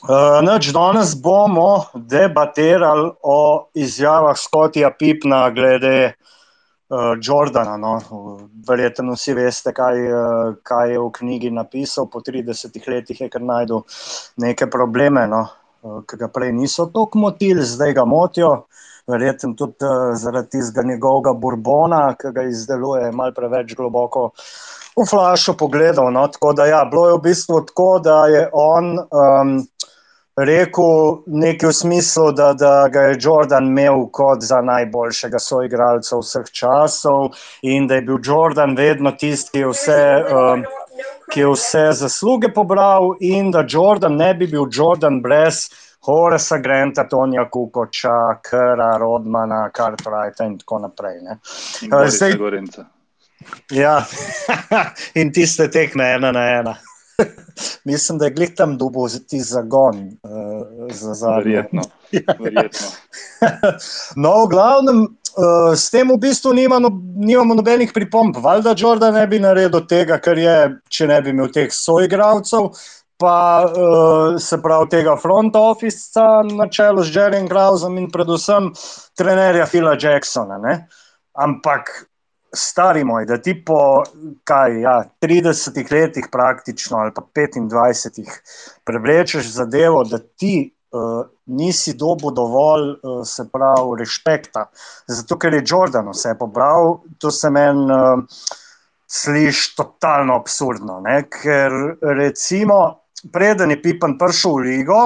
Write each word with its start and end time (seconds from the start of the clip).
Uh, 0.00 0.40
Noč 0.40 0.70
danes 0.72 1.10
bomo 1.22 1.84
debatirali 1.94 3.10
o 3.22 3.68
izjavah 3.74 4.36
Skotija 4.36 4.90
Pipna 4.98 5.50
glede 5.50 6.12
uh, 6.88 7.18
Jordana. 7.22 7.76
No. 7.76 7.98
Verjetno 8.68 9.12
vsi 9.12 9.34
veste, 9.36 9.74
kaj, 9.76 10.00
uh, 10.08 10.54
kaj 10.64 10.92
je 10.92 11.02
v 11.02 11.10
knjigi 11.18 11.50
napisal. 11.52 12.08
Po 12.08 12.22
30 12.24 12.80
letih 12.88 13.20
je 13.20 13.28
kar 13.28 13.44
najdel 13.44 13.82
neke 14.40 14.70
probleme, 14.72 15.26
no, 15.28 15.42
uh, 15.82 15.98
ki 16.08 16.16
ga 16.22 16.30
prej 16.32 16.54
niso 16.56 16.86
tako 16.88 17.20
motili, 17.26 17.60
zdaj 17.60 17.92
ga 18.00 18.04
motijo. 18.08 18.54
Verjetno 19.10 19.52
tudi 19.58 19.84
uh, 19.84 20.14
zaradi 20.16 20.56
tistega 20.56 20.86
njegovega 20.88 21.34
burbona, 21.36 22.14
ki 22.16 22.32
ga 22.32 22.46
izdeluje, 22.48 23.12
malo 23.12 23.36
preveč 23.36 23.76
globoko 23.76 24.30
v 24.96 25.04
flašu 25.04 25.58
pogledal. 25.60 26.08
No. 26.08 26.24
Tako 26.32 26.54
da, 26.56 26.70
ja, 26.72 26.80
bilo 26.88 27.04
je 27.10 27.18
v 27.18 27.22
bistvu 27.28 27.60
tako, 27.68 27.90
da 28.00 28.24
je 28.32 28.48
on. 28.52 28.96
Um, 28.96 29.60
rekel 30.46 31.22
nekaj 31.26 31.68
v 31.68 31.72
smislu, 31.72 32.32
da, 32.32 32.52
da 32.52 32.88
ga 32.92 33.00
je 33.00 33.18
Jordan 33.20 33.66
imel 33.66 34.06
kot 34.12 34.42
za 34.42 34.60
najboljšega 34.60 35.38
soigralca 35.38 36.18
vseh 36.20 36.50
časov 36.52 37.34
in 37.62 37.86
da 37.86 37.98
je 37.98 38.06
bil 38.08 38.18
Jordan 38.24 38.76
vedno 38.76 39.12
tisti, 39.12 39.50
ki 39.52 39.64
je 39.64 39.74
vse. 39.74 40.04
Um, 40.30 40.64
Ki 41.30 41.40
je 41.40 41.46
vse 41.46 41.92
zasluge 41.94 42.48
pobral, 42.52 43.12
in 43.22 43.52
da 43.54 43.62
Jordan 43.62 44.16
ne 44.18 44.32
bi 44.34 44.48
bil 44.50 44.66
Jordan 44.66 45.20
brez 45.22 45.68
Horesa, 46.04 46.58
Granta, 46.58 47.04
Tonija 47.08 47.44
Kukoča, 47.50 48.40
Kra, 48.42 48.96
Rodmana, 48.98 49.70
Cartwrighta 49.70 50.44
in 50.44 50.58
tako 50.58 50.78
naprej. 50.78 51.20
Ne. 51.22 51.38
In 51.82 51.94
Zdaj, 52.10 52.32
ja, 53.70 54.04
in 55.20 55.32
tiste 55.32 55.70
tekme 55.70 56.14
ena 56.14 56.32
na 56.32 56.44
ena. 56.58 56.74
Mislim, 57.84 58.18
da 58.18 58.24
je 58.24 58.30
glih 58.30 58.54
tam 58.56 58.78
dobil 58.78 59.08
ti 59.28 59.40
zagon. 59.40 59.96
Uh, 60.22 60.92
za 60.92 61.14
zadnje. 61.14 61.36
verjetno. 61.36 61.82
verjetno. 62.44 62.86
no, 64.22 64.44
v 64.44 64.48
glavnem, 64.48 65.02
uh, 65.36 65.74
s 65.74 65.90
tem 65.90 66.10
v 66.10 66.18
bistvu 66.18 66.52
nima 66.52 66.78
no, 66.78 66.90
nimamo 67.16 67.54
nobenih 67.54 67.92
pripomb. 67.94 68.36
Valjda 68.36 68.74
Jordan 68.78 69.14
ne 69.14 69.26
bi 69.26 69.38
naredil 69.38 69.86
tega, 69.86 70.18
kar 70.18 70.38
je, 70.38 70.56
če 70.88 71.06
ne 71.06 71.20
bi 71.22 71.34
imel 71.34 71.52
teh 71.52 71.70
soigravcev. 71.72 72.72
Pa 73.20 73.36
uh, 73.68 74.38
se 74.40 74.56
pravi 74.62 74.88
tega 74.88 75.12
front 75.20 75.56
officea 75.56 76.40
na 76.56 76.70
čelu 76.72 77.02
z 77.04 77.12
Jerryjem 77.16 77.50
Grausom 77.50 77.98
in 78.00 78.06
predvsem 78.08 78.70
trenerja 79.12 79.66
Phila 79.68 79.92
Jacksona. 80.00 80.56
Ne? 80.58 80.86
Ampak 81.36 82.09
stari 82.52 83.04
moj, 83.04 83.26
da 83.26 83.38
ti 83.38 83.54
po 83.64 84.02
kaj, 84.44 84.80
ja, 84.80 84.96
30 85.22 85.92
letih, 85.92 86.28
praktično 86.32 86.98
ali 86.98 87.12
pa 87.14 87.22
25, 87.34 88.30
prevlečeš 88.84 89.52
zadevo, 89.52 90.04
da 90.04 90.18
ti 90.18 90.74
uh, 90.92 91.26
nisi 91.46 91.94
dobil 91.94 92.34
dovolj, 92.34 92.90
uh, 92.90 93.20
se 93.26 93.46
pravi, 93.52 93.98
respekta. 93.98 94.66
Zato, 95.06 95.38
ker 95.38 95.54
je 95.54 95.64
Jordan 95.66 96.10
vse 96.10 96.34
pobral, 96.38 96.98
to 97.18 97.30
se 97.30 97.50
meni 97.50 97.86
uh, 97.92 98.22
sliši 99.06 99.76
totalno 99.76 100.36
absurdno. 100.40 101.00
Ne? 101.00 101.22
Ker 101.30 101.72
recimo, 102.02 103.00
preden 103.32 103.70
je 103.70 103.82
Pipan 103.82 104.18
prišel 104.18 104.58
v 104.58 104.66
ligo 104.68 105.02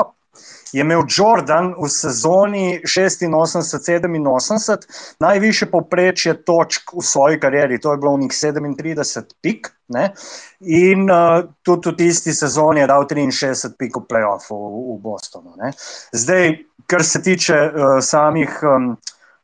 je 0.75 0.83
imel 0.83 1.07
Jordan 1.09 1.75
v 1.79 1.89
sezoni 1.89 2.81
86-87 2.83 4.79
najviše 5.21 5.67
povprečje 5.71 6.35
točk 6.43 6.93
v 6.99 7.03
svoji 7.03 7.41
karieri, 7.41 7.81
to 7.81 7.93
je 7.93 7.99
bilo 7.99 8.17
v 8.17 8.21
njih 8.27 8.33
37 8.33 9.23
pik. 9.43 9.71
Ne? 9.89 10.13
In 10.61 11.11
uh, 11.11 11.45
tudi 11.63 11.91
v 11.91 11.97
tisti 11.97 12.35
sezoni 12.35 12.81
je 12.81 12.87
dal 12.91 13.07
63 13.07 13.77
pik 13.79 13.97
v 13.97 14.01
playoffu 14.09 14.57
v, 14.57 14.97
v 14.97 15.01
Bostonu. 15.03 15.55
Ne? 15.61 15.71
Zdaj, 16.13 16.59
kar 16.91 17.05
se 17.05 17.23
tiče 17.23 17.55
uh, 17.55 17.71
samih, 18.01 18.63
um, 18.63 18.97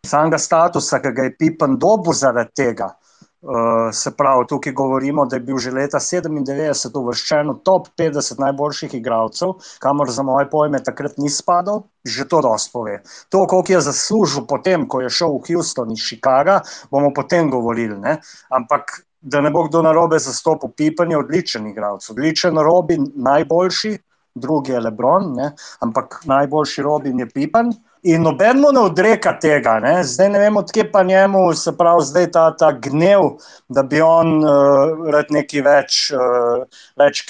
samega 0.07 0.39
statusa, 0.39 0.99
ki 0.99 1.13
ga 1.15 1.23
je 1.29 1.37
Pippen 1.39 1.79
dobil 1.79 2.13
zaradi 2.17 2.51
tega. 2.57 2.97
Uh, 3.43 3.89
se 3.93 4.11
pravi, 4.17 4.45
tukaj 4.49 4.73
govorimo, 4.73 5.25
da 5.27 5.37
je 5.37 5.41
bil 5.41 5.57
že 5.59 5.71
leta 5.73 5.97
97 5.97 6.93
uvrščen 7.01 7.49
v 7.49 7.55
top 7.65 7.87
50 7.97 8.37
najboljših 8.37 8.95
igralcev, 8.99 9.55
kamor 9.81 10.11
za 10.13 10.23
moje 10.23 10.45
pojme 10.53 10.83
takrat 10.85 11.17
ni 11.17 11.33
spadal, 11.33 11.87
že 12.05 12.29
to 12.29 12.43
razpove. 12.45 12.99
To, 13.33 13.47
koliko 13.49 13.73
je 13.73 13.81
zaslužil 13.81 14.45
potem, 14.45 14.85
ko 14.85 15.01
je 15.01 15.09
šel 15.09 15.39
v 15.39 15.41
Houston 15.49 15.97
iz 15.97 16.05
Chicaga, 16.05 16.61
bomo 16.93 17.15
potem 17.17 17.49
govorili. 17.51 17.97
Ne? 17.97 18.19
Ampak 18.53 19.09
da 19.21 19.41
ne 19.41 19.51
bo 19.51 19.65
kdo 19.69 19.83
na 19.89 19.93
robe 19.97 20.19
zastopil, 20.21 20.77
Pipen 20.77 21.11
je 21.11 21.19
odličen 21.25 21.67
igralec, 21.73 22.11
odličen 22.13 22.61
Robin, 22.61 23.09
najboljši, 23.17 23.97
drugi 24.35 24.73
je 24.73 24.81
Lebron, 24.81 25.33
ne? 25.35 25.53
ampak 25.81 26.21
najboljši 26.25 26.83
Robin 26.83 27.19
je 27.19 27.29
Pipen. 27.29 27.73
In 28.03 28.23
noben 28.23 28.61
mu 28.61 28.71
ne 28.73 28.81
odreka 28.81 29.35
tega, 29.41 29.75
ne? 29.81 30.05
zdaj 30.05 30.31
ne 30.33 30.39
vemo, 30.41 30.61
odkje 30.65 30.87
pa 30.93 31.03
njemu, 31.03 31.53
se 31.55 31.75
pravi, 31.77 32.05
zdaj 32.09 32.31
ta, 32.33 32.45
ta 32.57 32.71
gnev, 32.73 33.21
da 33.69 33.83
bi 33.83 34.01
on 34.01 34.39
uh, 34.41 35.11
rad 35.13 35.29
nekaj 35.35 35.65
več, 35.67 35.99
uh, 36.17 36.65
več 36.97 37.21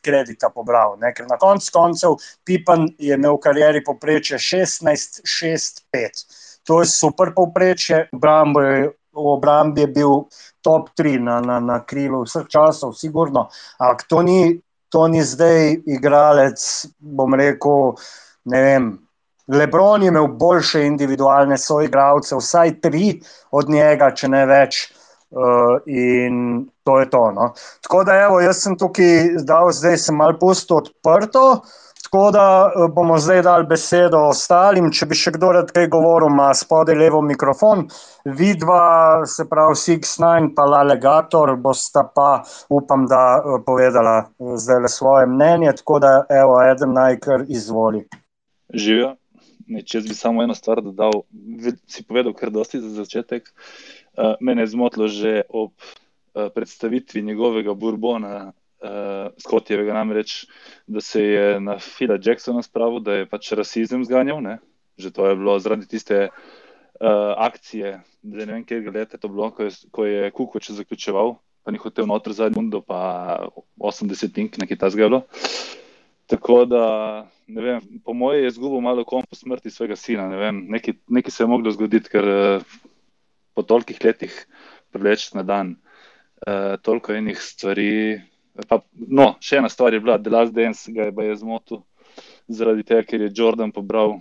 kredita 0.00 0.48
pobral. 0.54 0.96
Ne? 1.02 1.12
Ker 1.12 1.28
na 1.28 1.36
koncu 1.40 1.70
koncev 1.74 2.16
Pipan 2.44 2.88
je 2.98 3.18
imel 3.18 3.36
v 3.36 3.44
karieri 3.44 3.84
poprečje 3.84 4.40
16-6-5. 4.40 6.24
To 6.64 6.80
je 6.80 6.88
super 6.88 7.34
povprečje, 7.36 8.06
v 9.14 9.26
obrambi 9.36 9.80
je 9.84 9.86
bil 9.86 10.24
top 10.64 10.88
3 10.96 11.20
na, 11.20 11.40
na, 11.40 11.60
na 11.60 11.80
krilu 11.84 12.24
vseh 12.24 12.48
časov, 12.48 12.96
sigurno. 12.96 13.48
Ampak 13.78 14.08
to 14.08 14.22
ni, 14.22 14.56
to 14.94 15.08
ni 15.10 15.22
zdaj 15.26 15.72
igralec, 15.90 16.60
bom 16.98 17.34
rekel, 17.34 17.96
ne 18.46 18.60
vem. 18.62 18.92
Lebron 19.50 20.02
je 20.02 20.08
imel 20.08 20.28
boljše 20.40 20.84
individualne 20.86 21.58
soigravce, 21.58 22.36
vsaj 22.38 22.76
tri 22.80 23.08
od 23.50 23.68
njega, 23.68 24.12
če 24.14 24.30
ne 24.30 24.44
več. 24.46 24.86
Uh, 25.34 25.82
in 25.90 26.36
to 26.86 27.00
je 27.00 27.08
to. 27.10 27.24
No. 27.34 27.48
Tako 27.82 28.04
da, 28.06 28.20
evo, 28.28 28.38
jaz 28.40 28.60
sem 28.62 28.76
tukaj 28.78 29.42
dal, 29.42 29.72
zdaj 29.74 29.98
sem 29.98 30.14
malo 30.14 30.38
pusto 30.38 30.78
odprto. 30.78 31.42
Tako 32.14 32.30
da 32.30 32.72
uh, 32.76 32.94
bomo 32.94 33.16
zdaj 33.18 33.40
dali 33.42 33.66
besedo 33.66 34.20
ostalim. 34.28 34.86
Če 34.94 35.08
bi 35.10 35.16
še 35.18 35.32
kdo 35.34 35.48
rad 35.56 35.72
kaj 35.74 35.88
govoril, 35.90 36.30
ima 36.30 36.52
spodaj 36.54 36.94
levo 36.94 37.18
mikrofon. 37.26 37.82
Vidva, 38.38 38.76
se 39.26 39.42
pravi, 39.50 39.74
Six-Nine, 39.80 40.52
pa 40.54 40.62
Lalegator, 40.62 41.56
bosta 41.58 42.04
pa, 42.14 42.44
upam, 42.70 43.08
da 43.10 43.24
uh, 43.42 43.58
povedala 43.66 44.14
zdaj 44.38 44.80
le 44.86 44.92
svoje 44.94 45.26
mnenje. 45.26 45.74
Tako 45.82 45.98
da, 46.06 46.14
evo, 46.30 46.62
eden 46.62 46.94
naj 46.94 47.18
kar 47.26 47.48
izvoli. 47.50 48.06
Živijo. 48.70 49.16
Če 49.82 50.06
bi 50.06 50.14
samo 50.14 50.46
eno 50.46 50.54
stvar 50.54 50.86
dodal, 50.86 51.24
si 51.90 52.06
povedal, 52.06 52.38
kar 52.38 52.54
dosti 52.54 52.78
za 52.78 52.94
začetek. 53.02 53.50
Mene 54.38 54.62
je 54.62 54.76
zmotilo 54.78 55.10
že 55.10 55.40
ob 55.50 55.74
predstavitvi 56.54 57.26
njegovega 57.26 57.74
Bourbona, 57.74 58.52
uh, 58.84 59.32
Skotjevega, 59.40 59.96
namreč, 59.96 60.44
da 60.86 61.00
se 61.00 61.22
je 61.22 61.60
na 61.60 61.78
Fila 61.78 62.18
Jacksona 62.20 62.62
spravil, 62.62 63.00
da 63.00 63.20
je 63.20 63.30
pač 63.30 63.52
rasizem 63.56 64.04
zganjal. 64.04 64.42
Ne? 64.44 64.58
Že 65.00 65.10
to 65.10 65.26
je 65.26 65.38
bilo 65.40 65.56
zaradi 65.58 65.88
tiste 65.90 66.28
uh, 66.28 67.32
akcije, 67.36 67.96
da 68.22 68.44
ne 68.44 68.52
vem, 68.52 68.64
kje 68.64 68.82
je 68.84 69.06
to 69.18 69.28
bilo, 69.28 69.50
ko 69.50 69.66
je, 69.66 69.72
ko 69.90 70.04
je 70.06 70.30
Kukoč 70.30 70.70
zaključeval, 70.70 71.36
pa 71.64 71.72
ni 71.72 71.80
hotel 71.80 72.06
noter 72.06 72.32
zadnji 72.36 72.60
mundo, 72.60 72.80
pa 72.84 73.48
80 73.80 74.38
ink, 74.38 74.58
nekaj 74.60 74.78
ta 74.78 74.90
zgalo. 74.92 75.24
Tako 76.26 76.64
da 76.64 76.84
ne 77.46 77.62
vem, 77.62 77.80
po 78.04 78.14
mojem 78.16 78.44
je 78.44 78.48
izgubil 78.48 78.80
malo 78.80 79.04
kom 79.04 79.22
po 79.28 79.36
smrti 79.36 79.70
svojega 79.70 79.96
sina. 79.96 80.28
Ne 80.28 80.36
vem, 80.36 80.64
nekaj, 80.68 80.94
nekaj 81.08 81.30
se 81.30 81.42
je 81.42 81.48
moglo 81.48 81.72
zgoditi, 81.72 82.08
ker 82.08 82.28
uh, 82.28 82.76
po 83.54 83.62
tolikih 83.62 83.98
letih 84.04 84.36
preleč 84.94 85.32
na 85.34 85.42
dan, 85.42 85.74
uh, 86.46 86.76
toliko 86.82 87.12
enih 87.12 87.40
stvari. 87.40 88.22
Pa, 88.68 88.78
no, 88.94 89.34
še 89.42 89.58
ena 89.58 89.68
stvar 89.72 89.94
je 89.94 90.00
bila, 90.02 90.18
da 90.18 90.30
Last 90.30 90.54
Dance 90.54 90.92
ga 90.94 91.08
je, 91.08 91.14
je 91.26 91.36
zmotil 91.40 91.82
zaradi 92.48 92.84
tega, 92.86 93.02
ker 93.08 93.24
je 93.24 93.32
Jordan 93.34 93.72
pobral 93.74 94.18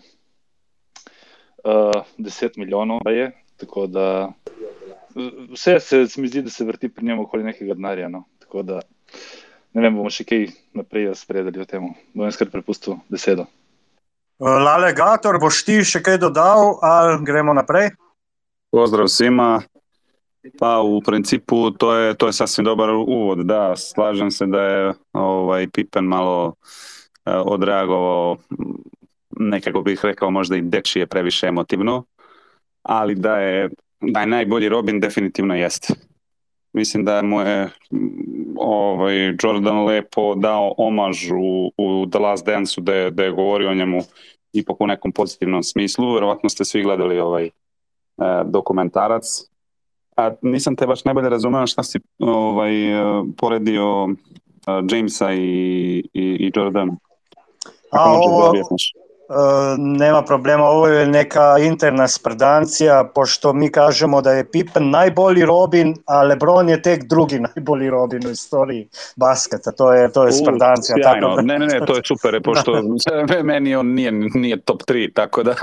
uh, 1.64 2.02
10 2.18 2.58
milijonov. 2.58 3.06
Je, 3.14 3.30
tako 3.62 3.88
da 3.88 4.34
vse 5.54 5.80
se 5.80 6.06
mi 6.18 6.28
zdi, 6.28 6.42
da 6.42 6.50
se 6.50 6.66
vrti 6.66 6.90
pri 6.90 7.06
njemu 7.06 7.24
okoli 7.24 7.44
nekega 7.44 7.74
denarja. 7.74 8.10
No. 8.10 8.24
Tako 8.40 8.64
da 8.64 8.80
ne 9.74 9.82
vem, 9.82 9.96
bomo 9.96 10.10
še 10.10 10.26
kaj 10.26 10.48
naprej 10.78 11.12
spredali 11.18 11.62
o 11.62 11.66
tem. 11.70 11.92
Bom 12.14 12.26
jaz 12.26 12.38
kar 12.38 12.50
prepustil 12.50 12.98
besedo. 13.14 13.46
Lale 14.42 14.94
Gator, 14.98 15.38
boš 15.40 15.62
ti 15.66 15.78
še 15.86 16.02
kaj 16.04 16.18
dodal 16.26 16.80
ali 16.84 17.22
gremo 17.26 17.54
naprej? 17.54 17.94
Pozdrav 18.74 19.06
vsema. 19.08 19.62
Pa 20.60 20.82
v 20.82 21.00
principu 21.06 21.72
to 21.72 21.96
je, 21.96 22.14
to 22.14 22.28
je 22.28 22.34
sasvim 22.34 22.66
dobar 22.66 22.90
uvod. 22.90 23.46
Da, 23.46 23.76
slažem 23.76 24.32
se 24.32 24.46
da 24.46 24.62
je 24.62 24.94
ovaj 25.14 25.68
Pippen 25.70 26.06
malo 26.06 26.56
eh, 27.26 27.36
odreagovao 27.36 28.38
nekako 29.40 29.82
bih 29.82 30.00
rekao 30.04 30.32
možda 30.32 30.58
i 30.58 30.62
dečije 30.62 31.08
previše 31.08 31.48
emotivno, 31.48 32.04
ali 32.84 33.16
da 33.16 33.38
je, 33.38 33.70
da 34.02 34.20
je 34.20 34.28
najbolji 34.28 34.70
Robin 34.70 35.00
definitivno 35.00 35.56
jeste. 35.56 35.94
mislim 36.74 37.06
da 37.06 37.22
mu 37.22 37.42
je 37.42 37.70
ovaj, 38.58 39.36
Jordan 39.44 39.86
lepo 39.86 40.36
dao 40.36 40.74
omaž 40.78 41.32
u, 41.32 41.72
u 41.78 42.06
The 42.12 42.20
Last 42.20 42.46
Dance-u 42.46 42.82
da 42.82 42.94
je, 42.94 43.12
da 43.12 43.24
je 43.24 43.32
govorio 43.32 43.70
o 43.70 43.74
njemu 43.74 44.02
ipak 44.54 44.82
u 44.82 44.88
nekom 44.88 45.12
pozitivnom 45.12 45.64
smislu. 45.64 46.14
Verovatno 46.14 46.50
ste 46.50 46.66
svi 46.66 46.84
gledali 46.84 47.20
ovaj 47.20 47.46
e, 47.46 47.52
dokumentarac. 48.46 49.53
A 50.16 50.32
nisam 50.42 50.76
te 50.76 50.88
baš 50.88 51.06
najbolje 51.06 51.30
razumeo 51.30 51.68
šta 51.68 51.84
si 51.84 52.00
ovaj, 52.20 52.92
e, 52.92 53.24
poredio 53.38 54.04
uh, 54.04 54.12
Jamesa 54.90 55.34
i, 55.34 56.04
i, 56.14 56.24
i 56.24 56.52
Jordan. 56.56 56.90
A, 57.92 58.12
ovo, 58.12 58.54
nema 59.78 60.22
problema, 60.22 60.64
ovo 60.64 60.88
je 60.88 61.08
neka 61.08 61.58
interna 61.60 62.08
sprdancija, 62.08 63.12
pošto 63.16 63.54
mi 63.54 63.72
kažemo 63.72 64.22
da 64.22 64.32
je 64.32 64.52
Pippen 64.52 64.90
najbolji 64.90 65.46
Robin, 65.46 65.96
a 66.06 66.24
LeBron 66.24 66.70
je 66.70 66.82
tek 66.82 67.04
drugi 67.04 67.40
najbolji 67.40 67.90
Robin 67.90 68.28
u 68.28 68.30
istoriji 68.30 68.88
basketa, 69.16 69.72
to 69.72 69.94
je, 69.94 70.12
to 70.12 70.26
je 70.26 70.32
sprdancija. 70.32 70.96
Tako 71.04 71.36
da... 71.36 71.42
Ne, 71.42 71.60
ne, 71.60 71.66
ne, 71.66 71.86
to 71.86 71.96
je 71.96 72.02
super, 72.06 72.42
pošto 72.44 72.82
meni 73.44 73.76
on 73.76 73.88
nije, 73.88 74.12
nije 74.12 74.62
top 74.62 74.82
3, 74.82 75.14
tako 75.14 75.44
da... 75.44 75.56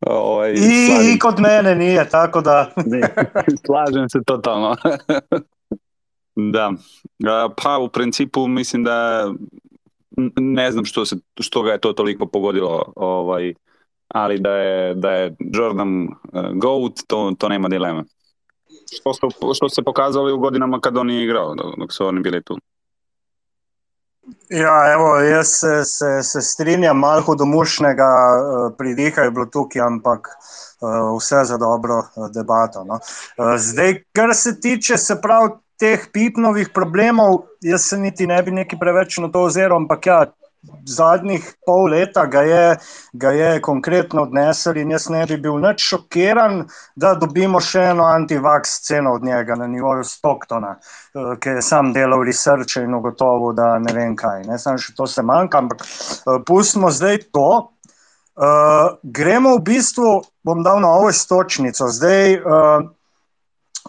Ovaj, 0.00 0.52
I, 0.52 1.14
I 1.14 1.18
kod 1.18 1.40
mene 1.40 1.74
nije, 1.74 2.08
tako 2.08 2.40
da... 2.40 2.70
slažem 3.66 4.08
se 4.08 4.18
totalno. 4.26 4.76
da, 6.54 6.72
pa 7.62 7.78
u 7.78 7.88
principu 7.88 8.46
mislim 8.46 8.84
da 8.84 9.28
ne 10.36 10.72
znam 10.72 10.84
što, 10.84 11.04
se, 11.04 11.16
što 11.40 11.62
ga 11.62 11.72
je 11.72 11.80
to 11.80 11.92
toliko 11.92 12.26
pogodilo, 12.26 12.92
ovaj, 12.96 13.54
ali 14.08 14.38
da 14.38 14.50
je, 14.50 14.94
da 14.94 15.10
je 15.10 15.36
Jordan 15.38 16.02
uh, 16.02 16.08
GOAT, 16.54 16.92
to, 17.06 17.32
to 17.38 17.48
nema 17.48 17.68
dilema. 17.68 18.04
Što, 18.92 19.14
su, 19.14 19.28
što 19.54 19.68
se 19.68 19.82
pokazali 19.82 20.32
u 20.32 20.38
godinama 20.38 20.80
kad 20.80 20.96
on 20.96 21.10
je 21.10 21.24
igrao, 21.24 21.54
dok 21.78 21.92
su 21.92 22.06
oni 22.06 22.20
bili 22.20 22.42
tu. 22.42 22.58
Ja, 24.48 24.92
evo, 24.92 25.16
jaz 25.20 25.48
se, 25.60 25.84
se, 25.84 26.22
se 26.22 26.40
strinjam, 26.42 26.98
malo 26.98 27.22
hudomušnega 27.22 28.06
uh, 28.06 28.76
pridiha 28.78 29.22
je 29.22 29.30
bilo 29.30 29.46
tukaj, 29.46 29.82
ampak 29.82 30.28
uh, 30.28 31.16
vse 31.18 31.44
za 31.44 31.56
dobro 31.56 31.98
uh, 31.98 32.30
debato. 32.34 32.84
No. 32.84 32.98
Zdaj, 33.58 34.02
kar 34.12 34.34
se 34.34 34.60
tiče, 34.60 34.96
se 34.96 35.20
pravi, 35.20 35.50
teh 35.78 36.06
pipnovih 36.12 36.70
problemov, 36.74 37.40
jaz 37.60 37.88
se 37.90 37.98
niti 37.98 38.26
ne 38.26 38.42
bi 38.42 38.50
neki 38.54 38.78
preveč 38.80 39.18
na 39.18 39.28
to 39.28 39.42
oziral, 39.48 39.76
ampak 39.82 40.06
ja, 40.06 40.18
zadnjih 40.86 41.44
pol 41.66 41.88
leta 41.90 42.26
ga 42.26 42.42
je, 42.42 42.76
ga 43.12 43.30
je 43.30 43.60
konkretno 43.62 44.22
odnesel 44.22 44.76
in 44.76 44.90
jaz 44.90 45.08
ne 45.10 45.24
bi 45.26 45.36
bil 45.36 45.58
nič 45.62 45.82
šokiran, 45.88 46.64
da 46.96 47.14
dobimo 47.14 47.60
še 47.60 47.90
eno 47.92 48.06
antivaks 48.08 48.78
sceno 48.80 49.14
od 49.14 49.24
njega 49.24 49.56
na 49.60 49.66
nivoju 49.66 50.04
Stocktona, 50.04 50.76
eh, 50.78 51.36
ki 51.40 51.58
je 51.58 51.62
sam 51.62 51.92
delal 51.92 52.24
research 52.24 52.76
in 52.82 52.94
ugotovil, 52.94 53.52
da 53.52 53.78
ne 53.78 53.92
vem 53.92 54.16
kaj. 54.16 54.44
Ne 54.48 54.58
samo 54.58 54.78
še 54.78 54.94
to 54.96 55.06
se 55.06 55.22
manjka, 55.22 55.58
ampak 55.58 55.84
eh, 55.84 56.42
pustimo 56.46 56.90
zdaj 56.90 57.24
to. 57.32 57.70
Uh, 58.34 58.96
gremo 59.14 59.52
v 59.54 59.60
bistvu, 59.62 60.08
bom 60.42 60.64
dal 60.66 60.80
na 60.82 60.88
ovo 60.90 61.12
istočnico. 61.12 61.86
Zdaj, 61.86 62.32
uh, 62.42 62.88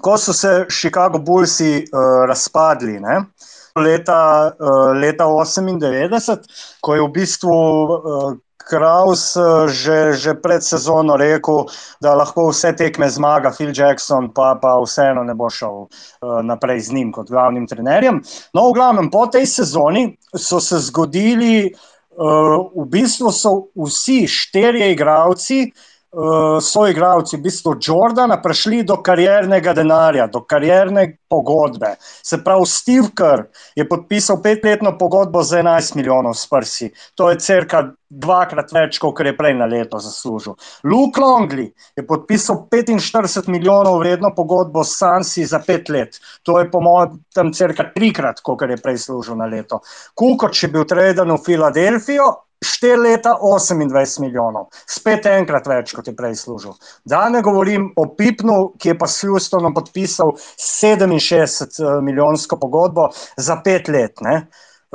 ko 0.06 0.18
so 0.22 0.36
se 0.38 0.68
Chicago 0.69 1.18
Bullsi 1.18 1.80
uh, 1.81 2.27
razpadli. 2.30 3.00
Ne? 3.01 3.16
Uh, 3.24 3.55
leta 3.75 4.56
98, 4.60 6.48
ko 6.81 6.95
je 6.95 7.01
v 7.01 7.12
bistvu 7.12 7.51
uh, 7.51 8.38
Kraus 8.56 9.36
uh, 9.36 9.68
že, 9.68 10.16
že 10.16 10.33
pred 10.39 10.63
sezono 10.63 11.19
rekel, 11.19 11.68
da 12.00 12.16
lahko 12.16 12.50
vse 12.50 12.72
tekme 12.74 13.10
zmaga 13.12 13.51
Phil 13.51 13.75
Jackson, 13.75 14.31
pa, 14.31 14.56
pa 14.56 14.80
vseeno 14.80 15.27
ne 15.27 15.36
bo 15.36 15.51
šel 15.51 15.86
uh, 15.86 16.39
naprej 16.39 16.88
z 16.88 16.95
njim 16.95 17.12
kot 17.12 17.27
glavnim 17.27 17.68
trenerjem. 17.68 18.24
No, 18.56 18.72
v 18.72 18.80
glavnem, 18.80 19.12
po 19.12 19.27
tej 19.27 19.45
sezoni 19.45 20.16
so 20.31 20.63
se 20.63 20.80
zgodili, 20.80 21.75
uh, 22.16 22.72
v 22.72 22.88
bistvu 22.88 23.27
so 23.36 23.75
vsi 23.75 24.24
štirje 24.24 24.95
igravci, 24.95 25.75
uh, 26.15 26.57
so 26.63 26.88
igravci, 26.88 27.38
v 27.38 27.45
bistvu 27.45 27.75
Jordana, 27.81 28.38
prišli 28.41 28.83
do 28.88 28.97
kariernega 29.03 29.73
denarja, 29.75 30.27
do 30.31 30.41
karierne 30.47 31.17
pogodbe. 31.29 31.95
Se 32.00 32.39
pravi, 32.44 32.65
Steve 32.65 33.12
Kerr 33.15 33.45
je 33.75 33.88
podpisal 33.89 34.41
petletno 34.44 34.95
pogodbo 34.97 35.44
za 35.44 35.59
11 35.59 35.95
milijonov 35.95 36.33
s 36.33 36.47
prsi. 36.50 36.91
To 37.15 37.29
je 37.29 37.39
crka 37.39 37.83
dvakrat 38.09 38.71
več, 38.71 39.00
kot 39.01 39.19
je 39.19 39.35
prej 39.35 39.56
na 39.59 39.67
leto 39.67 40.00
zaslužil. 40.00 40.56
Luke 40.88 41.19
Longley 41.21 41.67
je 41.97 42.06
podpisal 42.07 42.63
45 42.71 43.50
milijonov 43.51 44.00
vredno 44.00 44.31
pogodbo 44.35 44.83
s 44.83 44.97
Sansi 45.00 45.45
za 45.45 45.59
pet 45.59 45.89
let. 45.89 46.19
To 46.44 46.59
je 46.59 46.69
po 46.71 46.81
mojem 46.81 47.19
tam 47.33 47.51
crka 47.53 47.89
trikrat, 47.95 48.39
kot 48.45 48.63
je 48.69 48.79
prej 48.79 49.01
služil 49.09 49.35
na 49.35 49.50
leto. 49.51 49.81
Kukoč 50.15 50.63
je 50.63 50.71
bil 50.71 50.88
treden 50.88 51.33
v 51.35 51.41
Filadelfijo, 51.44 52.31
4 52.65 52.97
leta 53.01 53.35
28 53.41 54.19
milijonov, 54.25 54.67
spet 54.89 55.25
enkrat 55.29 55.67
več, 55.69 55.94
kot 55.95 56.07
je 56.09 56.15
prej 56.17 56.35
služil. 56.41 56.75
Da 57.06 57.27
ne 57.29 57.41
govorim 57.45 57.91
o 57.95 58.07
Pipnu, 58.17 58.73
ki 58.81 58.94
je 58.94 58.97
pa 59.00 59.07
s 59.07 59.27
Houstonom 59.27 59.75
podpisal 59.75 60.35
67 60.57 61.79
eh, 61.79 61.97
milijonsko 62.01 62.59
pogodbo 62.62 63.09
za 63.38 63.62
5 63.65 63.91
let. 63.94 64.21
Ne? 64.25 64.45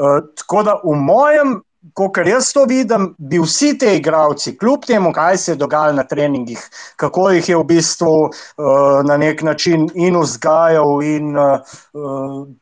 Uh, 0.00 0.22
tako 0.37 0.62
da 0.64 0.75
v 0.81 0.94
mojem, 0.96 1.58
kot 1.99 2.20
jaz 2.25 2.52
to 2.56 2.64
vidim, 2.69 3.11
bi 3.19 3.40
vsi 3.43 3.75
ti 3.78 3.90
igravci, 3.99 4.55
kljub 4.56 4.87
temu, 4.87 5.12
kaj 5.12 5.37
se 5.37 5.52
je 5.52 5.61
dogajalo 5.61 5.99
na 5.99 6.05
treningih, 6.08 6.62
kako 6.96 7.31
jih 7.34 7.49
je 7.49 7.58
v 7.58 7.67
bistvu 7.69 8.14
uh, 8.25 8.31
na 9.05 9.17
nek 9.20 9.43
način 9.43 9.88
in 9.94 10.17
vzgajal 10.20 11.02
in 11.05 11.37
uh, 11.37 11.76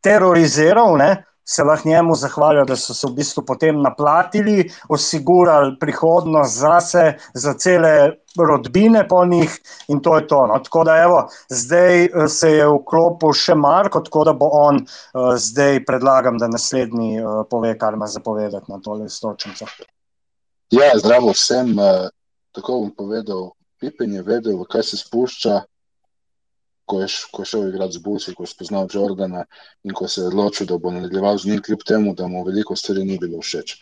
teroriziral, 0.03 0.97
ne? 0.99 1.13
Se 1.49 1.65
lahko 1.65 1.89
njemu 1.89 2.15
zahvalijo, 2.15 2.65
da 2.65 2.77
so 2.77 2.95
se 2.95 3.07
v 3.09 3.15
bistvu 3.17 3.43
potem 3.47 3.81
naplatili, 3.83 4.71
osigurali 4.89 5.77
prihodnost 5.81 6.59
zase, 6.59 7.15
za 7.35 7.55
cele 7.55 7.93
rodbine 8.37 9.07
po 9.09 9.25
njih 9.25 9.55
in 9.89 10.03
to 10.05 10.17
je 10.17 10.27
to. 10.29 10.47
No. 10.47 10.59
Tako 10.65 10.85
da 10.85 10.97
evo, 11.03 11.23
zdaj 11.49 12.05
eh, 12.05 12.29
se 12.29 12.53
je 12.53 12.67
vklopil 12.69 13.33
še 13.33 13.55
Marko, 13.55 14.01
tako 14.05 14.25
da 14.29 14.33
bo 14.37 14.51
on 14.53 14.83
uh, 14.83 15.31
zdaj 15.37 15.85
predlagam, 15.89 16.39
da 16.39 16.51
naslednji 16.53 17.23
uh, 17.23 17.41
pove, 17.51 17.73
kar 17.79 17.97
ima 17.97 18.07
zapovedati 18.07 18.73
na 18.73 18.81
tole 18.85 19.09
stočnico. 19.09 19.67
Ja, 20.71 20.93
zdravo 21.01 21.33
vsem. 21.33 21.73
Uh, 21.79 22.11
tako 22.53 22.83
bom 22.83 22.93
povedal, 22.97 23.51
Pipen 23.81 24.13
je 24.13 24.23
vedel, 24.23 24.61
kaj 24.69 24.83
se 24.83 25.01
spušča 25.01 25.63
ko 26.89 27.01
je, 27.03 27.09
ko 27.33 27.45
je 27.45 27.51
šel 27.53 27.69
igrati 27.69 27.99
z 27.99 28.03
Bulsi, 28.03 28.35
ko 28.35 28.47
je 28.47 28.53
spoznal 28.53 28.89
Jordana 28.93 29.45
in 29.85 29.93
ko 29.95 30.09
se 30.09 30.23
je 30.23 30.31
odločil, 30.33 30.67
da 30.67 30.79
bo 30.79 30.91
nadaljeval 30.95 31.39
z 31.39 31.53
njim, 31.53 31.63
kljub 31.63 31.85
temu, 31.87 32.15
da 32.15 32.29
mu 32.29 32.45
veliko 32.45 32.77
stvari 32.77 33.05
ni 33.05 33.19
bilo 33.21 33.43
všeč. 33.45 33.77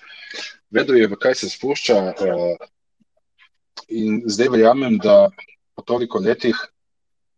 Vedel 0.70 0.98
je, 0.98 1.08
v 1.08 1.18
kaj 1.22 1.34
se 1.42 1.50
spušča, 1.52 1.98
uh, 2.12 2.66
in 3.88 4.22
zdaj 4.26 4.50
verjamem, 4.56 4.98
da 4.98 5.28
po 5.76 5.82
toliko 5.82 6.18
letih 6.18 6.56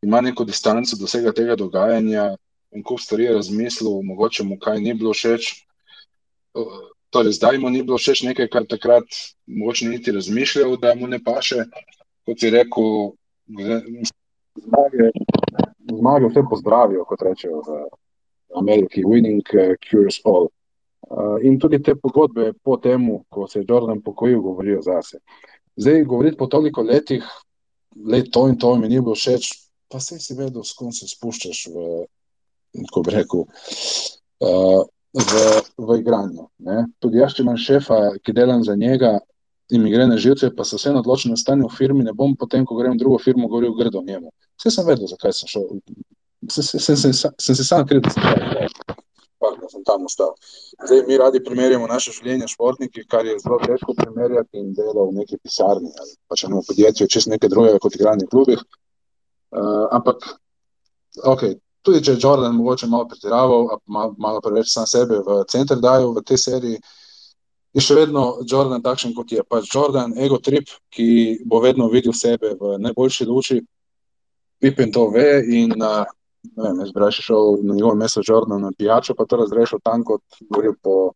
ima 0.02 0.20
neko 0.20 0.44
distanco 0.44 0.96
do 0.96 1.06
vsega 1.06 1.32
tega 1.32 1.56
dogajanja 1.56 2.36
in 2.72 2.82
ko 2.82 2.98
stvari 2.98 3.28
je 3.28 3.34
razmislil, 3.34 4.02
mogoče 4.02 4.44
mu 4.44 4.58
kaj 4.58 4.80
ni 4.80 4.94
bilo 4.94 5.12
všeč. 5.12 5.52
Uh, 6.54 6.88
torej, 7.10 7.36
zdaj 7.36 7.58
mu 7.58 7.70
ni 7.70 7.82
bilo 7.82 7.98
všeč 7.98 8.22
nekaj, 8.30 8.48
kar 8.48 8.66
takrat 8.68 9.20
mogoče 9.46 9.88
niti 9.88 10.12
razmišljal, 10.12 10.76
da 10.80 10.94
mu 10.94 11.06
ne 11.06 11.20
paše, 11.24 11.64
kot 12.24 12.42
je 12.42 12.50
rekel. 12.56 13.12
Zmage, 14.58 15.10
zmage 15.88 16.28
vse 16.28 16.42
pozdravijo, 16.50 17.04
kot 17.08 17.22
rečejo 17.22 17.62
v 17.66 17.78
Ameriki, 18.58 19.04
winning 19.04 19.44
uh, 19.54 19.74
cures 19.84 20.20
all. 20.24 20.48
Uh, 21.08 21.38
in 21.42 21.58
tudi 21.58 21.80
te 21.82 21.94
pogodbe 21.96 22.52
po 22.62 22.76
tem, 22.76 23.06
ko 23.28 23.46
se 23.48 23.60
je 23.60 23.66
Jordan 23.68 24.02
pokojil, 24.02 24.40
govorijo 24.44 24.82
zase. 24.82 25.20
Zdaj, 25.76 26.04
govoriti 26.04 26.36
po 26.36 26.46
toliko 26.46 26.82
letih, 26.82 27.24
le 28.04 28.22
to 28.30 28.48
in 28.48 28.58
to 28.58 28.74
mi 28.76 28.88
ni 28.88 29.00
bilo 29.00 29.14
všeč, 29.14 29.52
pa 29.88 30.00
se 30.00 30.18
si 30.20 30.34
vedel, 30.34 30.64
s 30.64 30.74
kom 30.76 30.92
se 30.92 31.08
spuščaš 31.08 31.64
v, 31.72 31.86
ko 32.92 33.02
bi 33.06 33.14
rekel, 33.14 33.46
uh, 34.44 34.82
v, 35.14 35.46
v 35.78 35.98
igranju. 36.00 36.48
Ne? 36.66 36.84
Tudi 37.00 37.22
jaz, 37.22 37.36
če 37.36 37.46
imam 37.46 37.56
šefa, 37.56 38.00
ki 38.22 38.34
delam 38.36 38.64
za 38.66 38.76
njega, 38.76 39.16
in 39.70 39.82
mi 39.82 39.90
gre 39.92 40.06
na 40.06 40.16
živce, 40.16 40.50
pa 40.56 40.64
se 40.64 40.76
vseeno 40.76 41.02
odločim, 41.02 41.32
da 41.32 41.38
ostanem 41.38 41.66
v 41.68 41.76
firmi, 41.76 42.04
ne 42.04 42.12
bom 42.16 42.36
potem, 42.36 42.64
ko 42.66 42.76
grem 42.78 42.96
v 42.96 43.02
drugo 43.02 43.18
firmo, 43.18 43.48
govoril 43.48 43.74
grdo 43.76 44.02
njemu. 44.02 44.32
Vse 44.60 44.72
sem 44.74 44.86
vedel, 44.86 45.06
zakaj 45.10 45.34
sem 45.36 45.50
šel. 45.50 45.66
Sem, 46.48 46.64
sem, 46.64 46.96
sem, 46.96 47.12
sem 47.12 47.54
se 47.54 47.64
sam 47.64 47.84
kriv, 47.86 48.02
da 48.06 48.14
sem 48.14 48.22
šel. 48.22 48.72
Da 49.38 49.68
sem 49.70 49.84
tam 49.84 50.06
ostal. 50.08 50.32
Zdaj, 50.86 51.04
mi 51.06 51.18
radi 51.20 51.42
primerjamo 51.44 51.86
naše 51.86 52.14
življenje, 52.16 52.48
športniki, 52.54 53.04
kar 53.12 53.26
je 53.26 53.36
zelo 53.42 53.60
težko 53.62 53.94
primerjati 53.98 54.62
in 54.62 54.72
delo 54.74 55.08
v 55.10 55.20
neki 55.20 55.38
pisarni 55.42 55.92
ali 56.00 56.16
pač 56.30 56.44
v 56.48 56.64
podjetju, 56.66 57.08
čez 57.10 57.28
nekaj 57.28 57.52
drugega 57.52 57.80
kot 57.82 57.96
igranje 57.98 58.26
v 58.26 58.32
klubih. 58.32 58.64
Uh, 59.48 59.86
ampak, 59.96 60.24
ok, 61.24 61.44
tudi 61.84 62.02
če 62.04 62.16
je 62.16 62.22
Jordan 62.24 62.56
mogoče 62.56 62.88
malo 62.88 63.08
pretiraval, 63.08 63.68
malo, 63.86 64.14
malo 64.18 64.40
preveč 64.44 64.72
sam 64.72 64.88
sebe 64.88 65.20
v 65.24 65.42
center 65.48 65.80
dajal 65.80 66.12
v 66.16 66.24
tej 66.24 66.40
seriji, 66.42 66.80
je 67.76 67.84
še 67.84 67.94
vedno 67.94 68.40
Jordan 68.48 68.82
takšen, 68.82 69.14
kot 69.16 69.32
je. 69.32 69.44
Pač 69.44 69.68
Jordan, 69.74 70.14
ego 70.18 70.38
trip, 70.38 70.70
ki 70.94 71.40
bo 71.46 71.60
vedno 71.64 71.88
videl 71.92 72.16
sebe 72.16 72.54
v 72.60 72.78
najboljši 72.82 73.26
luči. 73.28 73.58
Pippen 74.58 74.90
to 74.90 75.06
ve 75.14 75.42
in 75.54 75.76
uh, 75.76 76.02
ne 76.56 76.62
vem, 76.62 76.80
jaz 76.80 76.92
bi 76.92 77.00
raje 77.00 77.22
šel 77.22 77.60
na 77.62 77.74
njegovo 77.74 77.94
mesto 77.94 78.22
Jordan 78.24 78.62
na 78.62 78.72
pijačo, 78.78 79.14
pa 79.14 79.24
to 79.24 79.36
razrešil 79.36 79.78
tam, 79.84 80.04
kot 80.04 80.22
govoril 80.48 80.74
po 80.82 81.12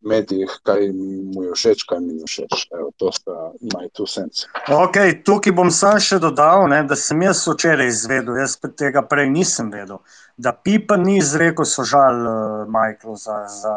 medijih, 0.00 0.50
kaj 0.62 0.88
mu 1.34 1.44
je 1.44 1.52
všeč, 1.54 1.84
kaj 1.88 2.00
mi 2.00 2.12
ni 2.12 2.24
všeč. 2.28 2.66
Evo, 2.78 2.90
to 2.96 3.12
sta 3.12 3.52
my 3.74 3.88
two 3.92 4.06
cents. 4.06 4.46
Okay, 4.68 5.14
tukaj 5.24 5.52
bom 5.56 5.70
sam 5.70 6.00
še 6.00 6.18
dodal, 6.22 6.66
ne, 6.72 6.82
da 6.88 6.96
sem 6.96 7.20
jaz 7.22 7.44
včeraj 7.48 7.90
izvedel, 7.92 8.40
jaz 8.40 8.56
pa 8.60 8.72
tega 8.72 9.02
prej 9.06 9.28
nisem 9.30 9.70
vedel, 9.72 10.00
da 10.40 10.52
Pipa 10.56 10.96
ni 10.96 11.18
izrekel 11.20 11.68
sožal 11.68 12.24
uh, 12.24 12.34
Michaelu 12.68 13.16
za, 13.20 13.44
za 13.52 13.76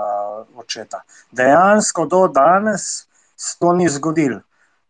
očeta. 0.55 1.03
Dejansko 1.31 2.07
do 2.07 2.27
danes 2.31 3.05
se 3.35 3.55
to 3.59 3.73
ni 3.73 3.89
zgodilo. 3.89 4.41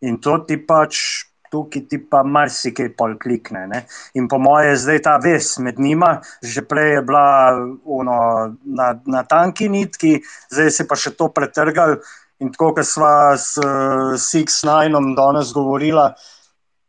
In 0.01 0.19
to 0.21 0.37
ti 0.47 0.59
pač 0.59 1.25
tukaj 1.53 1.85
ti 1.89 2.01
pa 2.09 2.23
marsikaj 2.25 2.89
pol 2.97 3.15
klikne. 3.21 3.67
Ne? 3.69 3.83
In 4.17 4.27
po 4.31 4.41
moje 4.41 4.73
je 4.73 4.81
zdaj 4.87 5.03
ta 5.05 5.15
ves 5.21 5.53
med 5.61 5.79
njima, 5.79 6.15
že 6.41 6.65
prej 6.65 6.97
je 6.97 7.05
bila 7.05 7.27
ono, 7.85 8.19
na, 8.65 8.91
na 9.05 9.23
tanki 9.29 9.69
nitki, 9.69 10.17
zdaj 10.49 10.71
se 10.73 10.89
pa 10.89 10.97
še 10.97 11.13
to 11.19 11.29
pretrgal. 11.35 11.99
In 12.41 12.49
tako, 12.51 12.73
kot 12.75 12.87
sva 12.89 13.37
s 13.39 13.61
Six 14.19 14.63
Nineom 14.67 15.13
danes 15.15 15.53
govorila, 15.55 16.09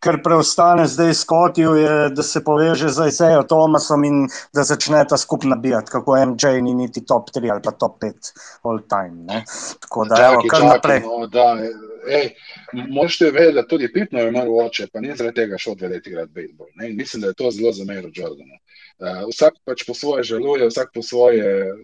kar 0.04 0.18
preostane 0.24 0.86
zdaj 0.90 1.14
skotju, 1.14 1.74
je, 1.78 1.92
da 2.16 2.24
se 2.26 2.42
poveže 2.44 2.88
z 2.92 3.08
Isaiah 3.08 3.44
Thomasom 3.48 4.04
in 4.04 4.24
da 4.56 4.64
začne 4.66 5.04
ta 5.08 5.16
skupaj 5.20 5.52
nabijati, 5.52 5.92
kako 5.92 6.16
MJ 6.32 6.58
ni 6.64 6.74
niti 6.74 7.04
top 7.06 7.30
3 7.36 7.52
ali 7.52 7.62
pa 7.64 7.72
top 7.72 8.02
5 8.02 8.32
all 8.68 8.82
time. 8.88 9.24
Ne? 9.28 9.44
Tako 9.80 10.04
da, 10.10 10.20
evo, 10.26 10.42
kar 10.50 10.66
naprej. 10.68 11.04
No, 11.06 11.26
da, 11.26 11.54
ej, 12.08 12.30
Možete 12.72 13.30
vedeti, 13.30 13.54
da 13.54 13.66
tudi 13.66 13.92
Pipno 13.92 14.20
je 14.20 14.28
imel 14.28 14.58
oče, 14.58 14.86
pa 14.92 15.00
ni 15.00 15.16
zaradi 15.16 15.34
tega 15.34 15.58
šel 15.58 15.74
dve 15.74 15.88
leti 15.88 16.10
igrati 16.10 16.32
bejzbol. 16.32 16.66
Mislim, 16.74 17.22
da 17.22 17.28
je 17.28 17.34
to 17.34 17.50
zelo 17.50 17.72
zameril 17.72 18.10
Jordanu. 18.14 18.58
Uh, 18.98 19.28
vsak 19.30 19.54
pač 19.64 19.84
po 19.86 19.94
svoje 19.94 20.22
želuje, 20.22 20.68
vsak 20.68 20.90
po 20.94 21.02
svoje. 21.02 21.74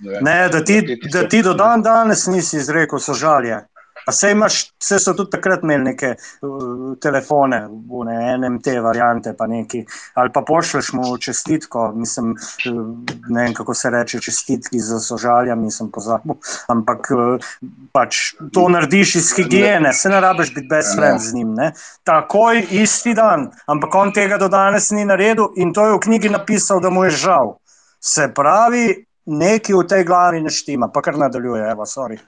Ne, 0.00 0.10
vem, 0.10 0.24
ne 0.24 0.48
da, 0.48 0.64
ti, 0.64 0.98
da 1.12 1.28
ti 1.28 1.42
do 1.42 1.54
dan 1.54 1.82
danes 1.82 2.26
nisi 2.26 2.56
izrekel 2.56 2.98
sožalje. 2.98 3.60
Pa 4.06 4.12
se 4.12 4.30
imaš, 4.30 4.72
vse 4.80 4.98
so 4.98 5.14
tudi 5.14 5.30
takrat 5.30 5.62
imeli 5.62 5.84
neke 5.84 6.14
uh, 6.14 6.96
telefone, 7.00 7.60
ne, 8.06 8.16
NMT 8.38 8.74
variante, 8.82 9.34
pa 9.38 9.46
neki, 9.46 9.84
ali 10.14 10.32
pa 10.34 10.42
pošlješ 10.46 10.92
mu 10.92 11.18
čestitko, 11.18 11.92
mislim, 11.94 12.32
uh, 12.32 12.80
ne 13.28 13.44
vem, 13.44 13.54
kako 13.54 13.74
se 13.74 13.90
reče, 13.90 14.20
čestitki 14.20 14.80
za 14.80 15.00
sožalja, 15.00 15.54
nisem 15.54 15.90
pozabil, 15.90 16.34
ampak 16.68 17.12
uh, 17.14 17.52
pač 17.92 18.34
to 18.52 18.66
narediš 18.68 19.14
iz 19.20 19.30
higiene, 19.36 19.92
se 19.92 20.10
ne 20.10 20.20
rabiš 20.20 20.54
biti 20.54 20.68
best 20.70 20.96
friend 20.98 21.20
z 21.20 21.34
njim, 21.34 21.54
ne. 21.54 21.72
Takoj, 22.04 22.66
isti 22.70 23.14
dan, 23.14 23.50
ampak 23.66 23.94
on 23.94 24.12
tega 24.12 24.38
do 24.38 24.48
danes 24.48 24.90
ni 24.90 25.04
naredil 25.04 25.52
in 25.56 25.72
to 25.72 25.86
je 25.86 25.96
v 25.96 26.02
knjigi 26.08 26.32
napisal, 26.32 26.80
da 26.80 26.90
mu 26.90 27.04
je 27.04 27.16
žal. 27.22 27.56
Se 28.00 28.26
pravi, 28.34 29.04
neki 29.26 29.74
v 29.74 29.86
tej 29.86 30.04
glavi 30.04 30.42
ne 30.42 30.50
štima, 30.50 30.90
pa 30.90 31.02
kar 31.02 31.18
nadaljuje, 31.18 31.70
evo, 31.70 31.86
sorry. 31.86 32.18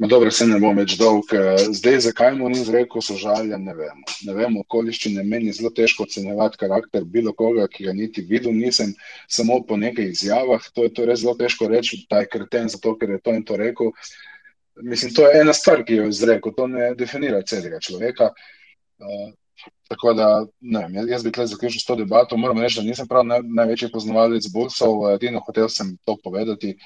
No, 0.00 0.08
dobro, 0.08 0.30
se 0.32 0.46
ne 0.48 0.56
bom 0.56 0.78
več 0.80 0.94
dolg. 0.96 1.28
Zdaj, 1.76 1.98
zakaj 2.06 2.30
mu 2.32 2.46
ni 2.48 2.62
izrekel 2.62 3.02
sožalja, 3.04 3.58
ne 3.60 3.74
vemo. 3.76 4.06
Ne 4.24 4.36
vemo, 4.38 4.62
okoliščine 4.64 5.20
meni 5.28 5.50
je 5.50 5.58
zelo 5.58 5.70
težko 5.76 6.06
ocenjevati 6.06 6.56
karakter 6.62 7.04
bilo 7.04 7.34
koga, 7.36 7.66
ki 7.68 7.84
ga 7.84 7.92
niti 7.98 8.24
videl 8.30 8.56
nisem, 8.56 8.94
samo 9.28 9.58
po 9.68 9.76
nekaj 9.76 10.08
izjavah. 10.14 10.70
To 10.72 10.86
je, 10.86 10.94
to 10.96 11.04
je 11.04 11.10
res 11.10 11.20
zelo 11.20 11.34
težko 11.36 11.68
reči, 11.68 12.00
da 12.08 12.22
je 12.22 12.30
kreten, 12.32 12.72
zato 12.72 12.94
ker 12.96 13.12
je 13.12 13.20
to 13.20 13.36
in 13.36 13.44
to 13.44 13.60
rekel. 13.60 13.92
Mislim, 14.80 15.12
to 15.12 15.28
je 15.28 15.42
ena 15.42 15.52
stvar, 15.52 15.84
ki 15.84 16.00
jo 16.00 16.08
je 16.08 16.16
izrekel, 16.16 16.56
to 16.56 16.70
ne 16.78 16.94
definira 16.96 17.44
celega 17.44 17.84
človeka. 17.84 18.32
Uh, 19.04 19.28
tako 19.92 20.16
da, 20.16 20.32
ne 20.64 20.86
vem, 20.86 21.12
jaz 21.12 21.28
bi 21.28 21.28
tukaj 21.28 21.52
zaključil 21.52 21.84
s 21.84 21.92
to 21.92 22.00
debato. 22.00 22.40
Moram 22.40 22.64
reči, 22.64 22.80
da 22.80 22.88
nisem 22.88 23.08
prav 23.10 23.28
naj, 23.28 23.44
največji 23.44 23.92
poznavalec 23.92 24.48
Bulsov, 24.48 25.10
edino 25.12 25.44
hotel 25.44 25.68
sem 25.68 25.98
to 26.08 26.16
povedati, 26.24 26.78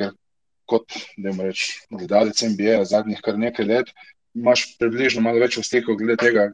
ker 0.00 0.16
kot 0.66 0.96
reč, 1.40 1.70
gledalec 1.90 2.42
NBA 2.42 2.84
zadnjih 2.88 3.20
kar 3.24 3.38
nekaj 3.38 3.66
let, 3.66 3.90
imaš 4.34 4.66
približno 4.78 5.22
malo 5.22 5.42
več 5.42 5.58
vstekov 5.60 5.98
glede 6.00 6.16
tega, 6.20 6.48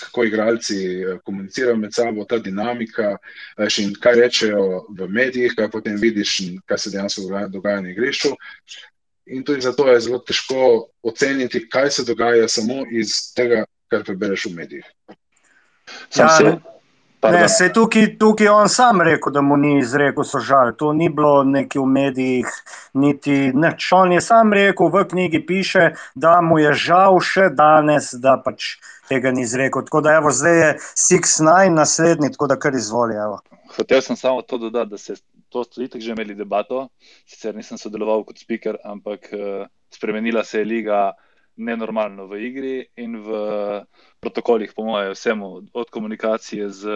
kako 0.00 0.24
igralci 0.24 0.76
eh, 0.76 1.18
komunicirajo 1.24 1.76
med 1.76 1.94
sabo, 1.94 2.24
ta 2.24 2.38
dinamika, 2.38 3.16
veš, 3.58 3.78
in 3.84 3.94
kaj 4.00 4.20
rečejo 4.20 4.64
v 4.98 5.08
medijih, 5.08 5.54
kaj 5.56 5.70
potem 5.72 5.96
vidiš, 6.00 6.38
kaj 6.66 6.78
se 6.78 6.92
dejansko 6.92 7.26
dogaja, 7.28 7.48
dogaja 7.48 7.80
na 7.80 7.92
igrišču. 7.94 8.34
In 9.26 9.42
tudi 9.44 9.64
zato 9.64 9.88
je 9.90 10.00
zelo 10.00 10.18
težko 10.22 10.88
oceniti, 11.02 11.64
kaj 11.68 11.90
se 11.90 12.04
dogaja 12.06 12.48
samo 12.48 12.84
iz 12.90 13.32
tega, 13.34 13.64
kar 13.90 14.04
prebereš 14.04 14.46
v 14.46 14.54
medijih. 14.60 14.86
Ja, 16.16 16.28
Ne, 17.32 17.48
se 17.48 17.64
je 17.64 17.72
tukaj, 17.72 18.06
tukaj 18.18 18.48
on 18.48 18.68
sam 18.68 19.00
rekel, 19.00 19.32
da 19.32 19.40
mu 19.42 19.56
ni 19.56 19.78
izrekel 19.78 20.24
sožal. 20.24 20.72
To 20.78 20.92
ni 20.92 21.08
bilo 21.08 21.44
nekaj 21.44 21.82
v 21.82 21.86
medijih, 21.86 22.52
niti 22.94 23.36
nič. 23.54 23.88
On 23.92 24.12
je 24.12 24.20
sam 24.20 24.52
rekel, 24.52 24.90
v 24.92 25.04
knjigi 25.10 25.42
piše, 25.46 25.90
da 26.14 26.40
mu 26.40 26.58
je 26.58 26.74
žal 26.74 27.20
še 27.20 27.48
danes, 27.54 28.12
da 28.14 28.36
pač 28.44 28.76
tega 29.08 29.32
ni 29.32 29.46
izrekel. 29.46 29.84
Tako 29.86 30.00
da 30.00 30.16
evo, 30.20 30.30
zdaj 30.30 30.58
je 30.60 30.70
Six 30.94 31.40
Nine 31.44 31.74
naslednji, 31.76 32.32
tako 32.34 32.50
da 32.52 32.58
kar 32.58 32.74
izvoli. 32.74 33.16
Evo. 33.16 33.40
Hotel 33.76 34.02
sem 34.02 34.16
samo 34.16 34.42
to 34.42 34.58
dodati, 34.58 34.90
da 34.90 34.98
se 34.98 35.16
to 35.48 35.64
tudi 35.64 36.00
že 36.00 36.12
imeli 36.12 36.34
debato, 36.34 36.88
sicer 37.26 37.54
nisem 37.54 37.78
sodeloval 37.78 38.24
kot 38.24 38.38
speaker, 38.38 38.76
ampak 38.84 39.30
uh, 39.32 39.66
spremenila 39.94 40.44
se 40.44 40.58
je 40.58 40.64
liga 40.64 41.12
nenormalno 41.56 42.26
v 42.26 42.40
igri 42.46 42.76
in 42.96 43.16
v 43.22 43.30
protokolih, 44.20 44.72
po 44.76 44.84
mojem, 44.84 45.12
vsemu, 45.12 45.62
od 45.72 45.90
komunikacije 45.90 46.68
z, 46.68 46.88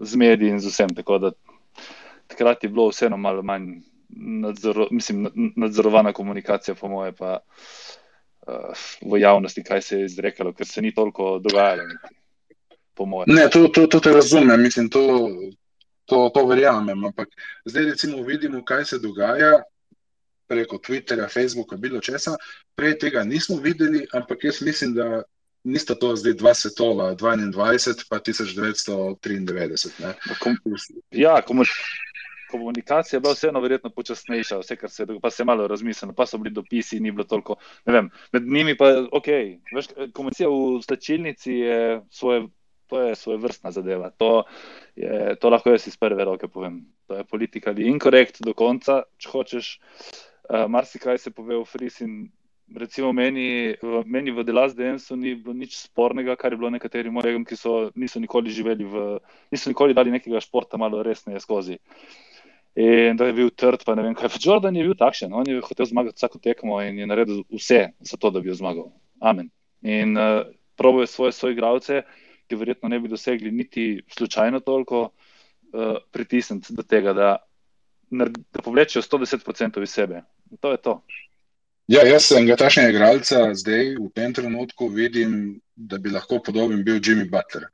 z 0.00 0.16
mediji 0.16 0.50
in 0.50 0.60
z 0.60 0.72
vsem. 0.72 0.94
Tako 0.96 1.18
da 1.18 1.30
takrat 2.26 2.64
je 2.64 2.68
bilo 2.68 2.88
vseeno 2.88 3.16
malo 3.16 3.42
manj 3.42 3.80
nadzoro, 4.16 4.88
mislim, 4.90 5.28
nadzorovana 5.56 6.12
komunikacija, 6.12 6.74
po 6.74 6.88
mojem, 6.88 7.14
pa 7.18 7.38
uh, 7.38 8.84
v 9.12 9.20
javnosti, 9.20 9.64
kaj 9.64 9.82
se 9.82 9.98
je 9.98 10.04
izrekalo, 10.04 10.52
ker 10.52 10.66
se 10.66 10.82
ni 10.82 10.94
toliko 10.94 11.38
dogajalo. 11.38 11.88
Ne, 13.26 13.48
to, 13.50 13.68
to, 13.68 13.86
to 13.86 14.00
te 14.00 14.12
razumem, 14.12 14.62
mislim, 14.62 14.88
to, 14.88 15.28
to, 16.04 16.28
to 16.34 16.46
verjamem. 16.46 17.04
Ampak 17.04 17.28
zdaj, 17.64 17.84
recimo, 17.84 18.22
vidimo, 18.22 18.64
kaj 18.64 18.84
se 18.84 18.98
dogaja 18.98 19.62
preko 20.52 20.76
Twitterja, 20.76 21.30
Facebooka, 21.32 21.76
bilo 21.80 22.00
česa. 22.04 22.36
Prej 22.76 22.98
tega 23.00 23.24
nismo 23.24 23.56
videli, 23.56 24.04
ampak 24.12 24.44
jaz 24.44 24.60
mislim, 24.62 24.92
da 24.94 25.22
nista 25.64 25.94
to 25.94 26.16
zdaj 26.16 26.34
dva 26.36 26.54
svetova, 26.54 27.14
22 27.16 28.04
pa 28.10 28.18
1993. 28.18 30.12
Kom, 30.42 30.56
ja, 31.10 31.42
komunikacija 32.50 33.16
je 33.16 33.20
bila 33.20 33.32
vseeno 33.32 33.60
verjetno 33.60 33.90
počasnejša, 33.90 34.58
vse, 34.58 34.76
kar 34.76 34.90
se 34.90 35.02
je 35.02 35.20
pa 35.22 35.30
se 35.30 35.44
malo 35.44 35.68
razmislilo, 35.68 36.12
pa 36.12 36.26
so 36.26 36.38
bili 36.38 36.54
dopisi, 36.54 37.00
ni 37.00 37.10
bilo 37.10 37.24
toliko. 37.24 37.56
Vem, 37.86 38.10
med 38.32 38.42
njimi 38.42 38.76
pa 38.76 38.88
je 38.88 39.06
ok. 39.12 39.26
Veš, 39.74 39.86
komunikacija 40.12 40.48
v 40.48 40.82
stačilnici 40.82 41.52
je 41.52 42.02
svoje. 42.10 42.48
To 42.92 43.00
je 43.00 43.14
svoje 43.16 43.38
vrstna 43.40 43.70
zadeva. 43.72 44.10
To, 44.20 44.44
je, 44.96 45.36
to 45.40 45.48
lahko 45.48 45.70
jaz 45.72 45.86
iz 45.88 45.96
prve 45.96 46.24
roke 46.28 46.48
povem. 46.48 46.82
To 47.08 47.16
je 47.16 47.24
politika 47.24 47.70
ali 47.70 47.86
inkorekt 47.88 48.42
do 48.44 48.52
konca, 48.52 49.02
če 49.16 49.30
hočeš. 49.32 49.70
Uh, 49.78 50.31
marsikaj 50.68 51.18
se 51.18 51.30
pove 51.30 51.56
v 51.56 51.64
Fris 51.64 52.00
in 52.04 52.26
recimo 52.76 53.12
meni, 53.12 53.74
meni 54.04 54.30
v 54.30 54.44
Delas 54.44 54.74
Densu 54.74 55.16
ni 55.16 55.34
bilo 55.34 55.54
nič 55.54 55.76
spornega, 55.88 56.36
kar 56.36 56.52
je 56.52 56.58
bilo 56.60 56.70
nekaterim 56.70 57.12
mojim, 57.12 57.44
ki 57.44 57.56
so, 57.56 57.90
niso 57.94 58.20
nikoli 58.20 58.52
živeli 58.52 58.84
v, 58.84 59.18
niso 59.52 59.70
nikoli 59.70 59.94
dali 59.94 60.12
nekega 60.12 60.40
športa 60.40 60.80
malo 60.80 61.02
resneje 61.02 61.40
skozi. 61.40 61.78
In 62.74 63.18
da 63.20 63.28
je 63.28 63.36
bil 63.36 63.50
trd, 63.52 63.84
pa 63.84 63.94
ne 63.94 64.06
vem 64.06 64.14
kaj. 64.16 64.32
Jordan 64.40 64.76
je 64.76 64.86
bil 64.86 64.96
takšen, 64.96 65.32
on 65.32 65.48
je 65.48 65.60
hotel 65.60 65.86
zmagati 65.86 66.16
vsako 66.16 66.40
tekmo 66.40 66.80
in 66.80 67.02
je 67.02 67.06
naredil 67.06 67.42
vse 67.52 67.90
za 68.00 68.16
to, 68.16 68.30
da 68.30 68.40
bi 68.40 68.48
jo 68.48 68.56
zmagal. 68.56 68.88
Amen. 69.20 69.50
In 69.84 70.16
uh, 70.16 70.46
proboje 70.76 71.06
svoje 71.06 71.32
svoje 71.36 71.52
igravce, 71.52 72.02
ki 72.48 72.56
verjetno 72.56 72.88
ne 72.88 73.00
bi 73.00 73.12
dosegli 73.12 73.52
niti 73.52 74.02
slučajno 74.08 74.60
toliko 74.60 75.02
uh, 75.02 75.96
pritisniti 76.12 76.72
do 76.72 76.82
tega, 76.82 77.12
da, 77.12 77.36
da 78.08 78.62
povlečejo 78.64 79.02
110% 79.02 79.82
iz 79.82 79.90
sebe. 79.90 80.22
To 80.60 80.70
je 80.70 80.76
to. 80.76 81.00
Ja, 81.90 82.04
jaz 82.06 82.28
sem 82.30 82.46
ga 82.46 82.56
tašnega 82.56 82.92
igralca 82.92 83.40
zdaj 83.58 83.96
v 83.98 84.08
tem 84.14 84.32
trenutku 84.34 84.88
vidim, 84.88 85.60
da 85.74 85.98
bi 85.98 86.12
lahko 86.12 86.38
podoben 86.44 86.84
bil 86.86 87.00
Jimmy 87.02 87.26
Butler, 87.30 87.66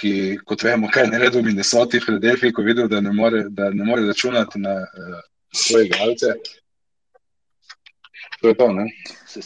ki, 0.00 0.38
kot 0.48 0.64
vemo, 0.64 0.88
kaj 0.92 1.10
ne 1.12 1.20
redo 1.20 1.42
v 1.42 1.50
Minnesoti, 1.50 2.00
v 2.00 2.06
Filadelfiji, 2.06 2.54
ko 2.56 2.64
videl, 2.66 2.88
da 2.88 3.00
ne 3.04 3.12
more, 3.12 3.44
da 3.50 3.70
ne 3.70 3.84
more 3.84 4.06
računati 4.06 4.60
na 4.62 4.78
uh, 4.82 5.20
svoje 5.52 5.90
igralce. 5.90 6.32
To 8.40 8.48
je 8.48 8.56
to, 8.56 8.72
ne? 8.72 8.88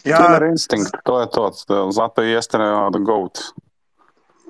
Ja, 0.04 0.38
instinkt, 0.50 0.94
to 1.04 1.20
je 1.20 1.26
to, 1.34 1.50
zato 1.90 2.22
je 2.22 2.32
jester 2.32 2.62
od 2.62 2.96
GOAT. 3.04 3.42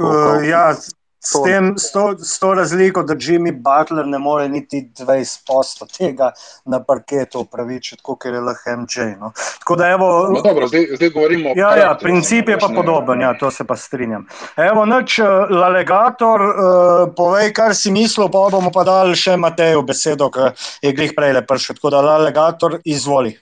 Uh, 0.00 0.44
ja, 0.48 0.76
S, 1.20 1.36
tem, 1.44 1.74
s, 1.76 1.92
to, 1.92 2.14
s 2.18 2.38
to 2.40 2.54
razliko, 2.54 3.02
da 3.02 3.14
Jimmy 3.14 3.52
Butler 3.52 4.06
ne 4.06 4.18
more 4.18 4.48
niti 4.48 4.88
20% 4.98 5.98
tega 5.98 6.30
na 6.64 6.80
parketu 6.80 7.40
upravičiti, 7.44 8.02
kot 8.02 8.24
je 8.24 8.40
lahko 8.40 8.76
MJ. 8.76 9.04
No. 9.20 9.32
Tako 9.58 9.76
da, 9.76 9.90
evo, 9.90 10.08
no, 10.32 10.40
dobro, 10.40 10.68
zdaj, 10.68 10.86
zdaj 10.96 11.10
govorimo 11.10 11.50
o 11.50 11.52
ja, 11.56 11.74
ja, 11.76 11.90
princip 12.00 12.48
je 12.48 12.58
pa 12.58 12.70
podoben, 12.74 13.20
ja, 13.20 13.34
to 13.38 13.50
se 13.50 13.64
pa 13.64 13.76
strinjam. 13.76 14.24
Evo, 14.56 14.86
noč, 14.86 15.18
uh, 15.18 15.50
Lalegator, 15.50 16.40
uh, 16.40 17.12
povej, 17.16 17.52
kar 17.52 17.76
si 17.76 17.92
mislil, 17.92 18.32
pa 18.32 18.48
bomo 18.48 18.72
pa 18.72 18.84
dali 18.88 19.16
še 19.16 19.36
Mateju 19.36 19.84
besedo, 19.84 20.30
ki 20.32 20.50
je 20.88 20.96
glih 20.96 21.12
prej 21.16 21.36
lepršil. 21.36 21.76
Tako 21.76 21.92
da, 21.92 22.00
Lalegator, 22.00 22.80
izvoli. 22.84 23.36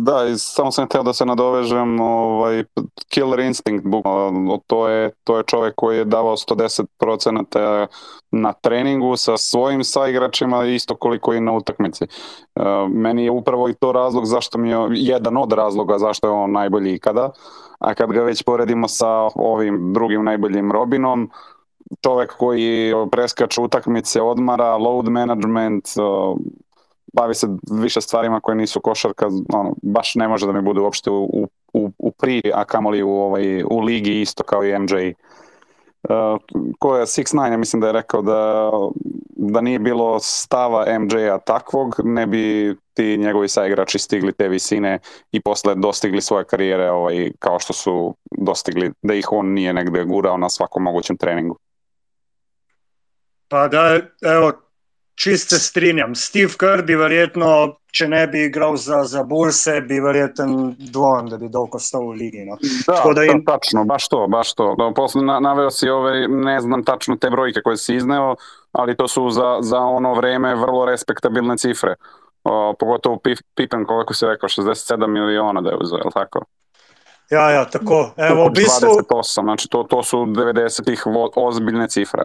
Da, 0.00 0.36
samo 0.36 0.70
sam 0.70 0.86
htio 0.86 1.02
da 1.02 1.12
se 1.12 1.26
nadovežem, 1.26 2.00
ovaj, 2.00 2.64
killer 3.08 3.40
instinct, 3.40 3.86
to 4.66 4.88
je, 4.88 5.10
to 5.24 5.36
je 5.36 5.44
čovjek 5.46 5.74
koji 5.76 5.98
je 5.98 6.04
davao 6.04 6.36
110% 6.36 7.86
na 8.30 8.52
treningu 8.52 9.16
sa 9.16 9.36
svojim 9.36 9.84
saigračima 9.84 10.64
isto 10.64 10.96
koliko 10.96 11.34
i 11.34 11.40
na 11.40 11.52
utakmici. 11.52 12.04
Meni 12.88 13.24
je 13.24 13.30
upravo 13.30 13.68
i 13.68 13.74
to 13.74 13.92
razlog 13.92 14.26
zašto 14.26 14.58
mi 14.58 14.70
je, 14.70 14.76
jedan 14.90 15.36
od 15.36 15.52
razloga 15.52 15.98
zašto 15.98 16.26
je 16.26 16.32
on 16.32 16.52
najbolji 16.52 16.94
ikada, 16.94 17.30
a 17.78 17.94
kad 17.94 18.12
ga 18.12 18.22
već 18.22 18.42
poredimo 18.42 18.88
sa 18.88 19.08
ovim 19.34 19.92
drugim 19.92 20.24
najboljim 20.24 20.72
Robinom, 20.72 21.30
čovjek 22.00 22.36
koji 22.36 22.92
preskače 23.10 23.60
utakmice, 23.60 24.22
odmara, 24.22 24.76
load 24.76 25.08
management, 25.08 25.84
bavi 27.12 27.34
se 27.34 27.46
više 27.70 28.00
stvarima 28.00 28.40
koje 28.40 28.56
nisu 28.56 28.80
košarka, 28.80 29.26
ono, 29.54 29.74
baš 29.82 30.14
ne 30.14 30.28
može 30.28 30.46
da 30.46 30.52
mi 30.52 30.62
bude 30.62 30.80
uopšte 30.80 31.10
u, 31.10 31.48
u, 31.72 31.90
u 31.98 32.10
pri, 32.10 32.42
a 32.54 32.64
kamoli 32.64 33.02
u, 33.02 33.10
ovaj, 33.10 33.62
u 33.62 33.80
ligi 33.80 34.20
isto 34.20 34.42
kao 34.42 34.64
i 34.64 34.78
MJ. 34.78 35.14
Uh, 36.08 36.40
ko 36.78 36.96
je 36.96 37.06
6 37.06 37.50
ja 37.50 37.56
mislim 37.56 37.80
da 37.80 37.86
je 37.86 37.92
rekao 37.92 38.22
da, 38.22 38.70
da 39.36 39.60
nije 39.60 39.78
bilo 39.78 40.18
stava 40.20 40.98
MJ-a 40.98 41.38
takvog, 41.38 42.00
ne 42.04 42.26
bi 42.26 42.76
ti 42.94 43.16
njegovi 43.16 43.48
saigrači 43.48 43.98
stigli 43.98 44.32
te 44.32 44.48
visine 44.48 44.98
i 45.32 45.40
posle 45.40 45.74
dostigli 45.74 46.20
svoje 46.20 46.44
karijere 46.44 46.90
ovaj, 46.90 47.30
kao 47.38 47.58
što 47.58 47.72
su 47.72 48.14
dostigli, 48.38 48.92
da 49.02 49.14
ih 49.14 49.32
on 49.32 49.46
nije 49.46 49.72
negde 49.72 50.04
gurao 50.04 50.36
na 50.36 50.48
svakom 50.48 50.82
mogućem 50.82 51.16
treningu. 51.16 51.58
Pa 53.48 53.68
da, 53.68 53.98
evo, 54.22 54.52
Čist 55.14 55.50
se 55.50 55.58
strinjam. 55.58 56.14
Steve 56.14 56.52
Kerr 56.58 56.82
bi 56.82 56.96
verjetno, 56.96 57.76
če 57.92 58.08
ne 58.08 58.22
bi 58.32 58.46
igral 58.46 58.76
za, 58.80 59.02
za 59.04 59.22
Burse, 59.28 59.80
bi 59.84 60.00
verjetno 60.00 60.72
dvom, 60.78 61.28
da 61.28 61.36
bi 61.38 61.50
dolgo 61.52 61.78
stal 61.78 62.06
v 62.08 62.16
ligi. 62.22 62.46
No. 62.48 62.56
Da, 62.86 63.02
da 63.14 63.24
in... 63.28 63.44
tačno, 63.44 63.84
baš 63.84 64.08
to, 64.08 64.24
baš 64.32 64.54
to. 64.54 64.72
Da, 64.78 64.88
posle 64.96 65.22
na, 65.28 65.36
naveo 65.40 65.70
si 65.70 65.90
ove, 65.90 66.28
ne 66.28 66.60
znam 66.60 66.84
tačno 66.84 67.16
te 67.16 67.30
brojke 67.30 67.60
koje 67.64 67.76
si 67.76 67.96
izneo, 67.96 68.34
ali 68.72 68.96
to 68.96 69.08
su 69.08 69.28
za, 69.30 69.58
za 69.60 69.78
ono 69.78 70.14
vreme 70.14 70.54
vrlo 70.54 70.86
respektabilne 70.88 71.58
cifre. 71.58 71.94
O, 72.44 72.74
pogotovo 72.78 73.20
Pippen, 73.54 73.84
koliko 73.84 74.14
si 74.14 74.26
rekao, 74.26 74.48
67 74.48 75.06
miliona 75.06 75.60
da 75.60 75.70
je 75.70 75.76
uzeo, 75.80 75.98
je 75.98 76.04
li 76.04 76.12
tako? 76.14 76.44
Ja, 77.30 77.50
ja, 77.50 77.64
tako. 77.64 78.10
Evo, 78.16 78.46
v 78.48 78.50
bistvu... 78.50 78.88
28, 79.10 79.42
znači 79.42 79.68
to, 79.68 79.82
to 79.82 80.02
su 80.02 80.16
90-ih 80.16 81.04
ozbiljne 81.36 81.88
cifre. 81.88 82.24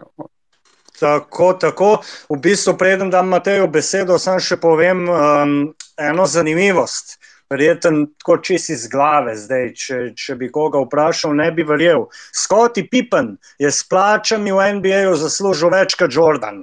Tako, 1.00 1.52
tako. 1.52 1.90
V 2.28 2.38
bistvu, 2.42 2.74
preden 2.78 3.10
dam 3.10 3.28
Mateju 3.28 3.68
besedo, 3.70 4.18
sam 4.18 4.40
še 4.42 4.58
povem 4.60 5.06
um, 5.08 5.58
eno 5.98 6.26
zanimivost. 6.26 7.18
Verjeten, 7.48 8.02
tako 8.20 8.36
čisi 8.44 8.74
iz 8.74 8.88
glave, 8.92 9.32
zdaj, 9.38 9.70
če, 9.72 9.98
če 10.18 10.34
bi 10.36 10.50
koga 10.52 10.82
vprašal, 10.82 11.32
ne 11.38 11.48
bi 11.56 11.64
verjel. 11.64 12.04
Scotty 12.36 12.84
Pippen 12.90 13.38
je 13.62 13.70
s 13.72 13.86
plačami 13.88 14.52
v 14.52 14.66
NBA-ju 14.80 15.14
zaslužil 15.16 15.72
več 15.72 15.96
kot 15.96 16.12
Jordan. 16.12 16.60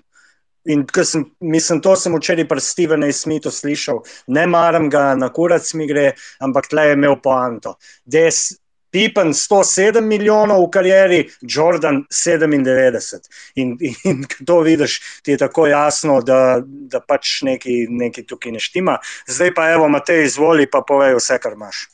In 0.66 0.86
sem, 1.06 1.26
mislim, 1.42 1.82
to 1.82 1.96
sem 1.98 2.14
včeraj 2.14 2.48
pri 2.50 2.62
Stevenu 2.62 3.10
Smithu 3.14 3.52
slišal. 3.54 4.02
Ne 4.34 4.46
maram 4.50 4.90
ga, 4.90 5.14
na 5.18 5.30
kurac 5.34 5.66
mi 5.78 5.86
gre, 5.90 6.12
ampak 6.42 6.70
tle 6.70 6.88
je 6.90 6.96
imel 6.98 7.18
poanto. 7.22 7.76
Des, 8.06 8.48
Pippen 8.96 9.34
107 9.36 10.08
milijonov 10.08 10.62
v 10.64 10.70
karieri, 10.72 11.18
Jordan 11.42 12.06
97. 12.08 13.28
In, 13.60 13.74
in 14.08 14.24
to 14.48 14.62
vidiš, 14.64 15.02
ti 15.24 15.36
je 15.36 15.42
tako 15.42 15.68
jasno, 15.68 16.22
da, 16.22 16.62
da 16.64 17.02
pač 17.04 17.42
nekaj, 17.44 17.90
nekaj 17.90 18.24
tukaj 18.30 18.56
ne 18.56 18.64
štima. 18.64 18.96
Zdaj 19.28 19.52
pa 19.58 19.68
evo, 19.74 19.90
Matej, 19.92 20.24
izvoli 20.30 20.70
pa 20.72 20.80
povej 20.88 21.18
vse, 21.20 21.42
kar 21.44 21.60
imaš. 21.60 21.90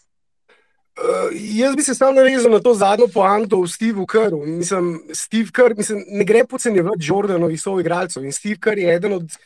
Uh, 1.01 1.31
jaz 1.33 1.75
bi 1.75 1.83
se 1.83 1.95
samo 1.95 2.11
navezal 2.11 2.51
na 2.51 2.59
to 2.59 2.73
zadnjo 2.77 3.07
poanto 3.09 3.63
v 3.63 3.71
Steveu 3.71 4.05
Kerru. 4.05 4.45
Mislim, 4.45 4.99
Steve 5.13 5.49
Kerr, 5.55 5.73
mislim, 5.77 6.03
ne 6.07 6.27
gre 6.27 6.43
pocenjevati 6.45 7.07
Jordanovih 7.07 7.61
soigralcev. 7.61 8.25
In 8.25 8.35
Steve 8.35 8.59
Kerr 8.61 8.77
je 8.77 8.95
eden 8.95 9.13
od 9.13 9.37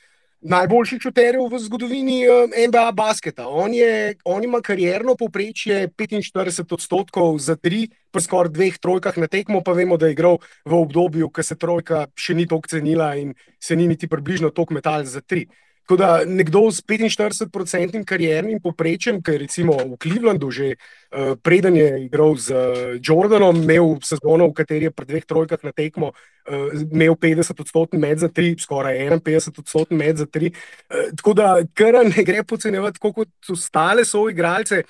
najboljših 0.46 1.02
šuterjev 1.02 1.48
v 1.50 1.60
zgodovini 1.60 2.18
um, 2.30 2.54
NBA 2.68 2.92
basketa. 2.92 3.48
On, 3.50 3.74
je, 3.74 4.16
on 4.26 4.44
ima 4.44 4.62
karjerno 4.62 5.16
povprečje 5.18 5.88
45 5.98 6.74
odstotkov 6.74 7.40
za 7.42 7.56
tri, 7.56 7.88
pa 8.12 8.22
skoraj 8.22 8.54
dveh 8.54 8.78
trojkah 8.78 9.18
na 9.18 9.28
tekmo, 9.28 9.64
pa 9.66 9.74
vemo, 9.74 9.98
da 9.98 10.08
je 10.08 10.18
igral 10.18 10.38
v 10.66 10.78
obdobju, 10.78 11.30
ko 11.34 11.44
se 11.44 11.58
trojka 11.58 12.06
še 12.16 12.38
ni 12.38 12.46
toliko 12.48 12.70
cenila 12.70 13.16
in 13.18 13.34
se 13.60 13.76
ni 13.76 13.88
niti 13.88 14.08
približno 14.08 14.54
toliko 14.54 14.78
metal 14.78 15.06
za 15.10 15.22
tri. 15.22 15.48
Tako 15.86 15.98
da 16.02 16.26
nekdo 16.26 16.72
s 16.74 16.82
45-odstotnim 16.82 18.06
kariernim 18.10 18.58
poprečjem, 18.58 19.20
ki 19.22 19.36
je 19.36 19.42
recimo 19.44 19.78
v 19.78 19.98
Clevelandu 20.02 20.50
že 20.50 20.72
uh, 20.74 21.38
preden 21.38 21.78
je 21.78 21.90
igral 22.06 22.34
z 22.42 22.50
uh, 22.50 22.98
Jordanom, 22.98 23.62
imel 23.62 24.02
sezono, 24.02 24.50
v 24.50 24.58
kateri 24.58 24.90
je 24.90 24.92
pri 24.92 25.06
dveh 25.06 25.26
trojkah 25.30 25.62
na 25.62 25.70
tekmo 25.72 26.10
uh, 26.10 26.74
imel 26.74 27.14
50-odstotni 27.14 28.02
med 28.02 28.18
za 28.18 28.34
tri, 28.34 28.56
skoraj 28.58 28.98
51-odstotni 28.98 29.98
med 29.98 30.18
za 30.18 30.26
tri. 30.26 30.50
Uh, 30.90 31.14
tako 31.14 31.38
da 31.38 31.62
kar 31.78 32.02
ne 32.02 32.26
gre 32.26 32.42
pocenjevati, 32.42 33.00
kot 33.00 33.30
ostale 33.54 34.10
so 34.10 34.26
igralce. 34.30 34.82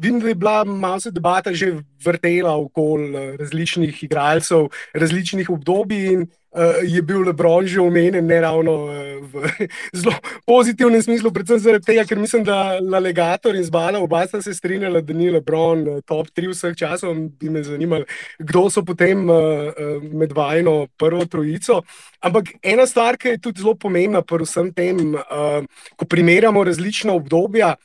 Vidim, 0.00 0.20
da 0.20 0.28
je 0.28 0.34
bila 0.34 0.64
malo 0.64 1.10
debata 1.12 1.52
že 1.52 1.82
vrtela 2.04 2.56
okoli 2.56 3.36
različnih 3.36 4.02
igralcev, 4.04 4.68
različnih 4.94 5.50
obdobij. 5.50 6.12
In, 6.12 6.26
uh, 6.50 6.80
je 6.82 7.02
bil 7.02 7.22
Lebron 7.26 7.66
že 7.66 7.80
omenjen, 7.80 8.26
ne 8.26 8.40
ravno 8.40 8.72
uh, 8.72 8.92
v 9.28 9.68
zelo 10.00 10.14
pozitivnem 10.46 11.02
smislu, 11.02 11.32
predvsem 11.32 11.58
zaradi 11.58 11.84
tega, 11.84 12.04
ker 12.08 12.18
mislim, 12.18 12.44
da 12.44 12.78
Legator 12.80 13.56
in 13.56 13.64
Zbala 13.64 14.00
oba 14.00 14.24
sta 14.26 14.42
se 14.42 14.54
strinjala, 14.54 15.00
da 15.00 15.12
ni 15.12 15.30
Lebron 15.30 16.00
top 16.06 16.30
3 16.36 16.52
vseh 16.52 16.76
časov. 16.76 17.16
Bi 17.38 17.50
me 17.50 17.62
zanimalo, 17.62 18.06
kdo 18.38 18.68
so 18.70 18.84
potem 18.84 19.28
uh, 19.28 19.68
uh, 19.72 20.02
med 20.02 20.32
vajno 20.32 20.86
prvo 20.96 21.24
trojico. 21.26 21.82
Ampak 22.20 22.54
ena 22.62 22.86
stvar, 22.86 23.18
ki 23.18 23.36
je 23.36 23.42
tudi 23.42 23.62
zelo 23.62 23.74
pomembna 23.74 24.22
pri 24.22 24.46
vsem 24.46 24.72
tem, 24.72 25.14
uh, 25.14 25.60
ko 25.96 26.08
primerjamo 26.08 26.64
različna 26.64 27.12
obdobja. 27.12 27.76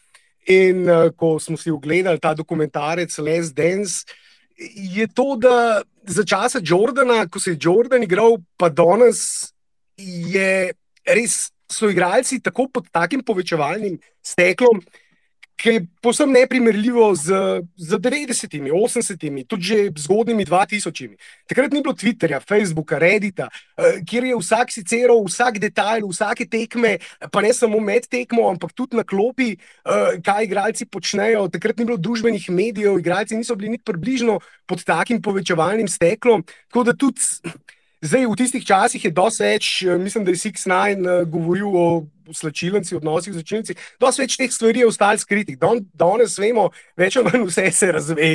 In 0.52 0.90
uh, 0.90 1.08
ko 1.16 1.38
smo 1.40 1.56
si 1.58 1.72
ogledali 1.72 2.20
ta 2.20 2.34
dokumentarec 2.36 3.18
Les 3.24 3.54
Dance, 3.54 4.04
je 4.76 5.08
to, 5.08 5.36
da 5.40 5.82
za 6.04 6.24
časa 6.24 6.60
Jordana, 6.64 7.28
ko 7.28 7.40
se 7.40 7.54
je 7.54 7.60
Jordan 7.62 8.04
igral, 8.04 8.38
pa 8.58 8.70
danes 8.70 9.54
je 9.98 10.74
res 11.08 11.52
so 11.72 11.90
igralci 11.90 12.42
tako 12.44 12.68
pod 12.68 12.90
takim 12.92 13.24
povečevalnim 13.24 13.98
steklom, 14.24 14.82
ki 15.64 15.70
je 15.70 15.86
posebno 16.02 16.34
neprimerljivo 16.34 17.16
z, 17.16 17.32
z 17.78 17.96
90-imi, 17.96 18.72
80-imi, 18.72 19.46
tudi 19.48 19.64
že 19.64 19.78
zgodnimi 19.96 20.44
2000-imi. 20.46 21.16
Takrat 21.48 21.72
ni 21.72 21.80
bilo 21.80 21.96
Twitterja, 21.96 22.42
Facebooka, 22.44 23.00
Reddita, 23.00 23.48
uh, 23.48 24.02
kjer 24.04 24.28
je 24.28 24.40
vsak 24.42 24.74
sicer 24.76 25.14
vsak 25.14 25.62
detajl, 25.64 26.10
vsake 26.12 26.50
tekme, 26.52 26.98
pa 27.32 27.42
ne 27.42 27.54
samo 27.56 27.80
med 27.80 28.10
tekmo, 28.12 28.50
ampak 28.52 28.76
tudi 28.76 29.00
na 29.00 29.08
klopi, 29.08 29.54
uh, 29.88 30.20
kaj 30.20 30.50
igralci 30.50 30.86
počnejo. 30.86 31.48
Takrat 31.54 31.80
ni 31.80 31.88
bilo 31.88 31.98
družbenih 31.98 32.50
medijev, 32.52 33.00
igralci 33.00 33.40
niso 33.40 33.56
bili 33.56 33.78
niti 33.78 33.88
približno 33.88 34.42
pod 34.68 34.84
takim 34.84 35.22
povečevalnim 35.22 35.88
steklom. 35.88 36.44
Tako 36.68 36.84
da 36.84 36.94
tudi. 36.94 37.24
Zdaj, 38.04 38.26
v 38.28 38.36
tistih 38.36 38.66
časih 38.68 39.06
je 39.06 39.12
dosti 39.16 39.44
več, 39.46 39.68
eh, 39.88 39.96
mislim, 39.96 40.26
da 40.28 40.34
je 40.36 40.42
Six 40.42 40.68
Nine 40.68 41.24
govoril 41.24 41.72
o 41.72 41.86
slačilnici, 42.32 42.96
odnosih 42.96 43.34
z 43.34 43.42
učenci. 43.44 43.76
Dosti 44.00 44.24
več 44.24 44.38
teh 44.40 44.52
stvari 44.52 44.84
je 44.84 44.88
ostalo 44.88 45.20
skritih. 45.20 45.58
Don, 45.60 45.82
danes 45.94 46.38
vemo, 46.40 46.70
več 47.00 47.18
ali 47.20 47.32
manj 47.32 47.48
vse 47.50 47.66
se 47.72 47.92
razve. 47.92 48.30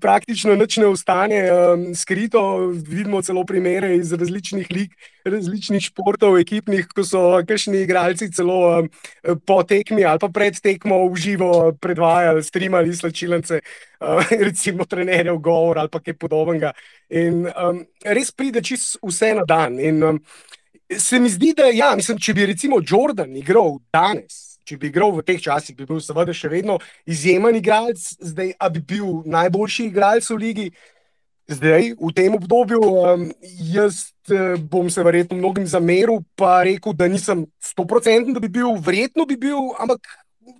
Praktično 0.00 0.54
nič 0.56 0.78
ne 0.80 0.88
ostane 0.88 1.40
um, 1.52 1.82
skrito. 1.94 2.42
Vidimo 2.72 3.22
celo 3.22 3.44
primere 3.48 3.94
iz 3.96 4.12
različnih 4.12 4.70
lig, 4.72 4.94
različnih 5.28 5.84
športov, 5.90 6.38
ekipnih, 6.40 6.86
ko 6.94 7.04
so 7.04 7.22
kakšni 7.48 7.82
igralci 7.84 8.30
celo 8.32 8.60
um, 8.78 8.90
po 9.46 9.60
tekmi 9.68 10.06
ali 10.08 10.22
pa 10.22 10.30
pred 10.32 10.56
tekmo 10.62 11.02
v 11.12 11.20
živo 11.20 11.50
predvajali, 11.80 12.42
streamali 12.42 12.96
slačilnice, 12.96 13.60
uh, 14.00 14.32
recimo 14.48 14.88
trenerjev 14.88 15.42
govor 15.42 15.82
ali 15.82 15.92
pa 15.92 16.00
kaj 16.00 16.16
podobnega. 16.16 16.72
In 17.10 17.44
um, 17.50 17.84
res 18.04 18.32
pride 18.32 18.64
čisto 18.64 19.02
vse 19.04 19.34
na 19.36 19.44
dan. 19.48 19.76
In, 19.80 20.02
um, 20.02 20.24
se 20.98 21.20
mi 21.20 21.28
zdi, 21.30 21.52
da 21.56 21.70
ja, 21.72 21.92
mislim, 21.96 22.18
če 22.18 22.34
bi 22.34 22.46
recimo 22.46 22.80
Jordan 22.80 23.36
igral 23.36 23.78
danes, 23.94 24.58
če 24.64 24.78
bi 24.78 24.90
igral 24.92 25.12
v 25.16 25.24
teh 25.26 25.40
časih, 25.42 25.76
bi 25.76 25.86
bil 25.88 26.00
seveda 26.02 26.34
še 26.36 26.50
vedno 26.52 26.78
izjemen 27.08 27.56
igralec, 27.58 28.02
zdaj 28.22 28.54
pa 28.58 28.70
bi 28.72 28.82
bil 28.94 29.22
najboljši 29.26 29.88
igralec 29.90 30.30
v 30.30 30.40
ligi. 30.40 30.72
zdaj, 31.52 31.94
v 31.98 32.10
tem 32.14 32.34
obdobju. 32.34 32.80
Um, 32.80 33.24
jaz 33.74 34.14
uh, 34.30 34.54
bom 34.56 34.88
se 34.90 35.02
verjetno 35.02 35.36
mnogim 35.36 35.66
zameril, 35.66 36.22
pa 36.38 36.62
rekel, 36.64 36.94
da 36.94 37.08
nisem 37.10 37.44
100% 37.60 38.32
da 38.32 38.40
bi 38.40 38.48
bil, 38.48 38.78
verjetno 38.78 39.26
bi 39.26 39.36
bil, 39.36 39.74
ampak 39.82 40.06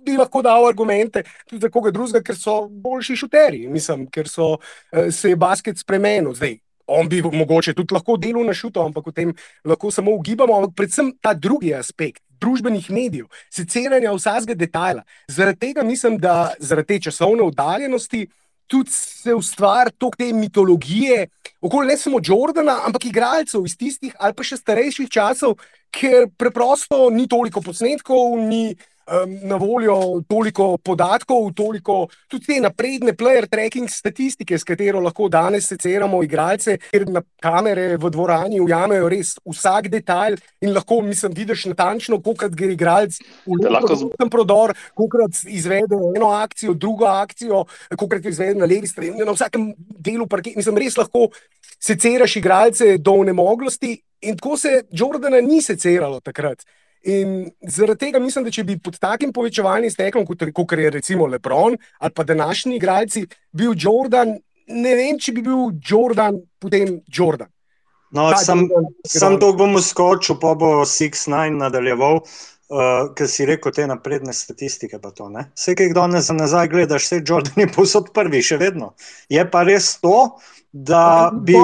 bi 0.03 0.17
lahko 0.19 0.43
dal 0.43 0.67
argumente 0.67 1.23
tudi 1.47 1.63
za 1.63 1.71
koga 1.71 1.91
drugega, 1.91 2.21
ker 2.21 2.35
so 2.35 2.67
boljši 2.67 3.15
šuteri, 3.23 3.63
mislim, 3.71 4.05
ker 4.11 4.27
so, 4.27 4.57
uh, 4.59 5.09
se 5.09 5.31
je 5.31 5.39
basket 5.39 5.79
spremenil. 5.79 6.35
Zdaj, 6.35 6.59
On 6.87 7.07
bi 7.09 7.21
mogoče 7.21 7.73
tudi 7.73 7.95
lahko 7.95 8.17
delal 8.17 8.45
na 8.45 8.53
šuto, 8.53 8.83
ampak 8.83 9.07
o 9.07 9.11
tem 9.11 9.33
lahko 9.65 9.91
samo 9.91 10.11
ugibamo. 10.11 10.57
Ampak 10.57 10.75
predvsem 10.75 11.13
ta 11.21 11.33
drugi 11.33 11.73
aspekt, 11.75 12.23
družbenih 12.43 12.89
medijev, 12.91 13.27
seciranja 13.51 14.11
vsakega 14.11 14.57
detajla. 14.59 15.03
Zaradi 15.31 15.59
tega 15.59 15.83
mislim, 15.83 16.17
da 16.17 16.53
zaradi 16.59 16.95
te 16.95 16.99
časovne 17.09 17.43
oddaljenosti 17.43 18.27
tudi 18.67 18.91
se 18.91 19.33
ustvari 19.35 19.91
tok 19.97 20.15
te 20.17 20.31
mitologije, 20.33 21.27
okoli 21.61 21.87
ne 21.87 21.97
samo 21.97 22.19
Jordana, 22.23 22.79
ampak 22.87 23.05
igralcev 23.05 23.65
iz 23.65 23.77
tistih 23.77 24.15
ali 24.19 24.33
pa 24.33 24.45
še 24.47 24.57
starejših 24.57 25.11
časov, 25.13 25.59
ker 25.93 26.29
preprosto 26.37 27.09
ni 27.13 27.27
toliko 27.29 27.61
posnetkov, 27.61 28.39
ni 28.47 28.73
um, 29.07 29.33
na 29.47 29.55
voljo 29.55 30.21
toliko 30.27 30.77
podatkov, 30.77 31.51
toliko 31.55 32.07
tudi 32.27 32.45
te 32.45 32.59
napredne 32.61 33.13
player 33.17 33.47
tracking 33.49 33.89
statistike, 33.89 34.57
s 34.57 34.67
katero 34.67 35.01
lahko 35.03 35.29
danes 35.29 35.67
seceramo 35.71 36.21
igralce, 36.23 36.77
ker 36.91 37.07
na 37.09 37.23
kamere 37.43 37.97
v 37.97 38.11
dvorani 38.13 38.61
ujamejo 38.63 39.09
res 39.11 39.35
vsak 39.45 39.89
detajl 39.93 40.37
in 40.61 40.73
lahko, 40.73 41.01
mislim, 41.05 41.33
vidiš 41.35 41.67
natančno, 41.71 42.21
koliko 42.23 42.49
gre 42.53 42.73
igralec 42.73 43.19
v 43.45 44.11
tem 44.17 44.29
prodor, 44.29 44.75
koliko 44.95 45.27
izvede 45.47 45.99
eno 46.15 46.31
akcijo, 46.35 46.73
drugo 46.73 47.09
akcijo, 47.09 47.65
koliko 47.97 48.29
izvede 48.29 48.59
na 48.59 48.69
levi 48.69 48.87
strani, 48.87 49.25
na 49.25 49.35
vsakem 49.35 49.73
delu 49.77 50.27
parketa. 50.27 50.59
Mislim, 50.59 50.79
res 50.81 50.97
lahko 50.97 51.29
seceraš 51.83 52.37
igralce 52.39 52.97
do 52.97 53.17
nemoglosti. 53.23 53.97
In 54.23 54.37
tako 54.39 54.57
se 54.57 54.83
Jordana 54.91 55.41
ni 55.43 55.61
seceralo 55.61 56.21
takrat. 56.23 56.63
In 57.03 57.49
zaradi 57.67 58.05
tega 58.05 58.19
mislim, 58.23 58.45
da 58.45 58.51
če 58.51 58.63
bi 58.63 58.77
pod 58.79 58.95
takim 58.99 59.33
povečevalnim 59.35 59.91
steklom, 59.91 60.25
kot, 60.25 60.45
kot 60.55 60.75
je 60.79 60.91
recimo 60.93 61.27
Lebron 61.27 61.75
ali 61.99 62.11
pa 62.15 62.23
današnji 62.23 62.77
igralci, 62.77 63.25
bil 63.51 63.73
Jordan, 63.75 64.37
ne 64.67 64.93
vem, 64.95 65.19
če 65.19 65.33
bi 65.35 65.43
bil 65.43 65.73
Jordan 65.83 66.39
potem 66.59 67.01
Jordan. 67.07 67.49
No, 68.13 68.29
sam, 68.37 68.67
sam 69.09 69.39
to 69.41 69.49
bom 69.57 69.73
skočil, 69.81 70.37
pa 70.39 70.53
bo 70.55 70.83
6-9 70.85 71.57
nadaljeval, 71.57 72.21
uh, 72.73 73.11
ker 73.15 73.29
si 73.29 73.45
rekel 73.47 73.73
te 73.75 73.85
napredne 73.87 74.33
statistike. 74.33 74.97
Vse, 74.97 75.75
ki 75.77 75.89
jih 75.89 75.95
danes 75.95 76.31
nazaj 76.33 76.71
gledaš, 76.73 77.07
vse 77.07 77.21
Jordan 77.21 77.63
je 77.65 77.69
posod 77.75 78.11
prvi, 78.15 78.41
še 78.41 78.57
vedno. 78.61 78.93
Je 79.31 79.43
pa 79.49 79.63
res 79.67 79.93
to, 80.01 80.33
da 80.73 81.29
bi. 81.33 81.55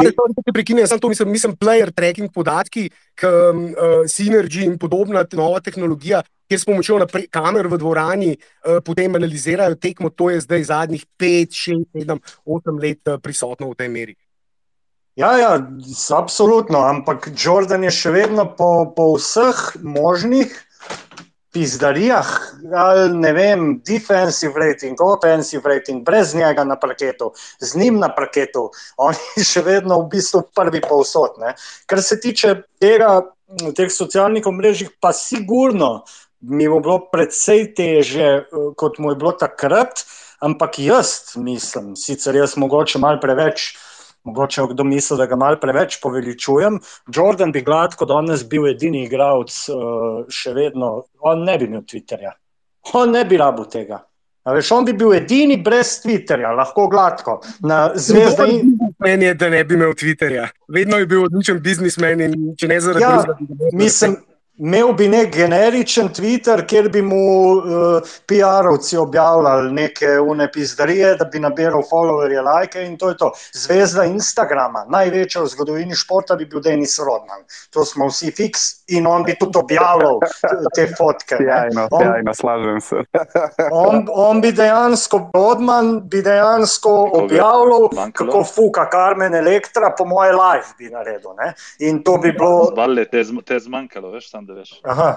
Prekinjam, 0.54 0.88
samo 0.88 1.02
to 1.02 1.10
mislim, 1.10 1.32
mislim, 1.34 1.56
player 1.58 1.92
tracking 1.96 2.32
podatki, 2.34 2.90
k, 3.18 3.26
um, 3.26 3.66
uh, 3.74 4.04
Synergy 4.06 4.68
in 4.68 4.78
podobna 4.78 5.26
nova 5.34 5.60
tehnologija, 5.66 6.22
kjer 6.50 6.62
s 6.62 6.70
pomočjo 6.70 7.02
kamer 7.34 7.68
v 7.68 7.82
dvorani 7.82 8.32
uh, 8.38 8.80
potem 8.86 9.18
analizirajo 9.18 9.80
tekmo, 9.82 10.14
to 10.14 10.30
je 10.30 10.42
zdaj 10.46 10.64
zadnjih 10.70 11.06
5, 11.18 11.62
6, 11.66 11.86
7, 12.06 12.26
8 12.46 12.82
let 12.82 13.14
uh, 13.14 13.22
prisotno 13.22 13.74
v 13.74 13.80
tej 13.82 13.94
meri. 13.94 14.18
Ja, 15.20 15.34
ja, 15.36 15.52
absolutno, 16.16 16.80
ampak 16.88 17.32
Jordan 17.36 17.84
je 17.84 17.92
še 17.92 18.12
vedno 18.14 18.46
po, 18.56 18.88
po 18.96 19.18
vseh 19.18 19.58
možnih 19.84 20.54
pizdarijah, 21.52 22.28
ali 22.76 23.18
ne 23.18 23.34
vem, 23.34 23.82
defensive 23.88 24.54
rating, 24.60 25.02
offensive 25.02 25.70
rating, 25.70 26.06
brez 26.06 26.36
njega 26.36 26.64
na 26.64 26.76
parketu, 26.80 27.32
z 27.60 27.76
njim 27.76 28.00
na 28.00 28.10
parketu, 28.16 28.70
on 28.98 29.14
je 29.38 29.44
še 29.54 29.64
vedno 29.66 30.00
v 30.04 30.10
bistvu 30.14 30.44
prvi 30.56 30.82
povsod. 30.86 31.40
Ne. 31.42 31.56
Kar 31.90 32.04
se 32.06 32.20
tiče 32.22 32.56
tega, 32.82 33.22
teh 33.76 33.90
socialnih 33.92 34.46
omrežij, 34.48 34.94
pa 35.02 35.14
sigurno 35.14 36.04
mi 36.40 36.70
bo 36.70 36.80
bilo 36.80 37.00
predvsej 37.12 37.74
teže, 37.76 38.30
kot 38.80 39.00
mu 39.00 39.12
je 39.12 39.20
bilo 39.20 39.34
takrat, 39.36 40.06
ampak 40.40 40.80
jaz 40.80 41.36
mislim, 41.36 41.96
sicer 42.00 42.36
jaz 42.36 42.56
mogoče 42.58 43.02
malo 43.02 43.20
preveč. 43.22 43.74
Mogoče 44.28 44.66
kdo 44.74 44.84
misli, 44.84 45.18
da 45.18 45.26
ga 45.26 45.36
malo 45.40 45.60
preveč 45.62 46.00
poveličujem. 46.04 46.80
Jordan 47.16 47.52
bi 47.56 47.62
gladko 47.64 48.06
danes 48.06 48.44
bil 48.50 48.68
edini 48.68 49.06
igralec, 49.08 49.56
uh, 49.72 50.28
še 50.30 50.54
vedno, 50.54 50.92
on 51.24 51.46
ne 51.48 51.58
bi 51.58 51.70
imel 51.70 51.86
Twitterja. 51.88 52.36
On 52.94 53.12
ne 53.12 53.24
bi 53.26 53.40
rabil 53.40 53.68
tega. 53.72 54.04
Veš, 54.50 54.72
on 54.72 54.86
bi 54.86 54.94
bil 54.98 55.14
edini 55.14 55.60
brez 55.64 56.00
Twitterja, 56.04 56.52
lahko 56.58 56.88
gladko. 56.90 57.40
In... 57.64 58.78
Meni 59.04 59.26
je, 59.26 59.34
da 59.34 59.50
ne 59.50 59.64
bi 59.64 59.76
imel 59.78 59.94
Twitterja. 59.94 60.48
Vedno 60.68 60.98
je 60.98 61.06
bil 61.06 61.26
odličen 61.28 61.60
biznismen 61.64 62.24
in 62.26 62.38
če 62.58 62.70
ne 62.72 62.80
zaradi 62.82 63.06
tega. 63.06 63.36
Ja, 63.40 63.72
mislim, 63.78 64.18
Imel 64.60 64.94
bi 64.94 65.08
nek 65.08 65.30
generičen 65.32 66.10
Twitter, 66.12 66.66
kjer 66.68 66.90
bi 66.92 67.02
mu 67.02 67.16
uh, 67.16 68.08
PR-ovci 68.28 68.98
objavljali 69.00 69.72
neke 69.72 70.20
unepizdarije, 70.20 71.14
da 71.16 71.26
bi 71.26 71.40
nabiral 71.40 71.84
followerje, 71.92 72.42
like 72.44 72.84
in 72.84 72.98
to 72.98 73.10
je 73.10 73.18
to. 73.18 73.32
Zvezda 73.56 74.04
Instagrama, 74.04 74.84
največja 74.92 75.46
v 75.46 75.52
zgodovini 75.54 75.96
športa, 75.96 76.36
bi 76.36 76.46
bil 76.46 76.60
Denis 76.62 76.98
Rodman. 77.00 77.46
To 77.72 77.86
smo 77.86 78.10
vsi 78.10 78.34
fiks 78.36 78.66
in 78.92 79.08
on 79.08 79.24
bi 79.24 79.38
tudi 79.40 79.62
objavljal 79.62 80.20
te 80.76 80.90
fotke. 80.98 81.40
Jajno, 81.40 81.88
on, 81.92 82.04
jajno, 82.04 82.34
slažem 82.34 82.82
se. 82.82 83.06
on, 83.72 84.04
on 84.12 84.42
bi 84.42 84.52
dejansko, 84.52 85.22
Rodman 85.34 86.02
bi 86.04 86.22
dejansko 86.22 86.98
objavljal, 87.22 87.88
kako 88.12 88.44
fuka 88.44 88.90
Carmen 88.92 89.40
Elektra, 89.40 89.94
po 89.98 90.06
moje 90.06 90.36
live 90.36 90.68
bi 90.78 90.92
naredil. 90.92 91.32
Ne? 91.40 91.54
In 91.80 92.04
to 92.04 92.18
bi 92.18 92.36
bilo. 92.36 92.74
Zvalle, 92.76 93.08
te 93.08 93.60
zmanjkalo, 93.60 94.12
veš 94.12 94.30
tam 94.32 94.49
da 94.50 94.58
veš. 94.58 94.80
Aha. 94.84 95.12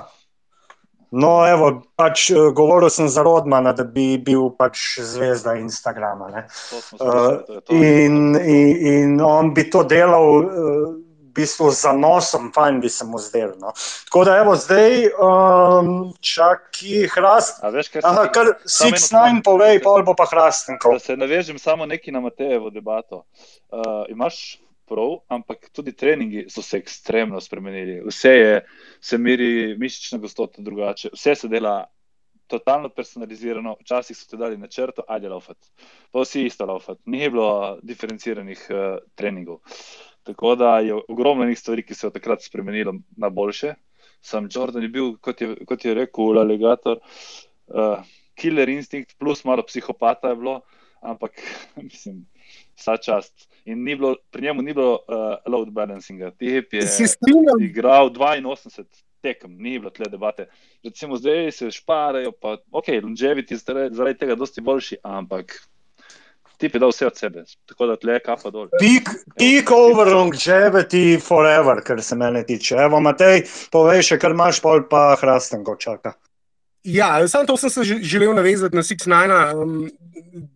No, 1.13 1.43
evo, 1.45 1.83
pač, 1.97 2.31
uh, 2.33 2.49
govoril 2.57 2.89
sem 2.91 3.09
za 3.13 3.21
Rodmana, 3.23 3.75
da 3.77 3.85
bi 3.85 4.17
bil 4.17 4.49
pač 4.57 4.97
zvezda 5.05 5.59
Instagrama. 5.61 6.47
Uh, 6.97 7.61
in, 7.69 8.33
in, 8.41 8.71
in 8.93 9.21
on 9.21 9.53
bi 9.53 9.67
to 9.69 9.83
delal 9.85 10.41
uh, 10.41 10.95
v 10.97 11.35
bistvu 11.37 11.69
za 11.77 11.93
nosom, 11.93 12.49
fajn 12.57 12.81
bi 12.81 12.89
se 12.89 13.05
mu 13.05 13.21
zdel. 13.21 13.53
No. 13.61 13.75
Tako 14.09 14.25
da, 14.25 14.39
evo, 14.41 14.57
zdaj 14.57 15.07
um, 15.13 15.93
čakaj, 16.21 17.07
hrast. 17.13 17.61
Aha, 17.61 18.27
kar 18.33 18.55
Six 18.65 19.13
Nine 19.13 19.45
povej, 19.45 19.83
pa 19.85 19.99
bo 20.01 20.17
pa 20.17 20.25
hrasten. 20.33 20.81
Da 20.81 20.99
se 20.99 21.17
navežem 21.17 21.61
samo 21.61 21.87
neki 21.87 22.13
na 22.13 22.25
Matejevo 22.25 22.73
debato. 22.73 23.25
Uh, 23.69 24.09
imaš 24.09 24.62
prav, 24.89 25.19
ampak 25.29 25.71
tudi 25.73 25.93
treningi 25.97 26.47
so 26.51 26.63
se 26.63 26.79
ekstremno 26.79 27.41
spremenili. 27.41 28.01
Vse 28.07 28.31
je, 28.31 28.61
se 29.01 29.19
meri 29.19 29.77
mišična 29.79 30.19
gostota 30.19 30.63
drugače, 30.63 31.13
vse 31.15 31.35
se 31.35 31.49
dela 31.49 31.85
totalno 32.53 32.89
personalizirano. 32.89 33.77
Včasih 33.81 34.17
so 34.17 34.29
ti 34.29 34.37
dali 34.37 34.59
na 34.59 34.69
črto, 34.69 35.05
ajde 35.09 35.29
laufat. 35.33 35.57
Pa 36.13 36.21
vsi 36.21 36.45
isto 36.47 36.67
laufat. 36.69 36.99
Ni 37.07 37.31
bilo 37.31 37.79
diferenciranih 37.83 38.67
uh, 38.71 38.99
treningov. 39.15 39.63
Tako 40.23 40.55
da 40.55 40.79
je 40.79 40.95
ogromno 41.09 41.47
njih 41.49 41.59
stvari, 41.59 41.87
ki 41.87 41.95
so 41.95 42.11
takrat 42.11 42.45
spremenili 42.45 42.93
na 43.17 43.31
boljše. 43.31 43.75
Sam 44.21 44.49
Jordan 44.53 44.83
je 44.83 44.89
bil, 44.89 45.17
kot 45.19 45.41
je, 45.41 45.55
kot 45.67 45.85
je 45.85 45.95
rekel, 45.95 46.39
alligator, 46.39 47.01
uh, 47.67 48.05
killer 48.39 48.69
instinkt, 48.69 49.17
plus 49.19 49.45
malo 49.45 49.65
psihopata 49.67 50.31
je 50.31 50.37
bilo, 50.37 50.61
ampak 51.01 51.41
mislim, 51.89 52.27
vsa 52.79 52.97
čast. 52.97 53.49
In 53.65 53.85
ni 53.85 53.95
bilo, 53.97 54.17
pri 54.31 54.43
njemu 54.43 54.63
ni 54.63 54.75
bilo 54.75 54.93
uh, 54.93 55.37
load 55.47 55.71
balancinga. 55.71 56.31
Tip 56.31 56.73
je 56.75 56.87
igral 57.61 58.11
82 58.11 58.85
tekem, 59.23 59.57
ni 59.59 59.79
bilo 59.79 59.91
tle 59.91 60.07
debate. 60.11 60.49
Recimo 60.85 61.17
zdaj 61.17 61.53
se 61.53 61.71
šparajo, 61.71 62.33
pa 62.33 62.57
ok, 62.71 62.89
longevity 63.03 63.55
je 63.55 63.91
zaradi 63.91 64.19
tega 64.19 64.35
dosti 64.35 64.61
boljši, 64.61 64.97
ampak 65.03 65.55
tip 66.59 66.75
je 66.75 66.81
dal 66.81 66.91
vse 66.91 67.07
od 67.07 67.19
sebe. 67.19 67.45
Tako 67.67 67.87
da 67.87 67.97
tle 67.97 68.19
kapa 68.23 68.51
dol. 68.51 68.69
Peak, 68.81 69.15
peak 69.39 69.71
over 69.75 70.11
longevity 70.15 71.21
forever, 71.21 71.83
kar 71.87 72.03
se 72.03 72.17
mene 72.17 72.45
tiče. 72.47 72.77
Evo, 72.87 73.01
Matej, 73.01 73.47
povej 73.73 74.03
še, 74.11 74.19
kar 74.23 74.35
imaš, 74.37 74.63
pol 74.63 74.87
pa 74.91 75.13
hrasten, 75.21 75.65
ko 75.67 75.77
čaka. 75.79 76.15
Ja, 76.85 77.29
samo 77.29 77.47
to 77.47 77.57
sem 77.57 77.71
se 77.71 77.85
želel 77.85 78.35
navezati 78.35 78.77
na 78.77 78.83
Six 78.83 79.07
Nine. 79.07 79.63
Um, 79.63 79.91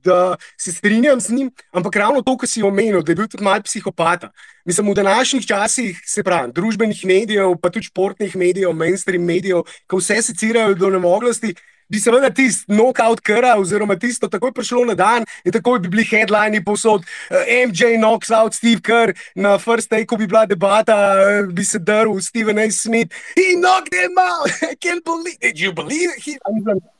da 0.05 0.37
se 0.57 0.73
strinjam 0.73 1.21
z 1.21 1.33
njim, 1.33 1.51
ampak 1.73 1.97
ravno 1.97 2.23
to, 2.23 2.37
kar 2.37 2.49
si 2.49 2.63
omenil, 2.63 3.03
da 3.03 3.13
je 3.13 3.17
bil 3.17 3.29
tudi 3.29 3.45
malo 3.45 3.63
psihopata. 3.63 4.31
Mislim, 4.65 4.91
v 4.91 4.95
današnjih 4.95 5.47
časih, 5.47 6.03
se 6.07 6.23
pravi, 6.23 6.53
družbenih 6.53 7.05
medijev, 7.05 7.57
pa 7.63 7.71
tudi 7.71 7.87
športnih 7.87 8.37
medijev, 8.37 8.73
mainstream 8.73 9.25
medijev, 9.25 9.63
ko 9.87 10.01
vse 10.01 10.23
secirajo 10.23 10.75
do 10.75 10.91
nemoglosti, 10.91 11.55
bi 11.89 12.01
seveda 12.01 12.31
tisti 12.35 12.73
knockout 12.73 13.21
kara, 13.21 13.55
oziroma 13.61 13.97
tisto 14.01 14.29
takoj 14.29 14.53
prišlo 14.55 14.85
na 14.91 14.95
dan 14.99 15.27
in 15.45 15.55
takoj 15.55 15.79
bi 15.85 15.91
bili 15.93 16.07
headlini 16.09 16.63
povsod. 16.65 17.07
Eh, 17.31 17.67
MJ 17.67 17.97
knocks 17.99 18.31
out 18.31 18.55
Steve 18.55 18.81
Kerr, 18.81 19.15
na 19.35 19.59
first 19.59 19.91
day, 19.91 20.07
ko 20.07 20.17
bi 20.17 20.27
bila 20.27 20.47
debata, 20.47 20.97
uh, 20.97 21.53
bi 21.53 21.65
se 21.65 21.79
drl 21.79 22.19
Steven 22.21 22.59
A. 22.59 22.71
Smith. 22.71 23.15
He 23.37 23.55
knocked 23.57 23.95
him 23.95 24.19
out, 24.19 24.51
I 24.71 24.75
can't 24.75 25.05
believe 25.05 25.39
it. 25.41 25.55
Did 25.55 25.61
you 25.61 25.73
believe 25.73 26.11
it? 26.17 26.43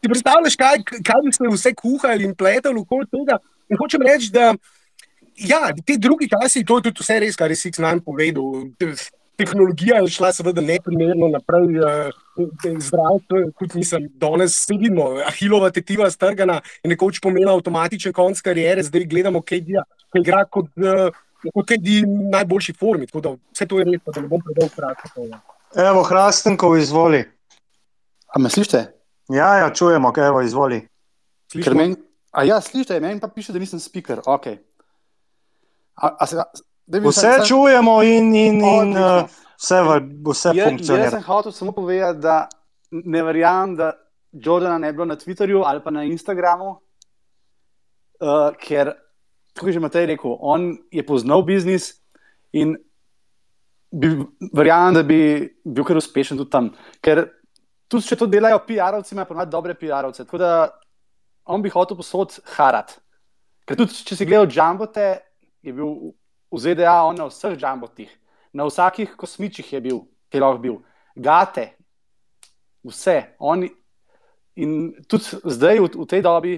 Ti 0.01 0.09
predstavljaš, 0.09 0.57
kaj, 0.57 0.83
kaj 1.03 1.21
bi 1.25 1.33
se 1.33 1.51
vse 1.51 1.75
kuhali 1.75 2.25
in 2.25 2.35
pletali 2.35 2.81
okoli 2.81 3.07
tega? 3.11 3.39
In 3.69 3.79
hočem 3.81 4.03
reči, 4.07 4.31
da 4.31 4.55
ja, 5.37 5.73
te 5.87 5.97
drugi 5.99 6.29
časi, 6.29 6.65
to 6.65 6.79
je 6.79 6.89
tudi 6.89 7.03
vse 7.03 7.21
res, 7.21 7.37
kar 7.37 7.51
je 7.51 7.59
Six 7.59 7.83
Nine 7.83 8.01
povedal. 8.05 8.71
Tehnologija 9.37 9.99
je 10.01 10.09
šla 10.09 10.31
seveda 10.33 10.61
neprimerno 10.65 11.29
naprej, 11.29 11.81
zdravstvo, 12.81 13.43
kot 13.59 13.75
mislim, 13.75 14.09
danes 14.15 14.57
vidimo, 14.69 15.11
ahilova 15.27 15.71
tetiva 15.71 16.11
strgana 16.11 16.61
je 16.83 16.91
nekoč 16.91 17.21
pomenila 17.21 17.55
avtomatičen 17.55 18.13
konc 18.13 18.41
karijere, 18.41 18.83
zdaj 18.83 19.05
gledamo, 19.05 19.43
kaj 19.43 19.61
je, 19.67 19.85
kaj 20.13 20.25
igra 20.25 20.45
kot, 20.45 20.73
kot 21.55 21.69
kaj 21.69 21.79
je 21.83 22.07
najboljši 22.33 22.73
formi, 22.81 23.07
tako 23.07 23.21
da 23.21 23.35
vse 23.53 23.69
to 23.69 23.79
je 23.79 23.89
res, 23.91 24.03
da 24.07 24.21
ne 24.21 24.29
bom 24.29 24.43
predolg 24.45 24.73
kratko. 24.77 25.29
Evo, 25.77 26.03
Hrastenkov, 26.03 26.79
izvoli. 26.79 27.25
A 28.29 28.41
me 28.41 28.51
slišite? 28.51 28.87
Ja, 29.29 29.57
ja, 29.59 29.71
čujemo, 29.75 30.13
evo, 30.17 30.41
izvoli. 30.41 30.81
Men, 31.75 31.97
a 32.31 32.45
ja, 32.45 32.61
slišite, 32.61 33.01
meni 33.01 33.21
pa 33.21 33.29
piše, 33.29 33.53
da 33.53 33.59
nisem 33.59 33.81
speaker, 33.81 34.23
ok. 34.25 34.47
A, 35.97 36.17
a 36.21 36.27
se, 36.27 36.37
vse 36.87 37.21
sam, 37.21 37.45
čujemo 37.47 38.03
in, 38.03 38.35
in, 38.35 38.61
in 38.65 38.97
uh, 38.97 39.27
vse, 39.59 39.83
vse 40.31 40.53
je, 40.55 40.65
funkcionira. 40.65 41.05
Jaz 41.05 41.13
sem 41.13 41.23
hotel 41.27 41.53
samo 41.53 41.73
povedati, 41.73 42.21
da 42.21 42.49
ne 42.91 43.23
verjamem, 43.23 43.77
da 43.77 43.93
Jordana 44.33 44.79
ne 44.79 44.93
bi 44.93 44.97
bilo 44.97 45.05
na 45.05 45.17
Twitterju 45.17 45.63
ali 45.65 45.83
pa 45.83 45.91
na 45.91 46.05
Instagramu, 46.05 46.71
uh, 48.21 48.51
ker, 48.61 48.93
kot 49.59 49.69
je 49.69 49.73
že 49.73 49.81
Matej 49.81 50.07
rekel, 50.07 50.37
on 50.41 50.77
je 50.93 51.07
poznal 51.07 51.43
biznis 51.43 51.95
in 52.53 52.77
bi, 53.91 54.13
verjamem, 54.53 54.95
da 54.95 55.03
bi 55.03 55.21
bil 55.65 55.85
kar 55.85 55.97
uspešen 55.97 56.39
tudi 56.39 56.51
tam. 56.51 56.71
Ker 57.01 57.25
tudi 57.89 58.07
če 58.07 58.19
to 58.21 58.29
delajo 58.31 58.61
PR-ovci, 58.69 59.15
imajo 59.15 59.31
ponovadi 59.31 59.51
dobre 59.55 59.75
PR-ovce. 59.79 60.27
Tako 60.27 60.39
da 60.43 60.53
on 61.47 61.63
bi 61.63 61.73
hotel 61.73 61.99
posod 61.99 62.39
harat. 62.57 62.99
Ker 63.67 63.79
tudi 63.79 64.05
če 64.07 64.19
si 64.19 64.27
gledal 64.29 64.51
Jumbote, 64.51 65.09
je 65.63 65.75
bil 65.75 66.13
v 66.57 66.61
ZDA 66.65 67.05
on 67.05 67.19
na 67.21 67.29
vseh 67.29 67.57
Jumbotih, 67.61 68.11
na 68.57 68.65
vsakih 68.65 69.17
kosmičih 69.17 69.73
je 69.73 69.81
bil, 69.81 69.99
ki 70.33 70.39
je 70.39 70.43
lahko 70.43 70.63
bil, 70.63 70.79
gate, 71.17 71.69
vse. 72.87 73.19
On, 73.39 73.67
in 74.57 74.73
tudi 75.09 75.37
zdaj, 75.45 75.83
v, 75.85 75.93
v 76.01 76.09
tej 76.09 76.25
dobi, 76.25 76.57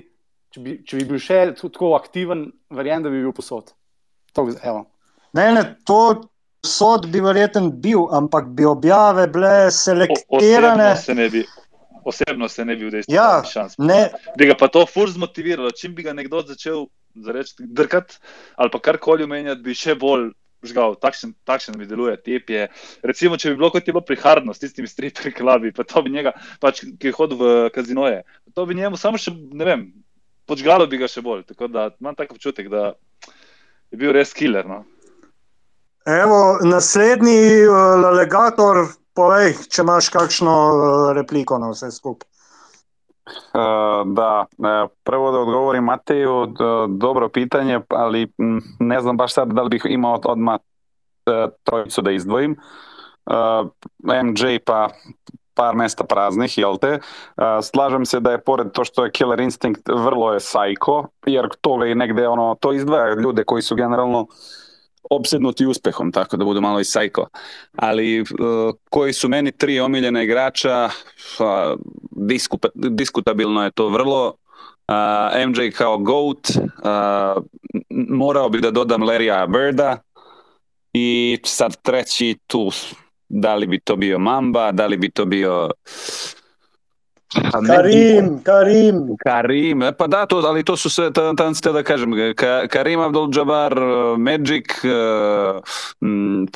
če 0.54 0.62
bi, 0.62 0.78
če 0.86 1.00
bi 1.00 1.06
bil 1.10 1.22
še 1.22 1.40
tako 1.58 1.96
aktiven, 1.98 2.46
verjamem, 2.70 3.08
da 3.08 3.12
bi 3.12 3.22
bil 3.26 3.34
posod. 3.34 3.74
To, 4.36 4.46
ne, 5.34 5.46
ne, 5.56 5.62
to 5.88 6.00
sod 6.66 7.08
bi 7.10 7.22
verjeten 7.24 7.72
bil, 7.82 8.06
ampak 8.14 8.52
bi 8.54 8.66
objave 8.68 9.26
bile 9.32 9.70
selektirane. 9.74 10.92
O, 10.94 11.00
se 11.02 11.16
ne 11.18 11.26
bi. 11.32 11.42
Osebno 12.08 12.48
se 12.48 12.64
ne 12.64 12.76
bi 12.78 12.86
vdestil, 12.88 13.12
ja, 13.12 13.42
da 13.76 13.96
bi 14.38 14.46
ga 14.48 14.54
pa 14.56 14.70
to 14.72 14.86
fur 14.88 15.10
zmotiviralo. 15.12 15.74
Čim 15.76 15.92
bi 15.92 16.06
ga 16.06 16.14
nekdo 16.16 16.40
začel 16.46 16.86
drkati 17.58 18.18
ali 18.56 18.70
pa 18.72 18.80
karkoli 18.82 19.26
omenjati, 19.26 19.64
bi 19.64 19.76
še 19.76 19.96
bolj 19.98 20.30
žgal, 20.66 20.96
takšen, 20.98 21.34
takšen 21.46 21.78
mi 21.78 21.86
deluje. 21.86 22.16
Je, 22.26 22.66
recimo, 23.06 23.38
če 23.38 23.52
bi 23.52 23.60
bilo 23.60 23.70
kot 23.70 23.86
je 23.86 23.94
bilo 23.94 24.02
priharno 24.02 24.54
s 24.54 24.62
tistimi 24.62 24.90
striperji, 24.90 25.36
klabi, 25.36 25.72
pa 25.74 25.86
to 25.86 26.02
bi 26.02 26.10
njega, 26.14 26.34
pač, 26.62 26.82
ki 26.98 27.10
je 27.10 27.14
hodil 27.14 27.38
v 27.38 27.50
kazinoje, 27.74 28.24
to 28.54 28.66
bi 28.66 28.78
njemu 28.78 28.98
samo 28.98 29.20
še, 29.20 29.34
ne 29.54 29.68
vem, 29.68 29.86
počgalo 30.48 30.88
bi 30.90 30.98
ga 31.00 31.10
še 31.10 31.22
bolj. 31.22 31.44
Tako 31.52 31.70
da 31.70 31.90
imam 32.00 32.16
tak 32.18 32.32
občutek, 32.34 32.70
da 32.72 32.92
je 33.92 34.00
bil 34.00 34.14
res 34.16 34.34
killer. 34.34 34.66
No. 34.68 34.82
Evo, 36.08 36.58
naslednji 36.64 37.68
uh, 37.68 38.08
legator, 38.16 38.86
povej, 39.18 39.54
če 39.68 39.84
imaš 39.84 40.08
kakšno 40.14 40.56
uh, 40.56 40.82
repliko 41.18 41.60
na 41.60 41.70
vse 41.74 41.92
skupaj. 41.92 42.26
Uh, 43.28 44.12
da, 44.12 44.46
prvo 45.04 45.30
da 45.30 45.38
odgovorim 45.38 45.84
Mateju, 45.84 46.54
dobro 46.88 47.28
pitanje, 47.28 47.80
ali 47.88 48.32
ne 48.78 49.00
znam 49.00 49.16
baš 49.16 49.34
sad 49.34 49.48
da 49.48 49.62
li 49.62 49.68
bih 49.68 49.82
imao 49.88 50.20
odmah 50.24 50.60
trojicu 51.64 52.02
da 52.02 52.10
izdvojim. 52.10 52.56
Uh, 53.26 53.68
MJ 54.24 54.58
pa 54.64 54.88
par 55.54 55.74
mesta 55.74 56.04
praznih, 56.04 56.58
jel 56.58 56.78
te? 56.78 57.00
Uh, 57.36 57.58
slažem 57.62 58.06
se 58.06 58.20
da 58.20 58.30
je 58.30 58.40
pored 58.40 58.70
to 58.72 58.84
što 58.84 59.04
je 59.04 59.10
Killer 59.10 59.40
Instinct 59.40 59.88
vrlo 59.88 60.32
je 60.32 60.40
sajko, 60.40 61.08
jer 61.26 61.48
toga 61.60 61.86
i 61.86 61.94
negde 61.94 62.28
ono, 62.28 62.54
to 62.60 62.72
izdvaja 62.72 63.14
ljude 63.14 63.44
koji 63.44 63.62
su 63.62 63.76
generalno 63.76 64.26
opsednuti 65.10 65.66
uspehom, 65.66 66.12
tako 66.12 66.36
da 66.36 66.44
budu 66.44 66.60
malo 66.60 66.80
i 66.80 66.84
sajko. 66.84 67.28
Ali 67.76 68.20
uh, 68.20 68.26
koji 68.90 69.12
su 69.12 69.28
meni 69.28 69.52
tri 69.52 69.80
omiljena 69.80 70.22
igrača, 70.22 70.90
diskuta, 72.10 72.68
diskutabilno 72.74 73.64
je 73.64 73.70
to 73.70 73.88
vrlo. 73.88 74.34
MJ 75.48 75.70
kao 75.70 75.98
GOAT, 75.98 76.48
morao 78.08 78.48
bi 78.48 78.60
da 78.60 78.70
dodam 78.70 79.02
Larrya 79.02 79.46
Birda 79.46 79.98
i 80.92 81.38
sad 81.44 81.82
treći 81.82 82.36
tu, 82.46 82.70
da 83.28 83.54
li 83.54 83.66
bi 83.66 83.80
to 83.80 83.96
bio 83.96 84.18
Mamba, 84.18 84.72
da 84.72 84.86
li 84.86 84.96
bi 84.96 85.10
to 85.10 85.24
bio 85.24 85.70
Karim, 87.66 88.40
Karim. 88.42 89.16
Karim, 89.24 89.82
pa 89.98 90.06
da, 90.06 90.26
to, 90.26 90.36
ali 90.36 90.64
to 90.64 90.76
su 90.76 90.90
sve, 90.90 91.10
tam 91.12 91.54
ste 91.54 91.72
da 91.72 91.82
kažem, 91.82 92.34
Ka, 92.36 92.66
Karim 92.68 93.00
Abdul-Jabbar, 93.00 93.74
Magic, 94.18 94.64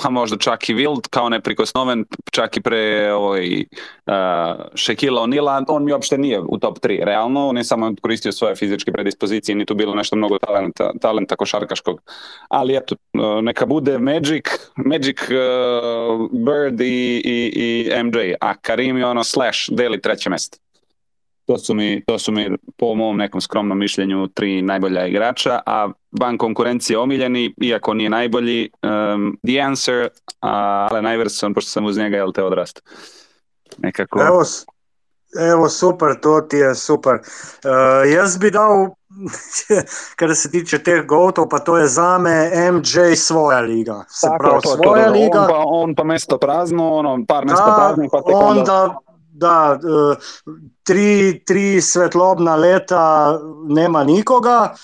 pa 0.03 0.11
možda 0.11 0.37
čak 0.39 0.69
i 0.69 0.75
Wild, 0.75 1.09
kao 1.11 1.29
neprikosnoven, 1.29 2.05
čak 2.31 2.57
i 2.57 2.61
pre 2.61 3.13
ovaj, 3.13 3.65
uh, 4.07 4.15
Shaquille 4.75 5.21
O'Neal, 5.21 5.65
on 5.69 5.85
mi 5.85 5.93
uopšte 5.93 6.19
nije 6.19 6.41
u 6.41 6.59
top 6.59 6.79
3, 6.79 7.05
realno, 7.05 7.49
on 7.49 7.57
je 7.57 7.65
samo 7.65 7.93
koristio 8.03 8.33
svoje 8.33 8.57
fizičke 8.57 8.93
predispozicije, 8.93 9.55
ni 9.55 9.67
tu 9.67 9.75
bilo 9.75 9.95
nešto 9.95 10.17
mnogo 10.17 10.39
talenta, 10.39 10.93
talenta 11.01 11.37
košarkaškog, 11.37 12.01
ali 12.49 12.77
eto, 12.77 12.97
neka 13.43 13.67
bude 13.67 13.99
Magic, 13.99 14.45
Magic 14.77 15.21
uh, 15.21 16.29
Bird 16.33 16.81
i, 16.81 17.23
i, 17.25 17.53
i 17.55 18.03
MJ, 18.03 18.35
a 18.41 18.55
Karim 18.57 18.97
je 18.97 19.07
ono 19.07 19.25
slash, 19.25 19.59
deli 19.71 20.01
treće 20.01 20.31
mesto. 20.31 20.59
To 21.47 21.59
su, 21.59 21.75
mi, 21.75 22.05
to 22.07 22.19
su 22.19 22.33
mi 22.33 22.57
po 22.77 22.95
mom 22.95 23.17
nekom 23.17 23.41
skromnom 23.41 23.79
mišljenju 23.79 24.27
tri 24.27 24.63
najbolja 24.63 25.07
igrača, 25.07 25.61
a 25.67 25.89
van 26.21 26.39
konkurencije 26.39 26.99
omiljeni, 26.99 27.55
iako 27.63 27.95
nije 27.95 28.11
najbolji, 28.11 28.71
um, 28.83 29.39
The 29.47 29.61
Answer, 29.61 30.09
a 30.41 30.89
Allen 30.91 31.15
Iverson, 31.15 31.55
pošto 31.55 31.71
sam 31.71 31.85
uz 31.85 31.99
njega, 31.99 32.17
jel 32.17 32.33
te 32.33 32.43
odrasta. 32.43 32.81
Nekako... 33.79 34.21
Evo, 34.21 34.43
evo, 35.53 35.69
super, 35.69 36.21
to 36.23 36.41
ti 36.41 36.57
je 36.57 36.75
super. 36.75 37.15
Uh, 37.15 38.13
jaz 38.13 38.39
bi 38.39 38.51
dal, 38.51 38.89
kar 40.19 40.35
se 40.35 40.51
tiče 40.51 40.79
teh 40.83 41.05
gotov, 41.07 41.49
pa 41.49 41.59
to 41.59 41.77
je 41.79 41.87
za 41.89 42.19
me 42.19 42.51
MJ 42.73 43.17
svoja 43.17 43.61
liga. 43.61 44.05
Se 44.09 44.27
Tako, 44.27 44.39
pravi, 44.39 44.63
to, 44.63 44.77
svoja 44.83 45.07
to, 45.07 45.13
liga. 45.13 45.41
On 45.41 45.49
pa, 45.49 45.63
on 45.67 45.95
pa 45.95 46.05
mesto 46.05 46.39
prazno, 46.39 46.93
ono, 46.95 47.19
par 47.29 47.45
mesta 47.45 47.67
Da, 47.67 47.75
praznih, 47.77 48.11
pa 48.13 48.23
tek 48.23 48.35
onda... 48.35 48.61
onda, 48.61 48.99
da, 49.33 49.79
eh, 49.79 50.17
tri, 50.83 51.43
tri 51.47 51.81
svetlobna 51.81 52.57
leta 52.57 53.39
nema 53.69 54.05
nikoga, 54.05 54.75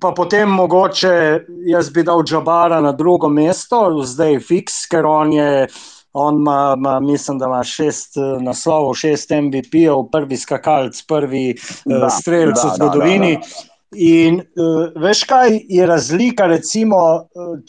pa 0.00 0.12
potem 0.16 0.48
mogoče 0.48 1.44
jaz 1.66 1.90
bi 1.90 2.02
dal 2.02 2.22
Džabara 2.22 2.80
na 2.80 2.92
drugo 2.92 3.28
mesto, 3.28 4.02
zdaj 4.02 4.40
fiks, 4.40 4.86
ker 4.90 5.06
on 5.06 5.32
je. 5.32 5.68
On 6.18 6.36
ima, 6.40 6.74
ima, 6.76 7.00
mislim, 7.00 7.38
da 7.38 7.46
ima 7.46 7.62
šest 7.64 8.16
eh, 8.16 8.42
naslovov, 8.42 8.94
šest 8.94 9.30
MVP-ov, 9.30 10.06
prvi 10.12 10.36
skakalc, 10.36 11.02
prvi 11.08 11.46
Da, 11.84 11.98
da, 11.98 12.10
strelec 12.10 12.56
da, 12.62 12.68
v 12.68 12.76
zgodovini. 12.76 13.32
da, 13.34 13.40
da, 13.40 13.72
In 13.96 14.40
uh, 14.40 14.88
veš, 15.00 15.22
kaj 15.30 15.60
je 15.72 15.86
razlika, 15.86 16.46
recimo, 16.50 16.98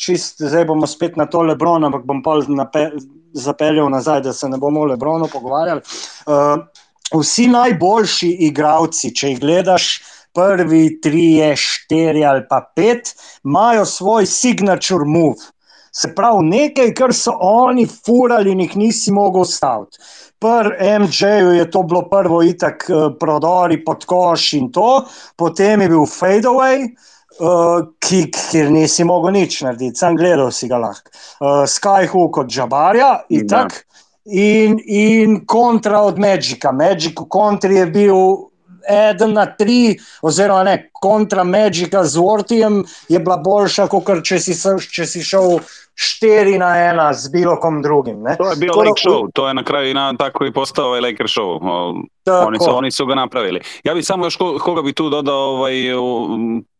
čist, 0.01 0.41
zdaj 0.41 0.65
bomo 0.65 0.87
spet 0.89 1.15
na 1.15 1.27
to 1.29 1.43
Lebron, 1.45 1.85
ampak 1.85 2.03
bom 2.09 2.23
pa 2.25 2.33
zapeljal 3.37 3.89
nazaj, 3.93 4.21
da 4.25 4.33
se 4.33 4.49
ne 4.49 4.57
bomo 4.57 4.81
o 4.81 4.89
Lebronu 4.89 5.29
pogovarjali. 5.31 5.81
Uh, 6.25 7.21
vsi 7.21 7.47
najboljši 7.53 8.31
igravci, 8.49 9.13
če 9.15 9.29
jih 9.29 9.39
gledaš, 9.39 10.01
prvi, 10.37 10.99
tri, 11.01 11.27
štiri 11.55 12.25
ali 12.25 12.43
pa 12.49 12.61
pet, 12.75 13.13
imajo 13.45 13.85
svoj 13.85 14.25
signature 14.25 15.05
move. 15.05 15.47
Se 15.97 16.11
pravi, 16.15 16.45
nekaj, 16.45 16.91
kar 16.93 17.13
so 17.15 17.33
oni 17.41 17.87
furali 17.89 18.53
in 18.53 18.61
jih 18.65 18.75
nisi 18.77 19.13
mogel 19.13 19.47
ustaviti. 19.47 19.97
Pri 20.37 20.75
MJ-ju 21.01 21.55
je 21.57 21.65
to 21.73 21.81
bilo 21.83 22.03
prvo, 22.09 22.43
itak, 22.45 22.85
prodori 23.19 23.79
pod 23.85 24.05
koš 24.05 24.51
in 24.59 24.71
to, 24.71 24.91
potem 25.35 25.81
je 25.81 25.87
bil 25.89 26.05
fadeaway, 26.05 26.85
uh, 27.39 27.87
ki, 27.97 28.27
kjer 28.35 28.69
nisi 28.71 29.07
mogel 29.09 29.33
nič 29.39 29.63
narediti, 29.65 29.97
sam 29.97 30.19
gledal 30.19 30.51
si 30.53 30.69
ga 30.69 30.77
lahko. 30.83 31.09
Uh, 31.39 31.63
Skyhook 31.65 32.43
od 32.43 32.53
Džabarja, 32.53 33.09
itak, 33.33 33.81
in, 34.27 34.77
in 34.85 35.39
kontra 35.49 36.03
od 36.05 36.19
Magica. 36.19 36.71
Magic 36.71 37.17
v 37.19 37.25
kontri 37.29 37.81
je 37.81 37.87
bil 37.89 38.21
eden 38.89 39.33
na 39.33 39.45
tri, 39.45 39.97
oziroma 40.21 40.63
ne, 40.63 40.89
kontra 40.93 41.43
Magica 41.43 42.03
z 42.03 42.17
Vortijem 42.17 42.83
je 43.09 43.19
bila 43.19 43.37
boljša, 43.37 43.87
kot 43.87 44.23
če 44.23 44.39
si, 44.39 44.53
če 44.91 45.05
si 45.05 45.23
šel 45.23 45.59
štiri 45.95 46.57
na 46.57 46.77
ena 46.77 47.13
z 47.13 47.29
bilo 47.31 47.55
kom 47.59 47.81
drugim. 47.81 48.21
Ne. 48.23 48.35
To 48.37 48.49
je 48.49 48.55
da- 48.55 48.73
Lake 48.73 49.01
Show, 49.01 49.27
to 49.33 49.47
je 49.47 49.53
na 49.53 49.63
kraju 49.63 49.93
na, 49.93 50.13
tako 50.13 50.45
i 50.45 50.53
postao 50.53 50.87
ovaj 50.87 51.01
Laker 51.01 51.25
Show. 51.25 51.59
Tako. 52.23 52.47
Oni 52.47 52.57
su, 52.59 52.69
oni 52.71 52.91
su 52.91 53.05
ga 53.05 53.15
napravili. 53.15 53.61
Ja 53.83 53.93
bih 53.93 54.05
samo 54.05 54.25
još 54.25 54.35
ko- 54.35 54.57
koga 54.59 54.81
bi 54.81 54.93
tu 54.93 55.09
dodao 55.09 55.35
ovaj, 55.35 55.73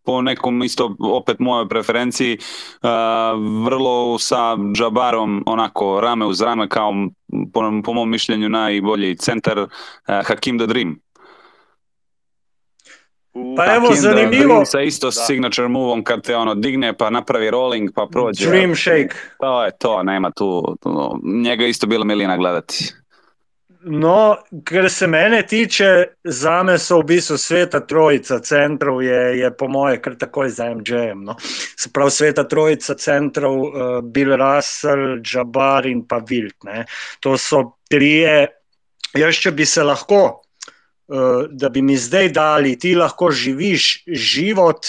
po 0.04 0.22
nekom 0.22 0.64
isto 0.64 0.96
opet 1.00 1.40
mojoj 1.40 1.70
preferenciji 1.70 2.38
uh, 2.38 2.90
vrlo 3.66 4.20
sa 4.20 4.56
Džabarom 4.74 5.44
onako 5.46 6.00
rame 6.02 6.26
uz 6.26 6.42
rame 6.42 6.70
kao 6.70 6.94
po, 7.54 7.62
po 7.84 7.94
mom 7.94 8.10
mišljenju 8.10 8.50
najbolji 8.50 9.18
centar 9.18 9.60
uh, 9.60 9.68
Hakim 10.24 10.58
the 10.60 10.68
Dream. 10.68 10.96
Pa 13.58 13.76
evo, 13.76 13.94
zanimivo. 13.96 14.48
Dream 14.48 14.66
sa 14.66 14.82
isto 14.82 15.08
Da. 15.08 15.12
signature 15.12 15.68
moveom 15.68 16.04
kad 16.04 16.22
te 16.22 16.36
ono 16.36 16.56
digne 16.56 16.94
pa 16.98 17.10
napravi 17.10 17.50
rolling 17.52 17.90
pa 17.96 18.08
prođe. 18.12 18.50
Dream 18.50 18.76
Shake. 18.76 19.16
To 19.40 19.66
je 19.66 19.72
to, 19.78 20.04
nema 20.04 20.32
tu, 20.32 20.76
tu 20.84 21.20
njega 21.24 21.66
isto 21.66 21.88
bila 21.88 22.06
milina 22.06 22.38
gledati. 22.38 22.94
No, 23.90 24.38
kar 24.64 24.90
se 24.90 25.08
mene 25.08 25.48
tiče, 25.48 26.06
zame 26.24 26.78
so 26.78 26.98
v 27.00 27.04
bistvu 27.04 27.38
sveta 27.38 27.80
trojica 27.80 28.40
centrov, 28.40 29.04
je, 29.04 29.40
je 29.40 29.52
po 29.58 29.68
moje 29.68 30.02
kar 30.02 30.16
takoj 30.16 30.50
za 30.50 30.66
MJ-jem. 30.76 31.24
No. 31.24 31.36
Se 31.80 31.90
pravi, 31.94 32.12
sveta 32.12 32.44
trojica 32.48 32.96
centrov, 32.96 33.62
uh, 33.62 33.72
Bill 34.04 34.36
Russell, 34.36 35.22
Jabbar 35.34 35.86
in 35.86 36.08
pa 36.08 36.20
Wilt. 36.20 36.58
Ne. 36.64 36.86
To 37.20 37.38
so 37.38 37.64
trije. 37.90 38.48
Jaz, 39.16 39.36
če 39.36 39.52
bi 39.52 39.66
se 39.66 39.84
lahko, 39.84 40.42
da 41.50 41.70
bi 41.70 41.82
mi 41.82 41.98
zdaj 41.98 42.30
dali, 42.30 42.80
ti 42.80 42.96
lahko 42.96 43.32
živiš 43.32 44.04
život 44.08 44.86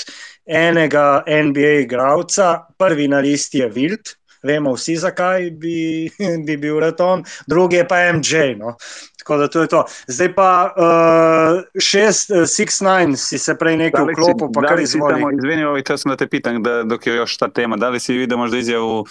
enega 0.47 1.23
NBA 1.27 1.81
igralca, 1.81 2.65
prvi 2.79 3.09
na 3.09 3.19
listi 3.19 3.59
je 3.59 3.71
Wilt. 3.71 4.15
Vemo 4.43 4.73
vsi, 4.73 4.97
zakaj 4.97 5.51
bi, 5.51 6.09
bi 6.47 6.57
bil 6.57 6.81
Reton, 6.81 7.25
drugi 7.47 7.77
je 7.77 7.89
pa 7.89 8.13
MJ. 8.13 8.55
No. 8.57 8.77
Tako 9.19 9.37
da 9.37 9.49
to 9.49 9.61
je 9.61 9.69
to. 9.69 9.85
Zdaj 10.07 10.35
pa 10.35 10.51
uh, 10.73 11.81
šest, 11.81 12.31
uh, 12.31 12.37
six, 12.39 12.81
nine, 12.81 13.17
si 13.17 13.39
se 13.39 13.55
prej 13.59 13.77
nekaj 13.77 14.05
vklopil, 14.05 14.49
pa 14.55 14.63
kar 14.63 14.79
li 14.79 14.87
si 14.87 14.97
izvoli. 14.97 15.15
tamo- 15.15 15.31
Izvini, 15.33 15.65
ovaj, 15.65 15.83
to 15.83 15.99
sam 15.99 16.11
da 16.11 16.17
te 16.17 16.27
pitam 16.27 16.63
da, 16.63 16.83
dok 16.83 17.07
je 17.07 17.15
još 17.15 17.37
ta 17.37 17.49
tema. 17.49 17.77
Da 17.77 17.89
li 17.89 18.01
si 18.01 18.15
vidio 18.15 18.37
možda 18.37 18.59
izjavu 18.59 19.01
uh, 19.01 19.07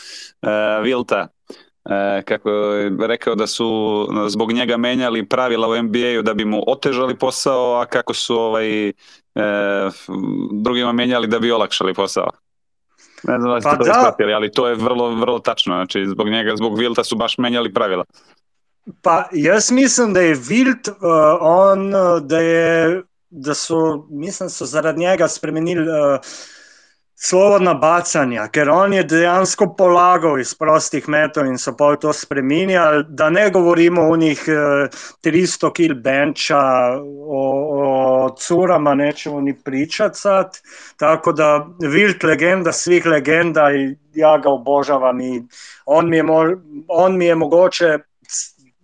Vilta 0.84 1.22
uh, 1.22 1.37
kako 2.26 2.50
je 2.50 2.92
rekao 3.00 3.36
da 3.36 3.48
su 3.48 3.68
zbog 4.28 4.52
njega 4.52 4.78
menjali 4.78 5.26
pravila 5.26 5.68
u 5.68 5.82
NBA-u 5.82 6.22
da 6.22 6.34
bi 6.34 6.46
mu 6.46 6.64
otežali 6.68 7.18
posao, 7.18 7.82
a 7.82 7.86
kako 7.86 8.14
su 8.14 8.36
ovaj, 8.40 8.90
uh, 8.90 8.94
drugima 10.52 10.92
menjali 10.92 11.28
da 11.28 11.40
bi 11.40 11.52
olakšali 11.52 11.94
posao. 11.94 12.30
Ne 13.24 13.40
znam 13.40 13.54
da 13.54 13.62
ste 13.62 13.70
Pa 13.70 13.78
to 13.78 13.84
da. 13.84 13.94
shvatili, 13.94 14.34
ali 14.34 14.52
to 14.52 14.68
je 14.68 14.76
vrlo, 14.76 15.16
vrlo 15.16 15.40
tačno. 15.40 15.76
Znači, 15.76 16.06
zbog 16.08 16.30
njega, 16.30 16.56
zbog 16.56 16.80
Vilta 16.80 17.04
su 17.04 17.16
baš 17.16 17.38
menjali 17.38 17.74
pravila. 17.74 18.04
Pa 19.02 19.28
jaz 19.32 19.72
mislim, 19.72 20.14
da 20.14 20.22
je 20.22 20.36
Wild, 20.36 20.90
uh, 20.90 20.98
on, 21.42 21.92
da, 22.28 22.40
je, 22.40 23.02
da 23.30 23.54
so, 23.54 24.06
mislim, 24.10 24.50
so 24.50 24.66
zaradi 24.66 25.00
njega 25.00 25.28
spremenili 25.28 25.82
uh, 25.82 26.20
slobodna 27.18 27.74
bacanja, 27.74 28.46
ker 28.54 28.70
on 28.70 28.94
je 28.94 29.04
dejansko 29.04 29.72
polagal 29.78 30.38
iz 30.40 30.54
prostih 30.54 31.08
metov 31.10 31.48
in 31.50 31.58
so 31.58 31.74
pa 31.78 31.96
to 31.96 32.14
spremenjali. 32.14 33.04
Da 33.10 33.30
ne 33.30 33.50
govorimo 33.50 34.02
o 34.12 34.18
njih 34.18 34.44
uh, 34.48 35.00
300 35.26 35.74
kil 35.74 35.96
benča, 35.96 36.62
o, 37.28 37.42
o 37.78 38.36
curama 38.38 38.96
nećemo 38.96 39.42
ni 39.42 39.56
pričati 39.64 40.20
sad. 40.20 40.60
Tako 40.98 41.32
da 41.32 41.68
Wild 41.82 42.24
legenda 42.24 42.72
svih 42.72 43.06
legenda 43.06 43.70
ja 44.14 44.38
ga 44.38 44.50
obožavam 44.50 45.22
i 45.22 45.44
on 45.86 46.10
mi 46.10 46.18
je, 46.18 46.24
mo- 46.24 46.86
on 46.88 47.18
mi 47.18 47.26
je 47.26 47.36
mogoče 47.36 47.98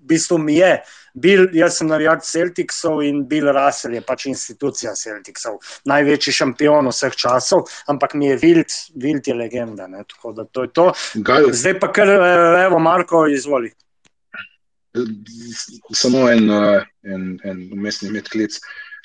v 0.04 0.08
bistvu 0.08 0.38
mi 0.38 0.56
je. 0.56 0.84
Bil, 1.14 1.46
jaz 1.54 1.78
sem 1.78 1.88
navijač 1.88 2.26
Celticsov 2.26 3.04
in 3.06 3.20
Bill 3.30 3.52
Russell 3.54 3.94
je 3.94 4.02
pač 4.02 4.26
institucija 4.32 4.96
Celticsov, 4.98 5.60
največji 5.86 6.34
šampion 6.34 6.90
vseh 6.90 7.14
časov, 7.14 7.68
ampak 7.92 8.16
mi 8.18 8.32
je 8.32 8.40
Wild, 8.42 8.78
Wild 8.98 9.30
je 9.30 9.36
legenda. 9.38 9.88
Ne? 9.88 10.04
Tako 10.10 10.34
da 10.34 10.46
to 10.46 10.66
je 10.66 10.72
to. 10.74 10.88
Gaj, 11.14 11.52
Zdaj 11.54 11.78
pa 11.80 11.92
kar, 11.94 12.10
eh, 12.10 12.64
evo, 12.66 12.80
Marko, 12.80 13.28
izvoli. 13.28 13.72
samo 15.94 16.30
en, 16.30 16.50
uh, 16.50 16.82
en, 17.04 17.40
en 17.44 17.70
umestni 17.74 18.10
medklic. 18.12 18.58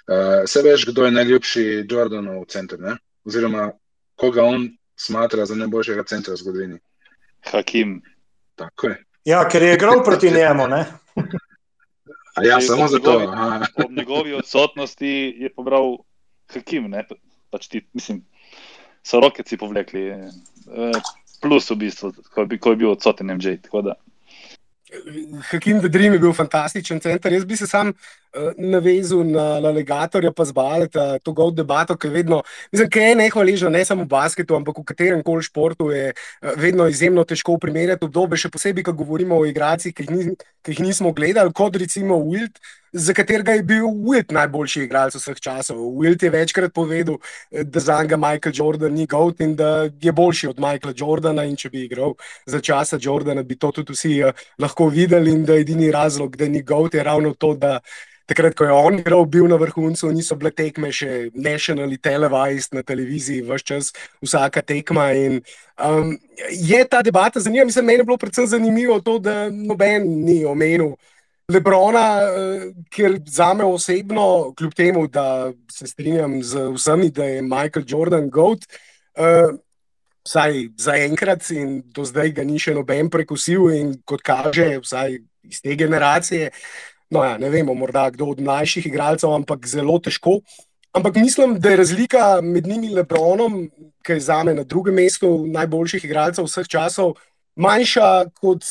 Uh, 0.09 0.45
se 0.47 0.63
veš, 0.63 0.87
kdo 0.89 1.05
je 1.05 1.13
najljubši 1.13 1.65
Jordanov 1.91 2.45
center, 2.49 2.81
ne? 2.81 2.97
oziroma 3.25 3.73
koga 4.17 4.43
on 4.43 4.71
smatra 4.97 5.45
za 5.47 5.55
najboljšega 5.55 6.05
centra 6.05 6.33
v 6.33 6.37
zgodovini. 6.37 6.79
Hakim. 7.51 8.01
Tako 8.57 8.87
je. 8.87 9.05
Ja, 9.25 9.49
ker 9.49 9.63
je 9.63 9.75
igral 9.75 10.05
proti 10.05 10.31
njemu. 10.31 10.69
Ne? 10.69 10.87
A 12.39 12.45
ja, 12.45 12.57
Ej, 12.57 12.69
samo 12.71 12.89
zato. 12.89 13.19
njegovi-. 13.21 13.67
Ob 13.75 13.91
njegovi 13.91 14.35
odsotnosti 14.35 15.13
je 15.39 15.51
pobral 15.51 15.99
Hakim, 16.49 16.91
ne? 16.91 17.05
pač 17.51 17.67
ti, 17.69 17.83
mislim, 17.93 18.23
so 19.03 19.21
roke 19.21 19.43
si 19.47 19.57
povlekli. 19.57 20.07
eh, 20.09 20.31
Plus 21.41 21.71
v 21.71 21.77
bistvu, 21.77 22.13
ko 22.35 22.41
je, 22.43 22.47
bi- 22.47 22.59
ko 22.59 22.71
je 22.71 22.77
bil 22.77 22.91
odsoten 22.91 23.27
MJ. 23.31 23.57
tako 23.63 23.83
da. 23.83 23.95
Hakim 25.51 25.79
the 25.79 25.89
Dream 25.89 26.13
je 26.13 26.19
bil 26.19 26.33
fantastičen 26.33 27.01
center. 27.01 27.33
Jaz 27.33 27.45
bi 27.45 27.57
se 27.57 27.67
sam 27.67 27.93
navezal 28.57 29.25
na, 29.25 29.61
na 29.61 29.71
legatorja, 29.71 30.33
pa 30.33 30.45
zbaleta 30.45 31.19
to 31.23 31.33
gol 31.33 31.53
debato, 31.55 31.97
ki 31.97 32.09
je 32.09 32.13
vedno, 32.13 32.43
mislim, 32.73 32.91
ki 32.91 33.05
je 33.05 33.15
nehvaležna 33.23 33.71
ne 33.71 33.85
samo 33.85 34.05
v 34.05 34.13
basketu, 34.13 34.57
ampak 34.57 34.79
v 34.79 34.85
katerem 34.85 35.23
koli 35.23 35.43
športu 35.43 35.91
je 35.91 36.13
uh, 36.13 36.53
vedno 36.57 36.89
izjemno 36.89 37.25
težko 37.25 37.59
primerjati 37.59 38.05
obdobje, 38.05 38.45
še 38.45 38.53
posebej, 38.53 38.85
ko 38.89 38.97
govorimo 38.99 39.39
o 39.39 39.47
igracih, 39.49 39.95
ki, 39.95 40.09
ki 40.63 40.75
jih 40.75 40.85
nismo 40.85 41.13
gledali, 41.17 41.55
kot 41.57 41.77
recimo 41.81 42.21
Wilt, 42.29 42.61
za 42.93 43.13
katerega 43.13 43.53
je 43.53 43.63
bil 43.63 43.89
Wilt 44.05 44.33
najboljši 44.33 44.85
igralec 44.87 45.17
vseh 45.17 45.41
časov. 45.41 45.81
Wilt 46.01 46.23
je 46.23 46.31
večkrat 46.33 46.73
povedal, 46.75 47.19
eh, 47.53 47.65
da 47.65 47.81
za 47.81 48.03
njega 48.03 48.17
Michael 48.17 48.53
Jordan 48.55 48.93
ni 48.93 49.07
GOAT 49.07 49.41
in 49.41 49.57
da 49.57 49.89
je 50.01 50.13
boljši 50.13 50.49
od 50.49 50.61
Michaela 50.61 50.95
Jordana 50.97 51.45
in 51.45 51.57
če 51.57 51.71
bi 51.71 51.85
igral 51.85 52.15
za 52.47 52.61
časa 52.61 52.99
Jordana, 53.01 53.43
bi 53.43 53.59
to 53.59 53.73
tudi 53.73 53.93
vsi 53.93 54.23
uh, 54.25 54.33
lahko 54.59 54.89
videli 54.89 55.33
in 55.33 55.45
da 55.45 55.55
je 55.55 55.61
edini 55.61 55.91
razlog, 55.93 56.37
da 56.37 56.49
ni 56.49 56.63
GOAT, 56.63 56.95
je 56.95 57.05
ravno 57.05 57.35
to, 57.35 57.55
da 57.55 57.81
takrat, 58.29 58.55
ko 58.55 58.69
je 58.69 58.73
on 58.73 58.99
igral, 59.01 59.25
bil 59.27 59.49
na 59.49 59.57
vrhuncu, 59.61 60.11
niso 60.13 60.37
bile 60.39 60.53
tekme 60.55 60.91
še 60.95 61.31
nationally 61.35 61.99
televised 62.01 62.77
na 62.77 62.85
televiziji, 62.87 63.45
vse 63.47 63.65
čas 63.65 63.93
vsaka 64.25 64.63
tekma. 64.63 65.11
In, 65.17 65.41
um, 65.81 66.13
je 66.53 66.81
ta 66.85 67.03
debata 67.03 67.41
zanimiva, 67.41 67.67
mislim, 67.69 67.89
meni 67.89 68.05
je 68.05 68.09
bilo 68.11 68.19
predvsem 68.21 68.51
zanimivo 68.51 69.01
to, 69.05 69.19
da 69.19 69.47
noben 69.51 70.07
ni 70.25 70.43
omenil. 70.45 70.97
Lebrona, 71.49 72.05
eh, 72.21 72.65
ker 72.93 73.15
za 73.25 73.55
me 73.57 73.65
osebno, 73.65 74.53
kljub 74.53 74.75
temu, 74.77 75.07
da 75.09 75.49
se 75.73 75.87
strinjam 75.89 76.43
z 76.45 76.67
vsemi, 76.75 77.09
da 77.11 77.25
je 77.25 77.43
Michael 77.43 77.87
Jordan 77.89 78.29
GOAT, 78.29 78.67
uh, 79.17 79.57
vsaj 80.29 80.69
zaenkrat 80.77 81.49
in 81.57 81.81
do 81.89 82.05
zdaj 82.05 82.35
ga 82.37 82.45
ni 82.45 82.61
še 82.61 82.75
noben 82.77 83.09
prekusil, 83.09 83.71
in 83.73 83.95
kot 84.05 84.21
kaže, 84.21 84.75
vsaj 84.85 85.17
iz 85.49 85.63
te 85.65 85.73
generacije. 85.73 86.51
No, 87.11 87.25
ja, 87.25 87.39
ne 87.39 87.49
vemo, 87.51 87.75
morda 87.75 88.11
kdo 88.13 88.27
od 88.35 88.41
mlajših 88.45 88.87
igralcev, 88.87 89.33
ampak 89.33 89.67
zelo 89.67 89.97
težko. 89.99 90.41
Ampak 90.93 91.17
mislim, 91.17 91.57
da 91.61 91.71
je 91.71 91.77
razlika 91.77 92.41
med 92.43 92.67
njimi 92.67 92.87
in 92.87 92.95
Lebronom, 92.95 93.71
ki 94.05 94.13
je 94.13 94.21
za 94.21 94.43
me 94.45 94.55
na 94.55 94.65
drugem 94.65 94.95
mestu 94.95 95.47
najboljših 95.47 96.05
igralcev 96.05 96.45
vseh 96.45 96.69
časov, 96.69 97.15
manjša 97.57 98.29
kot 98.41 98.65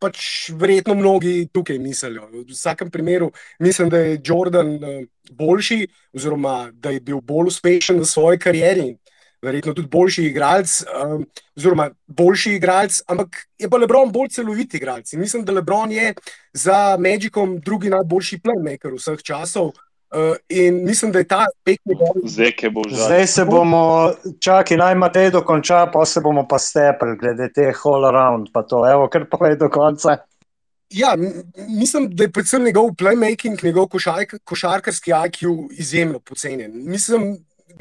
pač 0.00 0.50
verjetno 0.56 0.94
mnogi 0.94 1.48
tukaj 1.52 1.78
mislijo. 1.78 2.28
V 2.32 2.44
vsakem 2.48 2.90
primeru 2.90 3.30
mislim, 3.58 3.90
da 3.90 3.98
je 3.98 4.20
Jordan 4.24 4.74
eh, 4.84 5.04
boljši, 5.30 5.86
oziroma 6.14 6.70
da 6.72 6.90
je 6.90 7.00
bil 7.00 7.20
bolj 7.20 7.52
uspešen 7.52 8.00
v 8.00 8.06
svoji 8.06 8.38
karieri 8.38 8.94
verjetno 9.42 9.74
tudi 9.74 9.88
boljši 9.88 10.24
igralec, 10.24 10.82
um, 11.04 11.26
oziroma 11.56 11.90
boljši 12.06 12.54
igralec, 12.54 13.02
ampak 13.06 13.36
je 13.58 13.70
pa 13.70 13.76
Lebron 13.76 14.12
bolj 14.12 14.28
celovit 14.36 14.74
igralec. 14.74 15.12
In 15.12 15.20
mislim, 15.20 15.44
da 15.44 15.52
Lebron 15.52 15.92
je 15.92 16.14
za 16.52 16.96
Magicom 16.98 17.58
drugi 17.60 17.90
najboljši 17.90 18.40
playmaker 18.44 18.96
vseh 18.96 19.22
časov. 19.22 19.72
Uh, 20.10 20.34
in 20.48 20.84
mislim, 20.84 21.12
da 21.12 21.18
je 21.18 21.28
ta 21.28 21.44
njegov. 21.86 22.08
Zeke 22.24 22.70
bo. 22.70 22.82
Zdaj 22.90 23.26
se 23.26 23.44
bomo, 23.44 24.12
čakaj, 24.40 24.76
naj 24.76 24.94
Matej 24.94 25.30
dokonča, 25.30 25.86
pa 25.92 26.04
se 26.04 26.20
bomo 26.20 26.48
pa 26.48 26.58
stepli 26.58 27.16
glede 27.20 27.52
teh 27.52 27.86
all 27.86 28.04
around. 28.04 28.48
Pa 28.52 28.62
to, 28.62 28.82
evo, 28.90 29.08
kar 29.08 29.28
povej 29.30 29.56
do 29.56 29.68
konca. 29.70 30.16
Ja, 30.90 31.14
mislim, 31.68 32.08
da 32.10 32.24
je 32.24 32.32
predvsem 32.32 32.64
njegov 32.64 32.90
playmaking, 32.98 33.64
njegov 33.64 33.86
košark, 33.88 34.34
košarkarski 34.44 35.10
IQ 35.10 35.68
izjemno 35.70 36.18
pocenjen. 36.18 36.72
Mislim, 36.74 37.36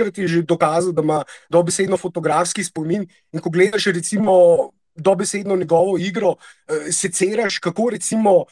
da 0.07 0.21
je 0.21 0.27
že 0.27 0.41
dokazal, 0.41 0.91
da 0.91 1.01
ima 1.01 1.23
dobesedno 1.49 1.97
fotografski 1.97 2.63
spomin. 2.63 3.07
In 3.33 3.39
ko 3.39 3.49
gledaš, 3.49 3.85
recimo, 3.85 4.71
dobesedno 4.95 5.55
njegovo 5.55 5.97
igro, 5.97 6.35
eh, 6.67 6.91
seceraš, 6.91 7.59
kako 7.59 7.89
recimo. 7.89 8.45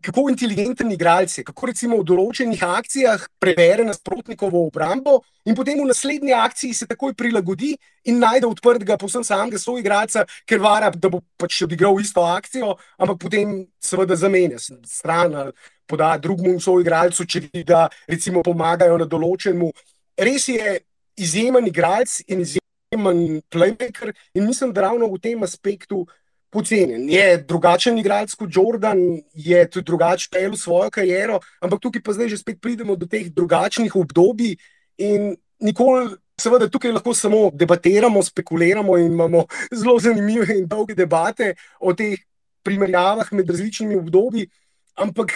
Kako 0.00 0.30
inteligenten 0.30 0.92
igralec 0.92 1.38
je, 1.38 1.42
kako 1.44 1.66
recimo 1.66 1.98
v 1.98 2.04
določenih 2.08 2.62
akcijah 2.64 3.26
prebere 3.38 3.84
nasprotnikovo 3.84 4.62
obrambo 4.66 5.18
in 5.44 5.54
potem 5.54 5.76
v 5.76 5.84
naslednji 5.90 6.32
akciji 6.32 6.72
se 6.74 6.86
takoj 6.88 7.12
prilagodi 7.12 7.74
in 8.08 8.16
najde 8.18 8.48
odprtega, 8.48 8.96
povsem 8.96 9.24
samega 9.24 9.60
soigralca, 9.60 10.24
ker 10.48 10.58
vara, 10.58 10.88
da 10.88 11.10
bo 11.12 11.20
pač 11.36 11.60
odigral 11.68 12.00
isto 12.00 12.24
akcijo, 12.24 12.78
ampak 12.96 13.18
potem 13.20 13.66
seveda 13.76 14.16
zamenja 14.16 14.56
stran 14.88 15.34
ali 15.34 15.52
poda 15.86 16.14
drugemu 16.16 16.60
soigralcu, 16.60 17.26
če 17.26 17.40
vidi, 17.40 17.64
da 17.64 17.88
recimo 18.08 18.40
pomagajo 18.46 18.96
na 18.96 19.04
določenemu. 19.04 19.68
Res 20.16 20.48
je 20.48 20.78
izjemen 21.20 21.66
igralec 21.68 22.20
in 22.26 22.40
izjemen 22.40 23.42
playmaker, 23.52 24.12
in 24.34 24.46
mislim, 24.46 24.72
da 24.72 24.88
ravno 24.88 25.06
v 25.12 25.20
tem 25.22 25.42
aspektu 25.42 26.06
pocenjen. 26.50 27.08
Je 27.10 27.42
drugačen 27.48 27.98
igralec 27.98 28.34
kot 28.34 28.50
Jordan, 28.52 28.98
je 29.34 29.60
tudi 29.70 29.86
drugačen 29.86 30.32
pel 30.32 30.56
svojo 30.56 30.90
kariero, 30.90 31.38
ampak 31.60 31.80
tukaj 31.80 32.02
pa 32.02 32.16
zdaj 32.16 32.32
že 32.34 32.40
spet 32.42 32.60
pridemo 32.60 32.96
do 32.96 33.06
teh 33.06 33.30
drugačnih 33.30 33.96
obdobij 33.96 34.56
in 34.98 35.36
nikoli. 35.60 36.16
Seveda, 36.40 36.70
tukaj 36.72 36.94
lahko 36.96 37.12
samo 37.14 37.50
debatiramo, 37.52 38.22
spekuliramo 38.24 38.96
in 38.96 39.12
imamo 39.12 39.44
zelo 39.78 39.98
zanimive 40.00 40.56
in 40.56 40.66
dolge 40.66 40.94
debate 40.96 41.52
o 41.80 41.92
teh 41.92 42.16
primerjavah 42.64 43.28
med 43.32 43.50
različnimi 43.50 43.96
obdobji, 43.96 44.46
ampak 44.96 45.32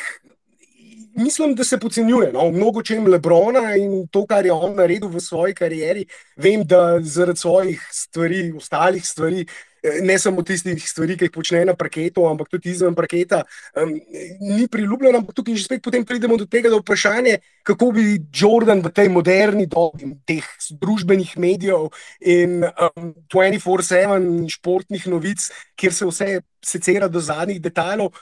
mislim, 1.17 1.55
da 1.55 1.65
se 1.65 1.79
podcenjuje. 1.79 2.33
No, 2.33 2.51
mnogo 2.51 2.83
čem 2.83 3.07
Lebrona 3.07 3.77
in 3.77 4.07
to, 4.09 4.27
kar 4.27 4.47
je 4.47 4.53
on 4.53 4.75
naredil 4.77 5.09
v 5.09 5.21
svoji 5.21 5.55
karieri. 5.55 6.07
Vem, 6.37 6.65
da 6.65 6.99
zaradi 7.01 7.39
svojih 7.39 7.89
stvari, 7.93 8.53
ostalih 8.57 9.07
stvari, 9.07 9.47
eh, 9.83 10.01
ne 10.03 10.19
samo 10.19 10.43
tistih 10.43 10.89
stvari, 10.89 11.17
ki 11.17 11.25
jih 11.29 11.33
počne 11.35 11.65
na 11.65 11.75
parketu, 11.75 12.27
ampak 12.27 12.49
tudi 12.49 12.71
izven 12.71 12.95
parketa, 12.95 13.43
um, 13.77 13.95
ni 14.41 14.69
priljubljen. 14.69 15.17
Ampak 15.17 15.35
tukaj 15.35 15.55
že 15.55 15.65
spet 15.65 15.83
pridemo 16.07 16.37
do 16.37 16.47
tega 16.47 16.71
do 16.71 16.79
vprašanja, 16.83 17.39
kako 17.63 17.93
bi 17.93 18.19
Jordan 18.35 18.83
v 18.83 18.93
tej 18.93 19.09
moderni 19.09 19.67
dobi 19.67 20.15
teh 20.27 20.45
družbenih 20.71 21.37
medijev 21.39 21.91
in 22.21 22.65
um, 22.65 23.15
24-7 23.33 24.49
športnih 24.49 25.07
novic, 25.07 25.51
kjer 25.77 25.93
se 25.93 26.07
vse 26.07 26.41
secera 26.65 27.09
do 27.09 27.21
zadnjih 27.21 27.61
detajlov. 27.61 28.13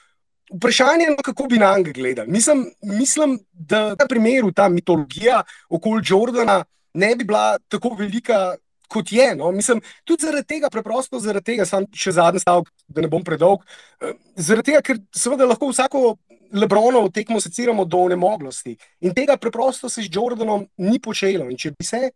Vprašanje 0.53 1.05
je, 1.05 1.17
kako 1.25 1.47
bi 1.49 1.59
na 1.59 1.77
njega 1.77 1.93
gledali. 1.93 2.31
Mislim, 2.31 2.67
mislim, 2.83 3.39
da 3.53 3.93
v 3.93 3.97
tem 3.97 4.09
primeru 4.09 4.53
ta 4.53 4.69
mitologija 4.69 5.43
okoli 5.69 6.03
Jordana 6.07 6.65
ne 6.95 7.17
bi 7.17 7.25
bila 7.25 7.59
tako 7.69 7.95
velika, 7.99 8.55
kot 8.89 9.13
je. 9.13 9.35
No? 9.37 9.53
Mislim, 9.53 9.81
tudi 10.05 10.27
zaradi 10.27 10.47
tega, 10.47 10.71
preprosto 10.71 11.21
zaradi 11.21 11.53
tega, 11.53 11.67
sam 11.69 11.87
še 11.97 12.13
zadnji 12.19 12.43
stavek, 12.45 12.69
da 12.89 13.05
ne 13.05 13.09
bom 13.13 13.25
predolg. 13.25 13.65
Eh, 14.01 14.13
zaradi 14.37 14.73
tega, 14.73 14.83
ker 14.85 15.01
seveda 15.17 15.49
lahko 15.49 15.73
vsako 15.73 16.17
Lebronovo 16.53 17.09
tekmo 17.09 17.41
seciramo 17.41 17.87
do 17.89 18.03
nemoglosti. 18.13 18.75
In 19.01 19.15
tega 19.17 19.39
preprosto 19.41 19.89
se 19.89 20.03
z 20.05 20.11
Jordanom 20.13 20.67
ni 20.77 20.99
počelo. 21.01 21.47
In 21.49 21.57
če 21.57 21.71
bi 21.73 21.87
se. 21.89 22.11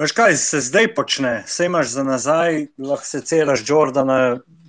Veš 0.00 0.14
kaj 0.16 0.34
se 0.40 0.58
zdaj 0.66 0.88
počne? 0.96 1.44
Vse 1.46 1.68
imaš 1.70 1.92
za 1.92 2.02
nazaj, 2.02 2.64
lahko 2.82 3.06
seciraš 3.06 3.62
Jordana 3.68 4.18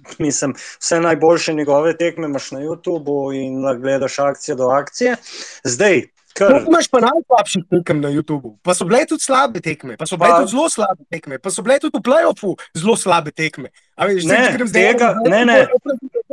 mislim, 0.26 0.54
vse 0.80 1.00
najboljše 1.00 1.54
njegove 1.54 1.98
tekme 1.98 2.28
imaš 2.28 2.52
na 2.52 2.60
YouTubu 2.60 3.36
in 3.36 3.82
gledaš 3.82 4.20
akcije 4.20 4.56
do 4.56 4.68
akcije. 4.68 5.16
Zdaj, 5.64 6.02
kar... 6.34 6.52
no, 6.52 6.60
imaš 6.68 6.88
pa 6.88 7.00
najslabše 7.00 7.60
tekme 7.70 8.00
na 8.00 8.10
YouTubu, 8.10 8.58
pa 8.62 8.74
so 8.74 8.86
bile 8.86 9.06
tudi 9.06 9.24
slabe 9.24 9.62
tekme, 9.62 9.98
pa 9.98 10.06
so 10.06 10.18
bile 10.18 10.30
pa... 10.30 10.40
tudi 10.40 10.52
zelo 10.52 10.70
slabe 10.70 11.04
tekme, 11.12 11.40
pa 11.40 11.52
so 11.52 11.62
bile 11.62 11.80
tudi 11.80 11.98
v 11.98 12.02
playoffu 12.02 12.56
zelo 12.74 12.98
slabe 12.98 13.32
tekme. 13.32 13.70
Veš, 13.98 14.26
ne, 14.26 14.58
zdaj, 14.66 14.74
tega, 14.74 15.16
ne, 15.30 15.46
ne. 15.46 15.68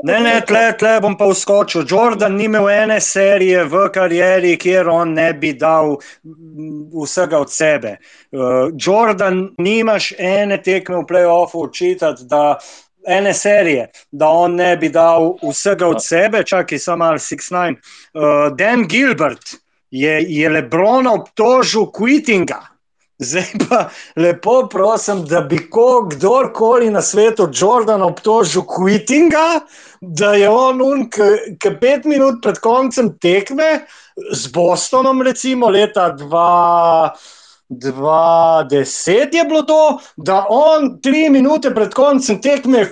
Ne, 0.02 0.20
ne, 0.20 0.40
tle, 0.48 0.62
tle 0.80 0.94
bom 1.04 1.12
pa 1.18 1.26
uskočil. 1.28 1.84
Jordan 1.88 2.32
ni 2.36 2.46
imel 2.48 2.68
ene 2.72 3.00
serije 3.04 3.66
v 3.68 3.82
karieri, 3.92 4.54
kjer 4.56 4.88
on 4.88 5.12
ne 5.12 5.28
bi 5.36 5.52
dal 5.52 5.98
vsega 6.94 7.40
od 7.40 7.52
sebe. 7.52 7.98
Uh, 8.32 8.72
Jordan, 8.80 9.50
nimaš 9.58 10.12
ene 10.18 10.56
tekme 10.62 11.02
v 11.02 11.06
playoffu 11.10 11.66
učitati, 11.68 12.24
da 12.24 12.56
ene 13.07 13.34
serije, 13.34 13.90
da 14.11 14.28
on 14.28 14.55
ne 14.55 14.76
bi 14.76 14.88
dal 14.88 15.34
vsega 15.42 15.86
od 15.86 16.05
sebe, 16.05 16.42
čakaj, 16.44 16.78
samo 16.78 17.05
ali 17.05 17.18
6-9. 17.18 17.70
Uh, 17.70 18.57
Dan 18.57 18.88
Gilbert 18.88 19.55
je, 19.90 20.24
je 20.28 20.48
Lebrona 20.48 21.14
obtožil 21.14 21.86
quittinga. 21.92 22.61
Zdaj 23.20 23.44
pa 23.68 23.88
lepo 24.16 24.68
prosim, 24.72 25.24
da 25.28 25.40
bi 25.40 25.59
kdorkoli 26.11 26.90
na 26.90 27.03
svetu 27.03 27.48
Jordan 27.53 28.03
obtožil 28.03 28.62
quittinga, 28.62 29.61
da 30.01 30.32
je 30.34 30.48
on 30.48 30.80
un, 30.82 31.05
ki 31.11 31.74
pet 31.80 32.05
minut 32.09 32.40
pred 32.42 32.59
koncem 32.64 33.12
tekme 33.20 33.84
z 34.32 34.48
Bostonom, 34.53 35.22
recimo 35.22 35.68
leta 35.68 36.14
2. 36.16 37.11
20 37.70 39.36
je 39.36 39.44
bilo 39.44 39.62
to, 39.62 39.98
da 40.16 40.46
on 40.48 40.96
tri 41.02 41.28
minute 41.30 41.70
pred 41.74 41.94
koncem 41.94 42.40
tekme, 42.42 42.86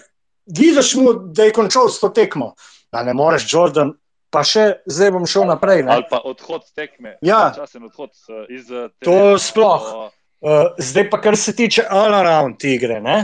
vidiš 0.46 0.94
mu, 0.94 1.12
da 1.12 1.48
je 1.48 1.52
končal 1.52 1.88
s 1.88 2.00
to 2.00 2.08
tekmo. 2.08 2.54
Da 2.92 3.02
ne 3.02 3.14
moreš, 3.14 3.48
Jordan, 3.52 3.92
pa 4.30 4.44
še 4.46 4.84
zdaj 4.86 5.10
bom 5.16 5.26
šel 5.26 5.48
naprej. 5.50 5.82
Ne? 5.82 5.98
Ali 5.98 6.06
pa 6.10 6.22
odhod 6.24 6.64
tekme. 6.76 7.16
Ja, 7.26 7.50
časen 7.56 7.88
odhod 7.88 8.14
eh, 8.28 8.46
iz 8.54 8.70
tega. 8.70 8.88
To 9.04 9.34
sploh. 9.42 9.90
Uh, 10.38 10.70
zdaj 10.78 11.08
pa, 11.10 11.18
kar 11.20 11.36
se 11.36 11.52
tiče 11.56 11.82
all-around 11.90 12.62
igre. 12.64 13.00
Ne? 13.02 13.18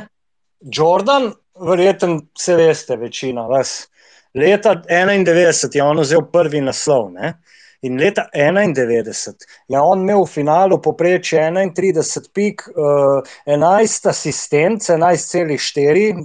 Jordan, 0.61 1.31
verjetno 1.55 2.25
se 2.39 2.57
veste, 2.59 2.97
večina 2.99 3.47
vas. 3.47 3.85
Leta 4.35 4.75
91 4.91 5.77
je 5.77 5.83
on 5.83 6.03
vzel 6.03 6.25
prvi 6.33 6.61
naslov. 6.65 7.13
Ne? 7.15 7.37
In 7.85 7.99
leta 8.01 8.29
91 8.33 9.45
je 9.69 9.81
on 9.81 10.01
imel 10.01 10.25
v 10.25 10.31
finalu 10.31 10.79
poprečje 10.81 11.43
31 11.51 12.31
pik, 12.33 12.65
uh, 12.73 13.21
11 13.45 14.07
asistent, 14.09 14.81
11,4, 14.81 16.25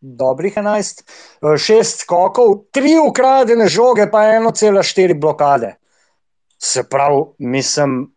dobrih 0.00 0.56
11, 0.56 1.04
uh, 1.42 1.56
6 1.60 2.00
skokov, 2.06 2.70
3 2.72 2.96
ukradene 3.04 3.68
žoge, 3.68 4.08
pa 4.10 4.24
1,4 4.32 5.20
blokade. 5.20 5.74
Se 6.56 6.86
pravi, 6.88 7.22
mislim, 7.38 8.13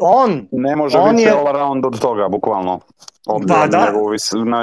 on. 0.00 0.48
Ne 0.52 0.76
može 0.76 0.98
on 0.98 1.16
biti 1.16 1.28
je... 1.28 1.32
all 1.32 1.48
around 1.48 1.86
od 1.86 2.00
toga, 2.00 2.28
bukvalno. 2.28 2.80
Pa, 3.26 3.66
na 3.66 3.84
njegovo 3.86 4.10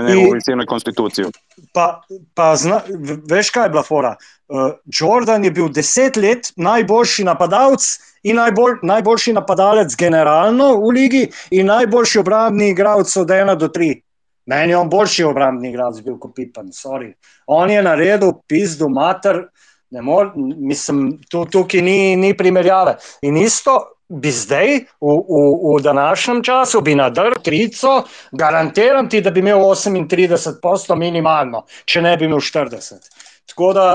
njegovo 0.01 0.33
visino 0.33 0.61
in 0.61 0.67
konstitucijo. 0.67 1.29
Pa, 1.73 2.01
pa 2.33 2.55
zna, 2.55 2.81
veš, 3.29 3.49
kaj 3.49 3.65
je 3.65 3.69
bila 3.69 3.83
fora? 3.83 4.15
Uh, 4.47 4.71
Jordan 4.85 5.43
je 5.43 5.51
bil 5.51 5.69
deset 5.69 6.15
let 6.15 6.51
najboljši 6.55 7.23
napadalec 7.23 7.85
in 8.23 8.35
najbolj, 8.35 8.79
najboljši 8.83 9.33
napadalec 9.33 9.95
generalno 9.95 10.73
v 10.75 10.91
ligi 10.95 11.27
in 11.51 11.67
najboljši 11.67 12.19
obrambni 12.19 12.69
igralec 12.69 13.17
od 13.17 13.31
ena 13.31 13.55
do 13.55 13.67
tri. 13.67 14.01
Meni 14.45 14.71
je 14.71 14.77
on 14.77 14.89
boljši 14.89 15.23
obrambni 15.23 15.69
igralec 15.69 16.01
bil 16.01 16.17
kot 16.19 16.35
Pipan, 16.35 16.71
sorry. 16.71 17.13
On 17.47 17.69
je 17.71 17.83
naredil 17.83 18.31
pizdu 18.47 18.89
mater, 18.89 19.43
ne 19.91 20.01
more, 20.01 20.31
mislim, 20.57 21.19
tukaj 21.51 21.81
ni, 21.81 22.15
ni 22.15 22.33
primerjave. 22.37 22.97
In 23.21 23.37
isto, 23.37 23.77
bi 24.09 24.31
zdaj, 24.31 24.77
v, 25.01 25.13
v, 25.29 25.41
v 25.75 25.81
današnjem 25.83 26.43
času, 26.43 26.81
bi 26.81 26.95
nadrl 26.95 27.39
krico, 27.43 28.03
garantiram 28.31 29.09
ti, 29.09 29.21
da 29.21 29.31
bi 29.31 29.39
imel 29.39 29.59
38 29.59 30.61
posto 30.61 30.95
minimalno, 30.95 31.65
če 31.85 32.01
ne 32.01 32.17
bi 32.17 32.25
imel 32.25 32.39
40. 32.39 33.09
Tako 33.51 33.73
da, 33.73 33.87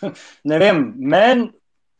ne 0.50 0.58
vem, 0.58 0.92
meni. 0.98 1.50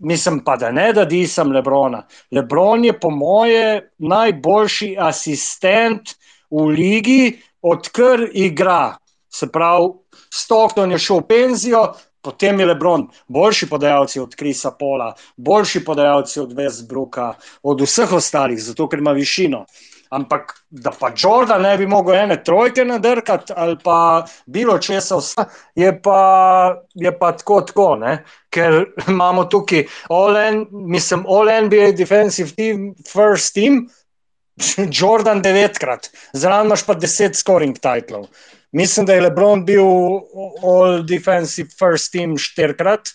Mislim 0.00 0.38
pa, 0.40 0.54
da 0.56 0.70
ne, 0.72 0.94
da 0.96 1.04
nisem 1.04 1.50
Lebrona. 1.52 2.06
Lebron 2.32 2.84
je, 2.84 2.94
po 2.96 3.10
moje, 3.12 3.90
najboljši 3.98 4.94
asistent 4.96 6.14
v 6.48 6.70
ligi, 6.72 7.24
odkar 7.60 8.22
igra. 8.32 8.96
Se 9.28 9.50
pravi, 9.52 9.90
Stockton 10.32 10.96
je 10.96 10.98
šel 10.98 11.20
v 11.20 11.26
penzijo, 11.28 11.82
Potem 12.22 12.60
je 12.60 12.66
Lebron 12.66 13.06
boljši 13.28 13.68
podajalci 13.68 14.20
od 14.20 14.34
Krisa 14.36 14.70
Pola, 14.70 15.14
boljši 15.36 15.84
podajalci 15.84 16.40
od 16.40 16.52
Westbrooka, 16.52 17.32
od 17.62 17.80
vseh 17.80 18.12
ostalih, 18.12 18.60
zato 18.62 18.88
ker 18.88 18.98
ima 19.00 19.12
višino. 19.16 19.64
Ampak 20.10 20.56
da 20.70 20.90
pa 20.90 21.12
Jordan 21.14 21.62
ne 21.62 21.76
bi 21.78 21.86
mogel 21.86 22.14
ene 22.14 22.36
trojke 22.44 22.84
nadrkati 22.84 23.52
ali 23.56 23.76
pa 23.84 24.24
bilo 24.46 24.78
česa, 24.78 25.16
vse, 25.16 25.44
je, 25.74 25.92
pa, 26.02 26.82
je 26.94 27.12
pa 27.18 27.32
tako, 27.32 27.60
tako 27.60 27.98
ker 28.50 28.84
imamo 29.08 29.44
tukaj 29.44 29.86
All, 30.08 30.34
mislim, 30.70 31.24
All 31.28 31.46
NBA 31.66 31.92
Defensive 31.96 32.50
Team, 32.56 32.94
First 33.12 33.54
Team, 33.54 33.86
Jordan 35.00 35.42
devetkrat, 35.42 36.10
zraven 36.32 36.66
imaš 36.66 36.86
pa 36.86 36.94
deset 36.94 37.36
scoring 37.36 37.78
titlov. 37.78 38.26
Mislim, 38.72 39.06
da 39.06 39.14
je 39.14 39.26
Lebron 39.26 39.64
bil 39.64 39.84
all 40.62 41.02
defensive 41.06 41.68
first 41.78 42.12
team 42.12 42.38
štirikrat 42.38 43.14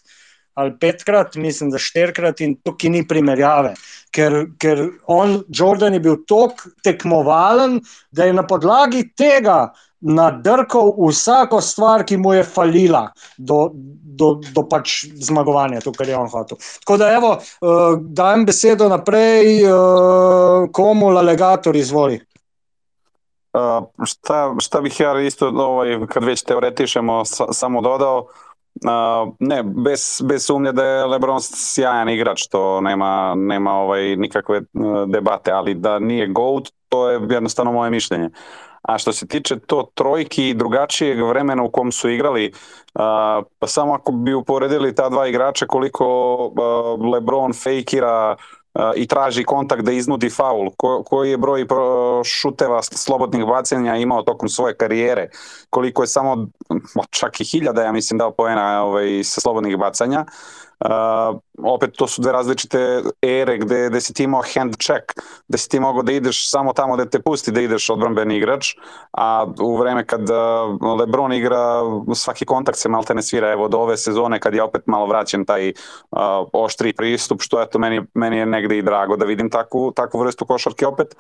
ali 0.56 0.72
petkrat, 0.80 1.36
mislim, 1.36 1.70
da 1.72 1.80
štirikrat 1.80 2.40
in 2.42 2.54
tukaj 2.64 2.90
ni 2.90 3.02
primerjave. 3.08 3.74
Ker, 4.16 4.46
ker 4.60 4.86
on, 5.12 5.42
Jordan, 5.52 5.98
je 5.98 6.00
bil 6.00 6.22
tako 6.28 6.72
tekmovalen, 6.84 7.82
da 8.16 8.30
je 8.30 8.36
na 8.38 8.46
podlagi 8.48 9.04
tega 9.20 9.74
nadrkal 10.00 10.94
vsako 11.10 11.60
stvar, 11.62 12.06
ki 12.08 12.18
mu 12.18 12.34
je 12.34 12.44
falila 12.48 13.10
do, 13.38 13.70
do, 13.74 14.36
do 14.56 14.64
pač 14.70 15.02
zmagovanja, 15.28 15.82
to, 15.84 15.92
kar 15.92 16.10
je 16.10 16.16
on 16.18 16.32
hotel. 16.32 16.62
Tako 16.86 16.98
da, 17.04 17.12
evo, 17.18 17.34
uh, 17.36 18.00
dajem 18.00 18.46
besedo 18.48 18.88
naprej, 18.92 19.60
uh, 19.66 20.70
komu 20.72 21.12
alegator 21.18 21.76
izvoli. 21.76 22.22
Uh, 23.56 24.06
šta, 24.06 24.56
šta 24.60 24.82
bih 24.82 25.00
ja 25.00 25.22
isto, 25.22 25.48
ovaj, 25.48 26.08
kad 26.08 26.24
već 26.24 26.44
teoretišemo, 26.44 27.26
sa, 27.26 27.54
samo 27.54 27.82
dodao, 27.82 28.28
Uh, 28.76 29.34
ne, 29.40 29.64
bez, 29.64 30.22
bez 30.24 30.46
sumnje 30.46 30.72
da 30.72 30.84
je 30.84 31.06
Lebron 31.06 31.42
sjajan 31.42 32.10
igrač, 32.10 32.48
to 32.48 32.82
nema, 32.82 33.34
nema 33.36 33.74
ovaj, 33.74 34.16
nikakve 34.16 34.58
uh, 34.58 35.10
debate, 35.10 35.52
ali 35.52 35.74
da 35.74 36.00
nije 36.00 36.28
GOAT, 36.28 36.72
to 36.90 37.10
je 37.10 37.20
jednostavno 37.30 37.72
moje 37.72 37.92
mišljenje. 37.92 38.30
A 38.82 38.98
što 38.98 39.14
se 39.14 39.28
tiče 39.28 39.60
to 39.60 39.90
trojki 39.94 40.50
i 40.50 40.54
drugačijeg 40.54 41.24
vremena 41.24 41.64
u 41.64 41.72
kom 41.72 41.92
su 41.92 42.10
igrali, 42.10 42.52
uh, 42.52 43.02
pa 43.60 43.68
samo 43.68 43.94
ako 43.94 44.12
bi 44.12 44.34
uporedili 44.34 44.96
ta 44.96 45.10
dva 45.10 45.28
igrača 45.28 45.66
koliko 45.66 46.06
uh, 46.46 47.14
LeBron 47.14 47.54
fejkira 47.54 48.36
i 48.96 49.08
traži 49.08 49.44
kontakt 49.44 49.84
da 49.84 49.92
iznudi 49.92 50.30
faul, 50.30 50.70
Ko, 50.78 51.04
koji 51.04 51.32
je 51.32 51.38
broj 51.38 51.68
šuteva 52.24 52.82
slobodnih 52.84 53.46
bacanja 53.46 53.96
imao 53.96 54.22
tokom 54.22 54.50
svoje 54.50 54.76
karijere, 54.76 55.30
koliko 55.70 56.04
je 56.04 56.08
samo 56.08 56.48
čak 57.10 57.42
i 57.42 57.44
hiljada, 57.44 57.84
ja 57.84 57.92
mislim, 57.92 58.18
dao 58.18 58.32
poena 58.32 58.84
ovaj, 58.84 59.24
sa 59.24 59.42
slobodnih 59.42 59.78
bacanja. 59.78 60.26
Uh, 60.28 60.65
opet 61.64 61.94
to 61.98 62.08
su 62.08 62.22
dve 62.22 62.32
različite 62.32 63.02
ere 63.22 63.58
gde, 63.58 63.90
gde 63.90 64.02
si 64.02 64.14
ti 64.14 64.24
imao 64.24 64.42
hand 64.56 64.76
check, 64.78 65.14
gde 65.48 65.58
si 65.58 65.70
ti 65.70 65.80
mogao 65.80 66.04
da 66.04 66.12
ideš 66.12 66.50
samo 66.50 66.74
tamo 66.74 66.98
da 66.98 67.06
te 67.06 67.20
pusti 67.20 67.52
da 67.52 67.62
ideš 67.62 67.90
odbranbeni 67.90 68.38
igrač, 68.38 68.76
a 69.12 69.48
u 69.60 69.78
vreme 69.78 70.06
kad 70.06 70.30
uh, 70.30 70.98
Lebron 71.00 71.34
igra 71.34 71.82
svaki 72.16 72.46
kontakt 72.46 72.78
se 72.78 72.90
malte 72.90 73.16
ne 73.16 73.22
svira, 73.22 73.52
evo 73.52 73.68
do 73.68 73.78
ove 73.78 73.98
sezone 73.98 74.40
kad 74.40 74.54
je 74.54 74.64
opet 74.64 74.82
malo 74.86 75.06
vraćen 75.06 75.46
taj 75.46 75.70
uh, 75.70 76.20
oštri 76.54 76.94
pristup, 76.94 77.42
što 77.42 77.62
eto 77.62 77.80
meni, 77.80 78.02
meni 78.14 78.38
je 78.38 78.46
negde 78.46 78.78
i 78.78 78.82
drago 78.82 79.16
da 79.18 79.26
vidim 79.26 79.50
takvu, 79.50 79.92
takvu 79.92 80.20
vrstu 80.20 80.46
košarke 80.46 80.88
opet, 80.88 81.16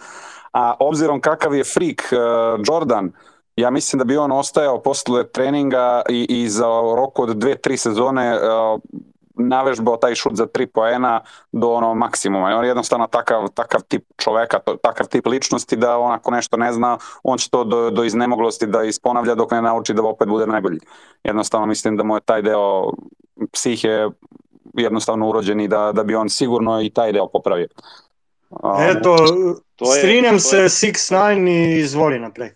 a 0.54 0.74
obzirom 0.80 1.22
kakav 1.22 1.56
je 1.56 1.64
freak 1.64 2.02
uh, 2.12 2.60
Jordan, 2.68 3.12
ja 3.56 3.70
mislim 3.70 3.98
da 3.98 4.04
bi 4.04 4.18
on 4.18 4.32
ostajao 4.32 4.82
posle 4.82 5.28
treninga 5.28 6.02
i, 6.10 6.26
i 6.30 6.50
za 6.50 6.66
roku 6.96 7.24
od 7.24 7.38
dve, 7.38 7.56
tri 7.56 7.78
sezone 7.78 8.36
uh, 8.36 8.80
navežbao 9.38 9.98
taj 9.98 10.16
šut 10.16 10.36
za 10.36 10.46
tri 10.46 10.68
poena 10.68 11.22
do 11.52 11.70
ono 11.70 11.94
maksimuma. 11.94 12.52
I 12.52 12.54
on 12.54 12.64
je 12.64 12.70
jednostavno 12.70 13.08
takav, 13.08 13.48
takav 13.54 13.82
tip 13.88 14.04
čoveka, 14.18 14.60
takav 14.82 15.08
tip 15.08 15.28
ličnosti 15.28 15.76
da 15.76 15.98
on 15.98 16.12
ako 16.12 16.32
nešto 16.32 16.58
ne 16.58 16.74
zna, 16.74 16.98
on 17.24 17.38
će 17.38 17.50
to 17.50 17.64
do, 17.64 17.90
do 17.90 18.04
iznemoglosti 18.04 18.68
da 18.68 18.84
isponavlja 18.84 19.36
dok 19.36 19.52
ne 19.52 19.62
nauči 19.62 19.94
da 19.94 20.04
opet 20.04 20.28
bude 20.28 20.48
najbolji. 20.48 20.80
Jednostavno 21.24 21.66
mislim 21.66 21.98
da 21.98 22.04
mu 22.04 22.16
je 22.16 22.22
taj 22.22 22.42
deo 22.42 22.92
psihe 23.52 24.08
jednostavno 24.74 25.30
urođen 25.30 25.60
i 25.62 25.68
da, 25.68 25.92
da 25.92 26.04
bi 26.04 26.16
on 26.16 26.30
sigurno 26.30 26.82
i 26.82 26.90
taj 26.90 27.12
deo 27.12 27.28
popravio. 27.28 27.68
Eto, 28.80 29.16
to 29.76 29.94
je, 29.94 30.00
strinjam 30.00 30.38
to 30.38 30.58
je... 30.58 30.70
se 30.70 30.88
6-9 30.88 31.50
i 31.50 31.80
izvoli 31.80 32.20
naprej. 32.20 32.52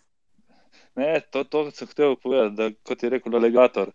Ne, 0.96 1.22
to, 1.32 1.44
to 1.44 1.72
sem 1.72 1.88
hotel 1.88 2.16
povedati, 2.24 2.56
da 2.56 2.70
kot 2.84 3.04
je 3.04 3.10
rekel 3.10 3.32
delegator, 3.32 3.92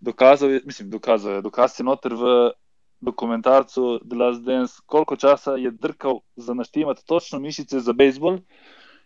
dokazal 0.00 0.50
je, 0.50 0.60
mislim, 0.64 0.90
dokazal 0.90 1.32
je, 1.32 1.42
dokaz 1.42 1.80
je 1.80 1.84
noter 1.84 2.14
v 2.14 2.52
dokumentarcu 3.00 3.98
The 4.08 4.16
Last 4.16 4.42
Dance, 4.42 4.74
koliko 4.86 5.16
časa 5.16 5.56
je 5.56 5.70
drkal 5.70 6.20
za 6.36 6.54
naštimati 6.54 7.06
točno 7.06 7.38
mišice 7.38 7.80
za 7.80 7.92
bejzbol 7.92 8.38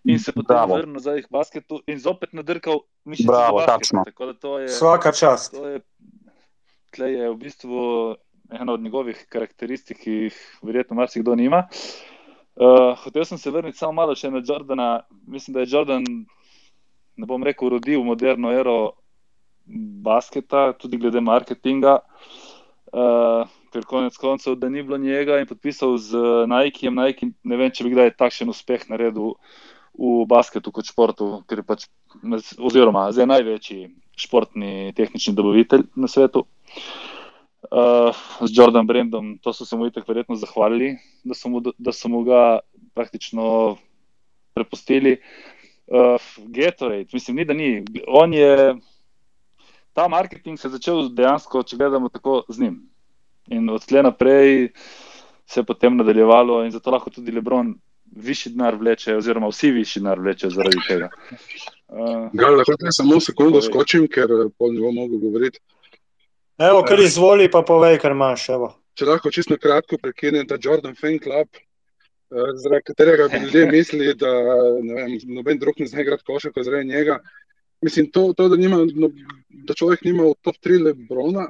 in 0.05 0.19
se 0.19 0.33
potem 0.33 0.71
vrnil 0.71 0.95
nazaj 0.95 1.23
k 1.23 1.31
basketu 1.31 1.83
in 1.87 1.99
zopet 1.99 2.33
nadrkal 2.33 2.81
mišice 3.05 3.27
Bravo, 3.27 3.61
za 3.61 3.67
basket. 3.67 3.99
Tako 4.05 4.27
da 4.27 4.35
to 4.35 4.59
je, 4.59 4.69
Svaka 4.69 5.13
čast. 5.13 5.53
To 5.53 5.69
je, 5.69 5.81
tle 6.91 7.13
je 7.13 7.31
v 7.31 7.37
bistvu 7.37 7.81
ena 8.51 8.73
od 8.73 8.81
njegovih 8.81 9.27
karakteristik, 9.29 9.99
ki 9.99 10.11
jih 10.11 10.39
verjetno 10.63 10.97
marsikdo 10.97 11.35
nima. 11.35 11.67
Uh, 12.57 12.99
hotel 13.05 13.25
sem 13.25 13.39
se 13.39 13.51
vrniti 13.51 13.79
samo 13.79 13.93
malo 13.93 14.15
še 14.15 14.31
na 14.31 14.43
Jordana. 14.45 14.89
Mislim, 15.27 15.55
da 15.55 15.61
je 15.61 15.71
Jordan, 15.71 16.05
ne 17.17 17.27
bom 17.27 17.43
rekel, 17.47 17.69
rodil 17.69 18.03
moderno 18.05 18.51
ero 18.53 19.01
basketa, 20.05 20.73
tudi 20.79 20.99
glede 21.01 21.23
marketinga. 21.25 22.01
Uh, 22.91 23.47
ker 23.71 23.87
konec 23.87 24.17
koncev, 24.19 24.57
da 24.59 24.69
ni 24.69 24.83
bilo 24.83 24.99
njega 24.99 25.39
in 25.39 25.47
podpisal 25.47 25.95
z 26.03 26.19
Nike, 26.51 26.91
Nike, 26.91 27.31
ne 27.47 27.59
vem, 27.59 27.71
če 27.71 27.87
bi 27.87 27.93
kdaj 27.95 28.17
takšen 28.19 28.51
uspeh 28.51 28.89
naredil 28.91 29.37
v 29.95 30.25
basketu 30.31 30.73
kot 30.75 30.89
športu, 30.89 31.43
ker 31.47 31.63
je 31.63 31.67
pač, 31.67 31.87
oziroma 32.59 33.09
zdaj 33.15 33.29
največji 33.31 33.91
športni 34.19 34.91
tehnični 34.97 35.37
dobavitelj 35.39 35.87
na 35.95 36.11
svetu. 36.11 36.45
Uh, 37.71 38.17
z 38.43 38.51
Jordan 38.57 38.89
Brandom, 38.89 39.37
to 39.39 39.53
so 39.55 39.67
se 39.69 39.77
mu 39.77 39.87
itak 39.87 40.09
verjetno 40.09 40.35
zahvalili, 40.35 40.97
da 41.23 41.37
so 41.37 41.53
mu, 41.53 41.61
da 41.61 41.93
so 41.95 42.11
mu 42.11 42.25
ga 42.27 42.61
praktično 42.97 43.77
prepustili. 44.57 45.21
Uh, 45.87 46.17
Gatorade, 46.51 47.11
mislim, 47.13 47.37
ni 47.37 47.45
da 47.45 47.55
ni. 47.55 47.85
On 48.09 48.35
je 48.35 48.75
ta 49.93 50.09
marketing 50.09 50.59
se 50.59 50.69
je 50.69 50.73
začel 50.79 51.09
dejansko, 51.15 51.63
če 51.63 51.77
gledamo 51.77 52.09
tako 52.09 52.43
z 52.49 52.67
njim. 52.67 52.81
In 53.51 53.71
od 53.71 53.87
tle 53.87 54.03
naprej 54.03 54.71
se 55.47 55.61
je 55.61 55.65
potem 55.67 55.97
nadaljevalo, 55.97 56.63
in 56.65 56.71
zato 56.71 56.91
lahko 56.91 57.11
tudi 57.11 57.33
Lebron 57.33 57.75
višji 58.11 58.53
denar 58.53 58.75
vleče, 58.79 59.17
oziroma 59.17 59.49
vsi 59.51 59.71
višji 59.71 60.03
denar 60.03 60.21
vleče 60.21 60.51
zaradi 60.51 60.83
tega. 60.89 61.11
Uh, 61.89 62.29
Gal, 62.33 62.57
lahko 62.59 62.77
te 62.79 62.93
samo 62.95 63.19
sekundo 63.21 63.63
skočim, 63.63 64.07
ker 64.11 64.31
eh, 64.31 64.49
pol 64.59 64.75
ne 64.75 64.83
bom 64.83 64.95
mogel 64.95 65.19
govoriti. 65.23 65.59
Evo, 66.61 66.83
kar 66.87 67.01
izvoli, 67.01 67.49
pa 67.51 67.63
povej, 67.67 67.99
kar 68.03 68.15
imaš. 68.15 68.49
Evo. 68.55 68.71
Če 68.99 69.09
lahko 69.09 69.31
čisto 69.35 69.59
kratko 69.59 69.99
prekinem 69.99 70.47
ta 70.47 70.59
Jordan 70.61 70.95
Fan 70.99 71.19
Club, 71.23 71.49
eh, 71.57 72.51
zaradi 72.63 72.87
katerega 72.91 73.29
bi 73.33 73.43
ljudje 73.45 73.67
mislili, 73.71 74.15
da 74.15 74.31
vem, 74.87 75.19
noben 75.35 75.59
drug 75.59 75.83
ne 75.83 75.87
zna 75.91 76.05
igrati 76.05 76.27
košarko 76.27 76.63
zaradi 76.67 76.91
njega. 76.91 77.19
Mislim, 77.83 78.11
to, 78.11 78.33
to 78.37 78.49
da, 78.49 78.57
nima, 78.57 78.77
no, 78.95 79.11
da 79.49 79.75
človek 79.75 80.05
nima 80.05 80.27
v 80.29 80.35
top 80.45 80.57
3 80.65 80.83
lebrona, 80.85 81.47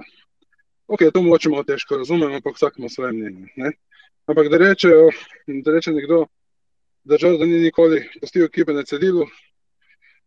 ok, 0.87 1.09
to 1.14 1.22
moče 1.22 1.51
malo 1.51 1.64
težko 1.66 1.99
razumem, 1.99 2.35
ampak 2.39 2.57
vsak 2.57 2.78
ima 2.78 2.89
svoje 2.89 3.12
mnenje. 3.12 3.49
Ne? 3.57 3.72
Ampak 4.31 4.51
da 4.51 4.59
reče, 4.59 4.91
da 5.47 5.72
reče 5.74 5.93
nekdo, 5.93 6.26
da 7.05 7.18
Jordan 7.20 7.51
ni 7.51 7.59
nikoli 7.61 8.05
pustil 8.20 8.45
ekipe 8.45 8.72
na 8.72 8.85
cedilu, 8.87 9.26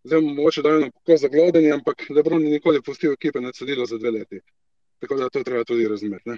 zdaj 0.04 0.22
mu 0.22 0.34
moče 0.42 0.62
da 0.62 0.76
eno 0.76 0.92
poko 0.92 1.18
za 1.18 1.28
glodenje, 1.28 1.72
ampak 1.72 2.10
Lebron 2.10 2.44
ni 2.44 2.52
nikoli 2.58 2.82
pustil 2.82 3.14
ekipe 3.14 3.40
na 3.42 3.52
cedilu 3.52 3.86
za 3.86 3.98
dve 3.98 4.12
leti. 4.12 4.42
Tako 5.00 5.16
da 5.16 5.30
to 5.30 5.44
treba 5.44 5.64
tudi 5.64 5.88
razumeti. 5.88 6.36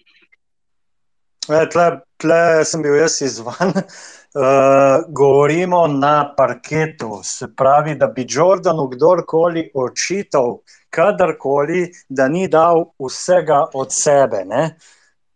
E, 1.50 1.66
tle, 1.70 1.86
tle 2.18 2.66
sem 2.66 2.82
bil 2.82 2.96
jaz 2.98 3.20
izvan. 3.22 3.74
Uh, 3.76 5.06
govorimo 5.20 5.86
na 5.88 6.34
parketu. 6.38 7.20
Se 7.24 7.48
pravi, 7.58 7.96
da 7.96 8.08
bi 8.08 8.26
Jordanu 8.30 8.88
kdorkoli 8.90 9.70
očital, 9.74 10.58
kadarkoli, 10.90 11.92
da 12.10 12.28
ni 12.28 12.48
dal 12.48 12.86
vsega 13.00 13.66
od 13.74 13.94
sebe. 13.94 14.42
Ne, 14.46 14.64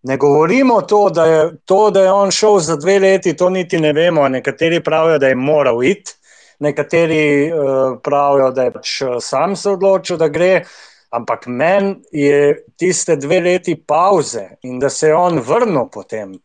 ne 0.04 0.18
govorimo 0.18 0.82
to 0.82 1.10
da, 1.10 1.26
je, 1.26 1.44
to, 1.66 1.90
da 1.92 2.04
je 2.04 2.12
on 2.12 2.32
šel 2.32 2.60
za 2.60 2.76
dve 2.76 3.00
leti, 3.00 3.38
to 3.38 3.50
niti 3.50 3.80
ne 3.80 3.94
vemo. 3.94 4.28
Nekateri 4.30 4.84
pravijo, 4.84 5.20
da 5.20 5.28
je 5.28 5.36
moral 5.36 5.84
iti, 5.84 6.16
nekateri 6.60 7.52
uh, 7.54 8.00
pravijo, 8.04 8.52
da 8.52 8.64
je 8.64 8.74
pač 8.74 9.02
sam 9.22 9.56
se 9.56 9.70
odločil, 9.70 10.18
da 10.18 10.28
gre. 10.28 10.64
Ampak 11.10 11.48
meni 11.48 11.96
je 12.14 12.66
tiste 12.78 13.16
dve 13.18 13.40
leti 13.42 13.76
pauze 13.76 14.46
in 14.62 14.80
da 14.80 14.90
se 14.90 15.08
je 15.08 15.16
on 15.16 15.40
vrnil 15.42 15.90
potem, 15.90 16.36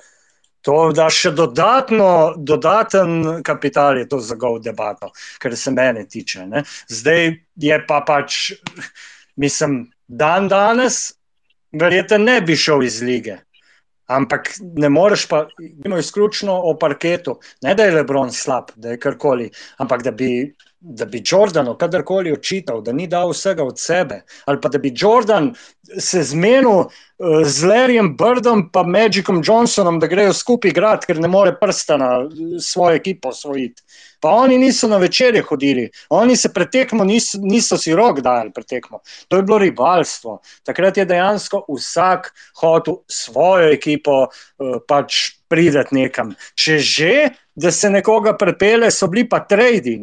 to 0.65 0.77
da 0.97 1.11
še 1.13 1.35
dodatno, 1.37 2.35
dodaten 2.41 3.43
kapital 3.45 3.99
je 4.01 4.09
to 4.09 4.21
za 4.25 4.37
gov 4.41 4.63
debato, 4.65 5.11
kar 5.39 5.57
se 5.57 5.73
mene 5.75 6.07
tiče. 6.09 6.47
Ne. 6.49 6.65
Zdaj 6.89 7.35
je 7.61 7.81
pa 7.87 8.01
pač, 8.07 8.55
mislim, 9.37 9.83
dan 10.09 10.49
danes, 10.49 11.13
verjetno 11.77 12.23
ne 12.25 12.39
bi 12.41 12.57
šel 12.57 12.87
iz 12.89 13.03
lige. 13.05 13.43
Ampak 14.09 14.51
ne 14.61 14.89
moreš 14.93 15.27
pa, 15.29 15.47
imamo 15.61 16.01
izključno 16.01 16.55
o 16.69 16.75
parketu, 16.81 17.39
ne 17.65 17.73
da 17.75 17.85
je 17.85 17.95
Lebron 17.99 18.33
slab, 18.33 18.73
da 18.77 18.93
je 18.93 19.01
karkoli, 19.01 19.51
ampak 19.81 20.05
da 20.05 20.13
bi 20.13 20.29
da 20.85 21.05
bi 21.05 21.23
Jordanu 21.25 21.79
kadarkoli 21.79 22.33
očital, 22.33 22.83
da 22.85 22.93
ni 22.93 23.07
dal 23.07 23.31
vsega 23.33 23.65
od 23.65 23.79
sebe, 23.81 24.21
ali 24.45 24.61
pa 24.61 24.69
da 24.69 24.79
bi 24.79 24.93
Jordan 24.97 25.55
se 25.99 26.23
zmenil 26.23 26.69
uh, 26.69 26.89
z 27.45 27.65
Larryjem 27.65 28.11
Birdom 28.17 28.69
in 28.75 28.91
Magicom 28.91 29.43
Johnsonom, 29.47 29.99
da 30.01 30.07
grejo 30.07 30.33
skupaj 30.33 30.71
igrati, 30.71 31.07
ker 31.07 31.21
ne 31.21 31.29
more 31.29 31.55
prsta 31.61 31.97
na 31.97 32.11
svojo 32.61 32.97
ekipo 32.97 33.29
osvojiti. 33.29 33.83
Pa 34.21 34.29
oni 34.29 34.59
niso 34.59 34.89
na 34.89 34.97
večerje 34.97 35.43
hodili, 35.43 35.91
oni 36.09 36.37
se 36.37 36.53
pretekmo, 36.53 37.05
niso, 37.05 37.39
niso 37.41 37.77
si 37.77 37.95
rok 37.95 38.21
dali 38.21 38.53
pretekmo. 38.53 39.01
To 39.29 39.37
je 39.37 39.43
bilo 39.43 39.59
rivalstvo. 39.59 40.41
Takrat 40.65 40.97
je 40.97 41.05
dejansko 41.05 41.65
vsak 41.69 42.33
hotel 42.61 43.01
svojo 43.09 43.73
ekipo 43.73 44.27
uh, 44.27 44.77
pač 44.89 45.41
prideti 45.49 45.95
nekam. 45.95 46.35
Če 46.55 46.79
že, 46.79 47.15
da 47.55 47.71
se 47.71 47.91
nekoga 47.91 48.37
prepele, 48.37 48.91
so 48.91 49.09
bili 49.09 49.29
pa 49.29 49.45
tradi. 49.49 49.97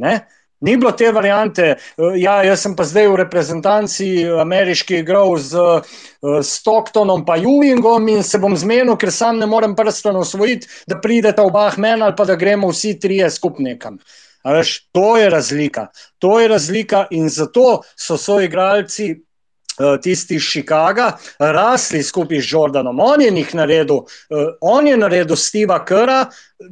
Ni 0.61 0.77
bilo 0.77 0.91
te 0.91 1.11
variante, 1.11 1.63
eh, 1.71 2.17
ja, 2.21 2.43
jaz 2.45 2.61
sem 2.61 2.75
pa 2.77 2.85
zdaj 2.85 3.07
v 3.09 3.15
reprezentanci 3.23 4.09
ameriški 4.43 4.99
igral 5.01 5.33
z 5.41 5.57
uh, 5.57 6.37
Stocktonom 6.45 7.25
pa 7.25 7.39
Ewingom 7.41 8.09
in 8.13 8.21
se 8.23 8.37
bom 8.37 8.53
zmenil, 8.57 8.93
ker 9.01 9.09
sam 9.11 9.41
ne 9.41 9.49
morem 9.49 9.73
prsten 9.75 10.15
osvojiti, 10.21 10.69
da 10.87 10.99
pridete 11.01 11.41
oba 11.41 11.71
mena 11.77 12.05
ali 12.05 12.15
pa 12.17 12.25
da 12.29 12.35
gremo 12.35 12.69
vsi 12.69 12.99
trije 12.99 13.29
skupaj 13.29 13.63
nekam. 13.71 13.97
Veš, 14.45 14.77
to 14.93 15.17
je 15.17 15.29
razlika. 15.29 15.87
To 16.19 16.39
je 16.39 16.47
razlika 16.47 17.07
in 17.11 17.29
zato 17.29 17.81
so 17.95 18.17
svoji 18.17 18.45
igralci 18.45 19.11
uh, 19.11 19.30
tisti 20.01 20.35
iz 20.35 20.47
Chicaga, 20.49 21.11
rasli 21.39 22.03
skupaj 22.03 22.41
z 22.41 22.53
Jordanom. 22.53 22.99
On 22.99 23.21
je 23.21 23.31
jih 23.31 23.53
naredil, 23.55 24.03
uh, 24.03 24.47
on 24.61 24.87
je 24.87 24.97
naredil 24.97 25.35
Steva 25.35 25.79
Kra, 25.85 26.25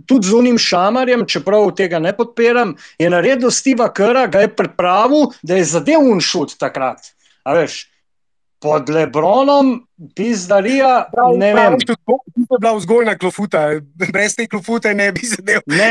tudi 0.05 0.27
z 0.27 0.33
unim 0.33 0.57
šamarjem, 0.57 1.25
čeprav 1.25 1.71
tega 1.75 1.99
ne 1.99 2.13
podpiram, 2.17 2.75
je 2.99 3.09
naredil 3.09 3.51
Steva 3.51 3.89
Kra, 3.93 4.27
ga 4.27 4.45
je 4.45 4.55
pripravil, 4.55 5.31
da 5.41 5.59
je 5.59 5.69
zadev 5.69 6.11
unšut 6.11 6.57
takrat. 6.59 7.13
A 7.43 7.55
veš, 7.57 7.85
pod 8.59 8.89
Lebronom, 8.89 9.87
pizdarija. 10.15 11.09
Ne 11.39 11.51
vem, 11.55 11.77
če 11.79 11.95
to 12.03 12.17
je 12.35 12.59
bila 12.59 12.73
vzgojna 12.75 13.15
klofuta, 13.19 13.63
brez 14.11 14.35
te 14.35 14.47
klofute 14.51 14.93
ne 14.93 15.11
bi 15.15 15.27
sedel. 15.27 15.63
Ne, 15.69 15.89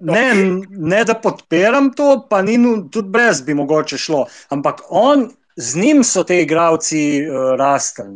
ne, 0.00 0.24
ne, 0.68 0.98
da 1.06 1.14
podpiram 1.16 1.88
to, 1.96 2.10
pa 2.30 2.42
ni 2.44 2.58
tudi 2.92 3.08
brez 3.08 3.40
bi 3.42 3.54
mogoče 3.56 3.98
šlo. 3.98 4.26
Ampak 4.54 4.82
on, 4.90 5.28
z 5.58 5.76
njim 5.76 6.04
so 6.06 6.22
te 6.24 6.42
igravci 6.42 7.26
uh, 7.26 7.52
rastli. 7.58 8.14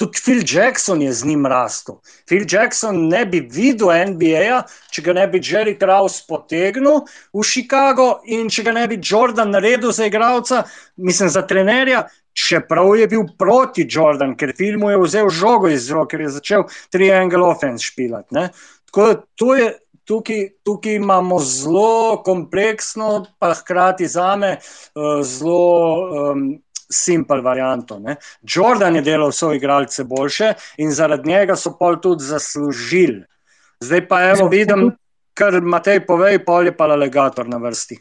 Tudi 0.00 0.20
Phil 0.24 0.40
Jackson 0.46 1.02
je 1.02 1.12
z 1.12 1.24
njim 1.24 1.46
rastel. 1.46 1.98
Phil 2.26 2.44
Jackson 2.48 3.08
ne 3.08 3.26
bi 3.26 3.40
videl 3.40 3.90
NBA, 4.14 4.62
če 4.88 5.02
ga 5.04 5.12
ne 5.12 5.26
bi 5.28 5.42
Jerry 5.44 5.74
Krause 5.76 6.22
potegnil 6.28 7.02
v 7.36 7.42
Chicago 7.44 8.06
in 8.24 8.48
če 8.48 8.64
ga 8.64 8.72
ne 8.78 8.86
bi 8.88 8.96
Jordan 8.96 9.52
naredil 9.52 9.92
za 9.92 10.08
igralca, 10.08 10.62
mislim 10.96 11.28
za 11.28 11.42
trenerja, 11.44 12.06
čeprav 12.32 12.94
je 12.96 13.10
bil 13.12 13.26
proti 13.36 13.84
Jordan, 13.84 14.32
ker 14.40 14.54
filmu 14.56 14.88
je 14.94 15.02
vzel 15.04 15.28
žogo 15.28 15.68
iz 15.68 15.90
rok, 15.92 16.08
ker 16.14 16.24
je 16.24 16.32
začel 16.38 16.64
triangle 16.88 17.44
offense 17.44 17.84
špilati. 17.92 18.48
Tako 18.88 19.06
da 19.06 19.20
to 19.36 19.54
je. 19.60 19.70
Tukaj, 20.10 20.40
tukaj 20.66 20.96
imamo 20.98 21.36
zelo 21.38 22.22
kompleksno, 22.26 23.28
pa 23.38 23.52
hkrati 23.54 24.08
za 24.10 24.32
me 24.36 24.56
uh, 24.56 25.20
zelo 25.22 26.32
um, 26.32 26.40
simpel 26.92 27.42
varianto. 27.42 27.98
Ne. 27.98 28.16
Jordan 28.42 28.96
je 28.96 29.02
delal 29.02 29.32
svoje 29.32 29.56
igralce 29.56 30.04
boljše 30.04 30.54
in 30.76 30.92
zaradi 30.92 31.28
njega 31.28 31.56
so 31.56 31.76
pol 31.78 32.00
tudi 32.00 32.24
zaslužili. 32.24 33.24
Zdaj 33.80 34.08
pa 34.08 34.22
evo 34.30 34.48
vidim, 34.48 34.90
kar 35.34 35.60
Matej 35.62 36.06
pove, 36.06 36.38
pol 36.44 36.66
je 36.66 36.76
pa 36.76 36.84
alegator 36.84 37.48
na 37.48 37.56
vrsti. 37.56 37.96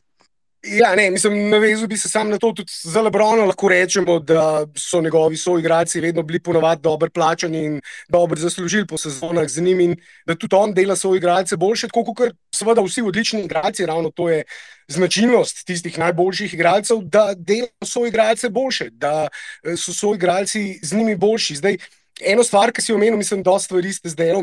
Ja, 0.64 0.96
ne, 0.96 1.12
mislim, 1.12 1.50
navezal 1.50 1.88
bi 1.88 1.98
se 1.98 2.10
sam 2.10 2.30
na 2.30 2.38
to, 2.38 2.52
tudi 2.52 2.72
za 2.84 3.02
Lebrona 3.02 3.46
lahko 3.46 3.70
rečemo, 3.70 4.18
da 4.20 4.66
so 4.76 5.02
njegovi 5.02 5.38
soigralci 5.38 6.02
vedno 6.02 6.24
bili 6.24 6.40
ponovadi 6.40 6.82
dobro 6.82 7.10
plačani 7.10 7.64
in 7.66 7.82
dobro 8.10 8.36
zaslužili 8.40 8.88
po 8.88 8.98
sezonah 8.98 9.48
z 9.48 9.62
njimi 9.62 9.84
in 9.84 9.96
da 10.28 10.36
tudi 10.36 10.56
on 10.56 10.74
dela 10.74 10.96
soigralce 10.96 11.58
boljše, 11.58 11.88
tako 11.88 12.14
kot 12.14 12.36
seveda 12.56 12.82
vsi 12.82 13.02
odlični 13.02 13.44
igralci, 13.44 13.86
ravno 13.86 14.12
to 14.12 14.30
je 14.30 14.44
značilnost 14.88 15.66
tistih 15.66 16.00
najboljših 16.00 16.54
igralcev, 16.54 16.98
da 17.02 17.34
delajo 17.38 17.86
soigralce 17.86 18.50
boljše, 18.50 18.90
da 18.90 19.28
eh, 19.64 19.78
so 19.78 19.94
soigralci 19.94 20.80
z 20.84 20.96
njimi 20.96 21.16
boljši. 21.16 21.56
Zdaj, 21.56 21.78
Eno 22.20 22.44
stvar, 22.44 22.74
ki 22.76 22.82
si 22.82 22.92
omenil, 22.94 23.16
mislim, 23.18 23.44
da 23.44 23.60
stvari 23.60 23.94
ste 23.94 24.10
zdaj 24.10 24.34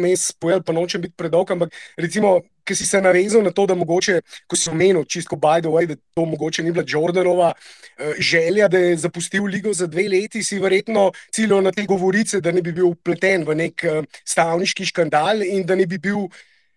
pojel, 0.41 0.63
pa 0.63 0.73
nočem 0.73 1.03
biti 1.03 1.15
predolg, 1.17 1.51
ampak 1.51 1.75
recimo, 1.97 2.41
ki 2.67 2.77
si 2.77 2.87
se 2.87 3.01
navezal 3.01 3.45
na 3.47 3.53
to, 3.55 3.67
da 3.67 3.75
mogoče, 3.79 4.21
ko 4.47 4.59
si 4.59 4.71
omenil, 4.71 5.05
čisto 5.05 5.39
by 5.39 5.63
the 5.63 5.71
way, 5.73 5.87
da 5.87 5.95
to 5.95 6.25
mogoče 6.27 6.65
ni 6.67 6.73
bila 6.75 6.85
Jordanova 6.89 7.53
uh, 7.53 8.19
želja, 8.19 8.69
da 8.69 8.79
je 8.79 8.97
zapustil 9.07 9.47
ligo 9.47 9.73
za 9.73 9.87
dve 9.87 10.09
leti, 10.09 10.43
si 10.43 10.59
verjetno 10.59 11.13
ciljal 11.33 11.63
na 11.63 11.73
te 11.73 11.87
govorice, 11.87 12.41
da 12.41 12.53
ne 12.53 12.63
bi 12.63 12.73
bil 12.73 12.91
upleten 12.91 13.47
v 13.47 13.57
nek 13.63 13.87
uh, 13.87 14.03
stavniški 14.25 14.91
škandal 14.93 15.47
in 15.47 15.65
da 15.67 15.79
ne 15.79 15.87
bi 15.87 15.99
bil 15.99 16.27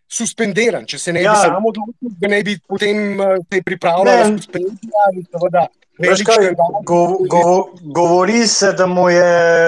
suspendiran, 0.10 0.86
če 0.90 0.98
se 0.98 1.14
ne 1.14 1.22
ja. 1.22 1.34
bi 1.34 1.50
samo 1.50 1.70
odločil, 1.70 2.16
da 2.22 2.32
ne 2.32 2.42
bi 2.44 2.58
potem 2.68 3.20
uh, 3.20 3.36
se 3.46 3.62
pripravljal 3.66 4.24
na 4.24 4.38
suspendijo. 4.38 5.68
Kaj, 6.00 6.54
go, 6.88 7.18
go, 7.28 7.42
govori 7.84 8.46
se, 8.48 8.72
da 8.74 8.86
mu 8.88 9.10
je 9.12 9.26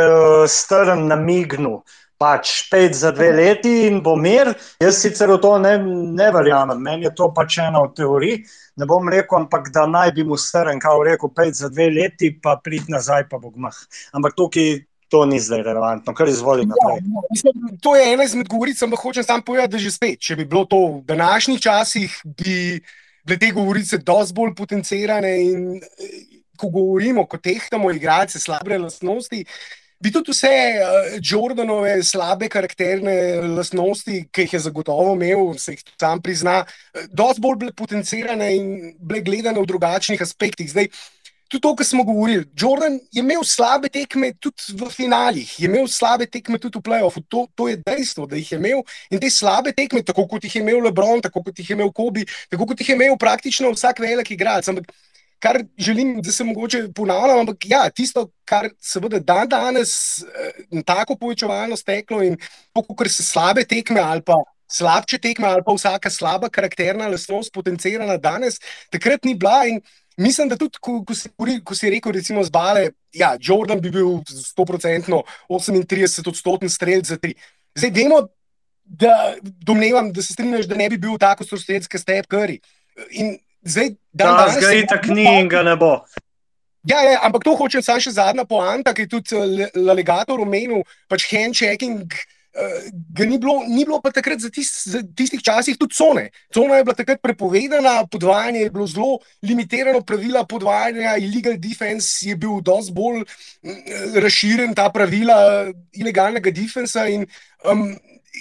uh, 0.08 0.46
strn 0.48 1.10
namignil, 1.12 1.82
pač 2.22 2.70
pet 2.70 2.94
za 2.94 3.10
dve 3.16 3.32
leti 3.34 3.72
in 3.88 4.02
bo 4.06 4.14
mir. 4.16 4.54
Jaz 4.82 5.02
sicer 5.02 5.32
v 5.34 5.40
to 5.42 5.56
ne, 5.62 5.74
ne 5.82 6.30
verjamem, 6.34 6.78
meni 6.78 7.08
je 7.08 7.16
to 7.18 7.32
pač 7.34 7.58
ena 7.64 7.82
od 7.82 7.96
teorij. 7.98 8.44
Ne 8.78 8.88
bom 8.90 9.10
rekel, 9.10 9.42
ampak 9.42 9.72
da 9.74 9.88
naj 9.90 10.14
bi 10.16 10.26
mu 10.28 10.38
strn, 10.38 10.80
kao 10.82 11.02
rekel, 11.06 11.34
pet 11.36 11.58
za 11.58 11.70
dve 11.74 11.90
leti, 11.90 12.32
pa 12.38 12.56
prid 12.62 12.88
nazaj, 12.94 13.26
pa 13.32 13.42
bo 13.42 13.50
gmah. 13.50 13.76
Ampak 14.18 14.38
tukaj 14.38 14.84
to 15.12 15.26
ni 15.28 15.42
zdaj 15.44 15.66
relevantno, 15.66 16.14
kar 16.16 16.30
izvoli 16.32 16.64
naprej. 16.70 17.02
Ja, 17.04 17.24
mislim, 17.34 17.78
to 17.84 17.96
je 17.98 18.06
ena 18.14 18.24
izmed 18.24 18.48
govoric, 18.48 18.80
ampak 18.86 19.02
hočem 19.04 19.26
sam 19.28 19.44
povedati, 19.44 19.74
da 19.76 19.82
že 19.82 19.92
spet, 19.92 20.22
če 20.24 20.38
bi 20.40 20.46
bilo 20.48 20.64
to 20.70 20.80
v 20.88 21.02
današnjih 21.10 21.60
časih, 21.60 22.16
bi 22.24 22.80
bile 23.28 23.40
te 23.42 23.52
govorice 23.52 24.00
dosti 24.00 24.38
bolj 24.38 24.56
potencirane. 24.56 25.34
In 25.44 25.66
eh, 25.82 26.40
ko 26.62 26.70
govorimo, 26.70 27.26
ko 27.26 27.42
tehtamo 27.42 27.92
igralce 27.92 28.40
slabe 28.40 28.78
lastnosti. 28.78 29.44
Bi 30.02 30.10
tudi 30.10 30.34
vse 30.34 30.50
uh, 30.82 31.16
Jordanove 31.22 32.00
slabe 32.04 32.48
karakterne 32.50 33.14
lastnosti, 33.54 34.24
ki 34.34 34.48
jih 34.48 34.56
je 34.58 34.62
zagotovo 34.66 35.14
imel, 35.14 35.52
se 35.62 35.76
jih 35.76 35.84
sam 36.02 36.22
prizna, 36.26 36.64
uh, 36.66 37.04
dosti 37.14 37.44
bolj 37.44 37.60
bile 37.62 37.74
potencirane 37.78 38.48
in 38.56 38.72
bile 38.98 39.22
gledane 39.22 39.62
v 39.62 39.70
drugačnih 39.70 40.24
aspektih. 40.26 40.72
Zdaj, 40.74 40.90
tudi 41.52 41.62
to, 41.62 41.76
kar 41.78 41.86
smo 41.86 42.08
govorili, 42.08 42.48
Jordan 42.58 42.98
je 43.12 43.22
imel 43.22 43.44
slabe 43.46 43.92
tekme 43.94 44.32
tudi 44.42 44.74
v 44.80 44.90
finalih, 44.90 45.54
je 45.60 45.70
imel 45.70 45.86
slabe 45.86 46.26
tekme 46.26 46.58
tudi 46.58 46.80
v 46.80 46.86
playoffu. 46.88 47.22
To, 47.30 47.46
to 47.54 47.70
je 47.70 47.78
dejstvo, 47.86 48.26
da 48.26 48.42
jih 48.42 48.56
je 48.56 48.58
imel 48.58 48.82
in 49.12 49.22
te 49.22 49.30
slabe 49.30 49.76
tekme, 49.78 50.02
tako 50.08 50.26
kot 50.32 50.50
jih 50.50 50.56
je 50.56 50.66
imel 50.66 50.82
Lebron, 50.88 51.22
tako 51.22 51.44
kot 51.46 51.62
jih 51.62 51.70
je 51.70 51.78
imel 51.78 51.94
Kobe, 51.94 52.26
tako 52.50 52.72
kot 52.72 52.82
jih 52.82 52.90
je 52.90 52.98
imel 52.98 53.18
praktično 53.22 53.70
vsak 53.76 54.02
velik 54.02 54.34
igralec. 54.34 54.66
Ampak 54.72 54.90
kar 55.42 55.64
želim, 55.78 56.20
da 56.22 56.32
se 56.32 56.44
mogoče 56.44 56.84
ponavljam, 56.96 57.40
ampak 57.40 57.66
ja, 57.66 57.90
tisto, 57.90 58.28
kar 58.46 58.70
seveda 58.80 59.20
dan 59.20 59.50
danes 59.50 60.22
eh, 60.22 60.84
tako 60.86 61.18
povečevalno 61.18 61.78
steklo 61.78 62.22
in 62.24 62.38
kako 62.76 63.10
se 63.10 63.24
slabe 63.24 63.66
tekme 63.66 64.02
ali 64.02 64.22
pa. 64.22 64.38
Slabše 64.72 65.18
tekme 65.20 65.48
ali 65.48 65.64
pa 65.66 65.74
vsaka 65.76 66.10
slaba 66.10 66.48
karakterna 66.50 67.10
lastnost 67.12 67.52
potencirana 67.54 68.16
danes, 68.18 68.56
takrat 68.90 69.26
ni 69.28 69.34
bila. 69.36 69.66
In 69.68 69.82
mislim, 70.18 70.48
da 70.48 70.56
tudi, 70.56 70.80
ko, 70.80 71.02
ko, 71.04 71.16
si, 71.16 71.28
ko 71.64 71.76
si 71.76 71.90
rekel, 71.92 72.14
recimo, 72.16 72.44
zbale, 72.48 72.86
ja, 73.12 73.34
Jordan 73.36 73.82
bi 73.84 73.92
bil 73.92 74.22
100-odstotno 74.32 75.26
38-odstoten 75.50 76.72
strelj 76.72 77.04
za 77.04 77.18
tri. 77.20 77.34
Zdaj 77.76 77.92
vemo, 77.98 78.22
da 78.84 79.36
domnevam, 79.44 80.14
da 80.16 80.24
se 80.24 80.34
strinjaš, 80.34 80.72
da 80.72 80.80
ne 80.80 80.88
bi 80.90 80.98
bil 80.98 81.20
tako 81.20 81.44
strostrelski 81.44 82.00
step 82.00 82.32
Curry. 82.32 82.62
In 83.12 83.36
Zdaj, 83.62 83.90
dan 84.12 84.36
da, 84.36 84.46
danes 84.46 84.74
je 84.74 84.86
tako 84.88 85.14
ni 85.14 85.26
in 85.40 85.50
ga 85.50 85.64
ne 85.64 85.76
bo. 85.76 86.00
Ja, 86.84 87.02
ja, 87.06 87.20
ampak 87.22 87.46
to 87.46 87.54
hočem 87.54 87.84
samo 87.86 88.02
še 88.02 88.16
zadnja 88.16 88.46
poanta, 88.50 88.94
ki 88.98 89.06
je 89.06 89.10
tudi 89.12 89.38
eh, 89.38 89.82
Legator 89.94 90.42
omenil, 90.42 90.82
pač 91.12 91.30
handchecking. 91.30 92.08
Uh, 92.52 92.90
ni, 93.24 93.38
bilo, 93.40 93.62
ni 93.64 93.86
bilo 93.88 94.02
pa 94.04 94.10
takrat 94.12 94.42
za, 94.44 94.50
tis, 94.52 94.68
za 94.84 95.00
tistih 95.16 95.40
časih 95.40 95.78
tudi 95.80 95.96
cone. 95.96 96.26
Cona 96.52 96.82
je 96.82 96.84
bila 96.84 96.96
takrat 97.00 97.22
prepovedana, 97.24 97.94
podvajanje 98.12 98.66
je 98.66 98.72
bilo 98.76 98.88
zelo 98.92 99.12
limitirano, 99.40 100.02
pravila 100.04 100.44
podvajanja, 100.44 101.14
illegal 101.24 101.56
defense 101.56 102.28
je 102.28 102.36
bil 102.36 102.60
dosti 102.60 102.92
bolj 102.92 103.24
uh, 103.24 104.20
razširjen, 104.20 104.76
ta 104.76 104.90
pravila 104.92 105.38
ilegalnega 105.96 106.52
defensa. 106.52 107.08
In, 107.08 107.24
um, 107.64 107.88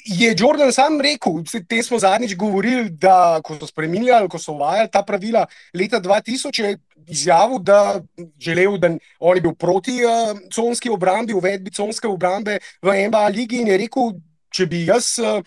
je 0.05 0.35
Jordan 0.39 0.73
sam 0.73 1.01
rekel, 1.01 1.43
te 1.69 1.83
smo 1.83 1.99
zadnjič 1.99 2.37
govorili, 2.37 2.91
da 2.91 3.41
ko 3.45 3.57
so 3.59 3.67
spremenjali, 3.67 4.29
ko 4.29 4.39
so 4.39 4.53
uvajali 4.53 4.91
ta 4.93 5.03
pravila 5.03 5.47
leta 5.75 6.01
2000, 6.01 6.63
je 6.63 6.79
izjavil, 7.07 7.59
da, 7.59 8.01
želel, 8.39 8.79
da 8.79 8.93
on 9.19 9.37
je 9.37 9.41
bil 9.41 9.55
proti 9.55 10.01
uh, 10.05 10.39
conski 10.55 10.91
obrambi, 10.91 11.35
uvedbi 11.35 11.71
conske 11.75 12.09
obrambe 12.09 12.59
v 12.83 13.09
NBA 13.09 13.27
ligi 13.29 13.61
in 13.61 13.69
je 13.69 13.79
rekel, 13.79 14.15
če 14.51 14.67
bi 14.67 14.87
jaz. 14.87 15.19
Uh, 15.19 15.43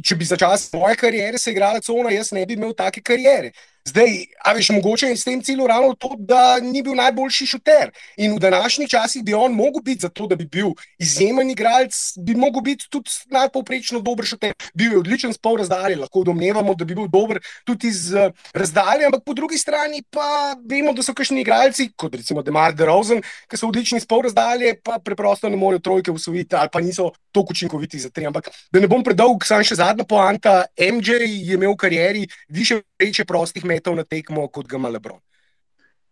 Če 0.00 0.16
bi 0.16 0.24
za 0.24 0.38
čas 0.40 0.62
moje 0.72 0.94
kariere 0.96 1.36
se 1.36 1.52
igrala 1.52 1.82
cona, 1.84 2.08
jaz 2.14 2.30
ne 2.32 2.46
bi 2.48 2.54
imel 2.56 2.70
take 2.72 3.02
kariere. 3.04 3.50
Zdaj, 3.90 4.12
a 4.44 4.52
veš, 4.54 4.68
mogoče 4.70 5.08
je 5.10 5.16
s 5.16 5.26
tem 5.26 5.40
ciljem 5.42 5.66
ravno 5.66 5.94
to, 5.98 6.14
da 6.18 6.60
ni 6.62 6.82
bil 6.82 6.94
najboljši 6.94 7.46
šuter. 7.46 7.90
In 8.22 8.36
v 8.36 8.38
današnjih 8.38 8.88
časih 8.88 9.24
bi 9.24 9.34
on 9.34 9.52
mogel 9.52 9.82
biti, 9.82 10.04
zato 10.06 10.26
da 10.30 10.36
bi 10.36 10.44
bil 10.46 10.70
izjemen 10.98 11.50
igralec, 11.50 11.96
bi 12.18 12.34
mogel 12.34 12.62
biti 12.62 12.86
tudi 12.90 13.10
najpovprečno 13.34 14.00
dober 14.00 14.26
šuter. 14.26 14.52
Bil 14.74 14.92
je 14.92 14.98
odličen 14.98 15.32
spol 15.34 15.56
razdalje, 15.58 15.96
lahko 15.96 16.22
domnevamo, 16.24 16.74
da 16.74 16.84
bi 16.84 16.94
bil 16.94 17.08
dober 17.10 17.40
tudi 17.64 17.88
iz 17.88 18.12
uh, 18.14 18.30
razdalje, 18.54 19.08
ampak 19.08 19.24
po 19.26 19.34
drugi 19.34 19.58
strani 19.58 20.04
pa 20.10 20.54
vemo, 20.70 20.92
da 20.92 21.02
so 21.02 21.14
kakšni 21.14 21.40
igralci, 21.42 21.88
kot 21.96 22.14
recimo 22.14 22.46
Demar 22.46 22.76
DeRozan, 22.78 23.24
ki 23.50 23.58
so 23.58 23.72
odlični 23.72 24.00
spol 24.00 24.22
razdalje, 24.28 24.76
pa 24.84 25.00
preprosto 25.02 25.50
ne 25.50 25.58
morejo 25.58 25.82
trojke 25.82 26.14
usvojiti 26.14 26.54
ali 26.56 26.70
pa 26.72 26.80
niso 26.80 27.10
tako 27.32 27.56
učinkoviti 27.56 27.98
za 27.98 28.10
tri. 28.10 28.26
Ampak 28.26 28.52
da 28.70 28.80
ne 28.80 28.86
bom 28.86 29.02
predolg, 29.02 29.42
sam 29.44 29.64
še 29.66 29.80
zadnja 29.82 30.06
poanta. 30.06 30.64
MJ 30.78 31.24
je 31.26 31.58
imel 31.58 31.74
v 31.74 31.76
karieri 31.82 32.26
više 32.48 32.82
reče 33.00 33.24
prostih 33.24 33.64
metov 33.80 33.96
na 33.96 34.04
tekmo, 34.04 34.48
kot 34.52 34.68
ga 34.68 34.76
ima 34.76 34.92
Lebron. 34.92 35.20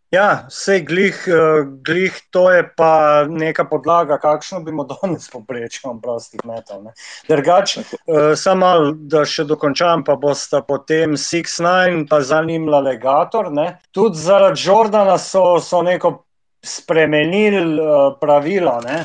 Ja, 0.09 0.49
vse 0.49 0.81
glih, 0.89 1.17
eh, 1.29 1.67
glih, 1.85 2.15
to 2.33 2.49
je 2.51 2.63
pa 2.77 3.27
neka 3.29 3.67
podlaga, 3.69 4.17
kakšno 4.19 4.63
bi 4.65 4.73
morali 4.73 4.97
danes 5.03 5.29
poprečiti, 5.29 5.89
prostih 6.03 6.41
metov. 6.49 6.87
Drugače, 7.29 7.83
uh, 8.07 8.33
samo 8.33 8.93
da 8.95 9.27
še 9.29 9.45
dokončam, 9.45 10.05
pa 10.05 10.17
boste 10.17 10.63
potem 10.65 11.13
Six 11.13 11.61
Nine, 11.61 12.07
pa 12.09 12.23
zanimla 12.25 12.81
legator. 12.81 13.53
Tudi 13.93 14.17
zaradi 14.17 14.65
Jordana 14.65 15.19
so, 15.19 15.61
so 15.61 15.83
neko 15.83 16.25
spremenili 16.65 17.77
uh, 17.77 18.17
pravilo, 18.21 18.81
ne? 18.81 19.05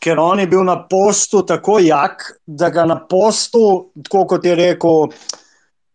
ker 0.00 0.18
on 0.18 0.40
je 0.40 0.46
bil 0.48 0.64
na 0.64 0.78
postu 0.88 1.42
tako 1.46 1.78
jak, 1.78 2.24
da 2.46 2.70
ga 2.72 2.86
na 2.88 2.96
postu, 2.96 3.92
tako 4.02 4.24
kot 4.26 4.44
je 4.44 4.54
rekel, 4.56 5.12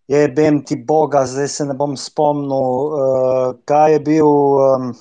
je 0.07 0.27
bem 0.27 0.61
ti 0.65 0.75
Boga, 0.75 1.25
zdaj 1.25 1.47
se 1.47 1.65
ne 1.65 1.73
bom 1.73 1.97
spomnil, 1.97 2.71
uh, 2.85 3.55
kaj 3.65 3.91
je 3.97 3.99
bil. 3.99 4.33
Um, 4.61 4.95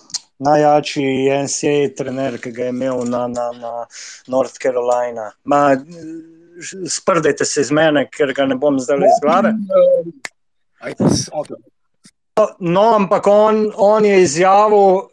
Najjačji 0.44 1.30
NCA 1.30 1.94
trener, 1.96 2.34
ki 2.42 2.50
ga 2.52 2.64
je 2.64 2.72
imel 2.74 3.04
na, 3.06 3.20
na, 3.30 3.44
na 3.54 3.84
North 4.28 4.58
Carolina. 4.62 5.28
Ma, 5.44 5.76
sprdajte 6.90 7.44
se 7.44 7.62
iz 7.62 7.70
mene, 7.70 8.02
ker 8.10 8.32
ga 8.34 8.46
ne 8.50 8.56
bom 8.58 8.80
zdaj 8.82 9.06
iz 9.06 9.20
glave. 9.22 9.54
No, 12.58 12.84
ampak 12.96 13.26
on, 13.30 13.70
on 13.76 14.04
je 14.04 14.22
izjavil, 14.22 15.06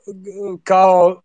kao 0.63 1.21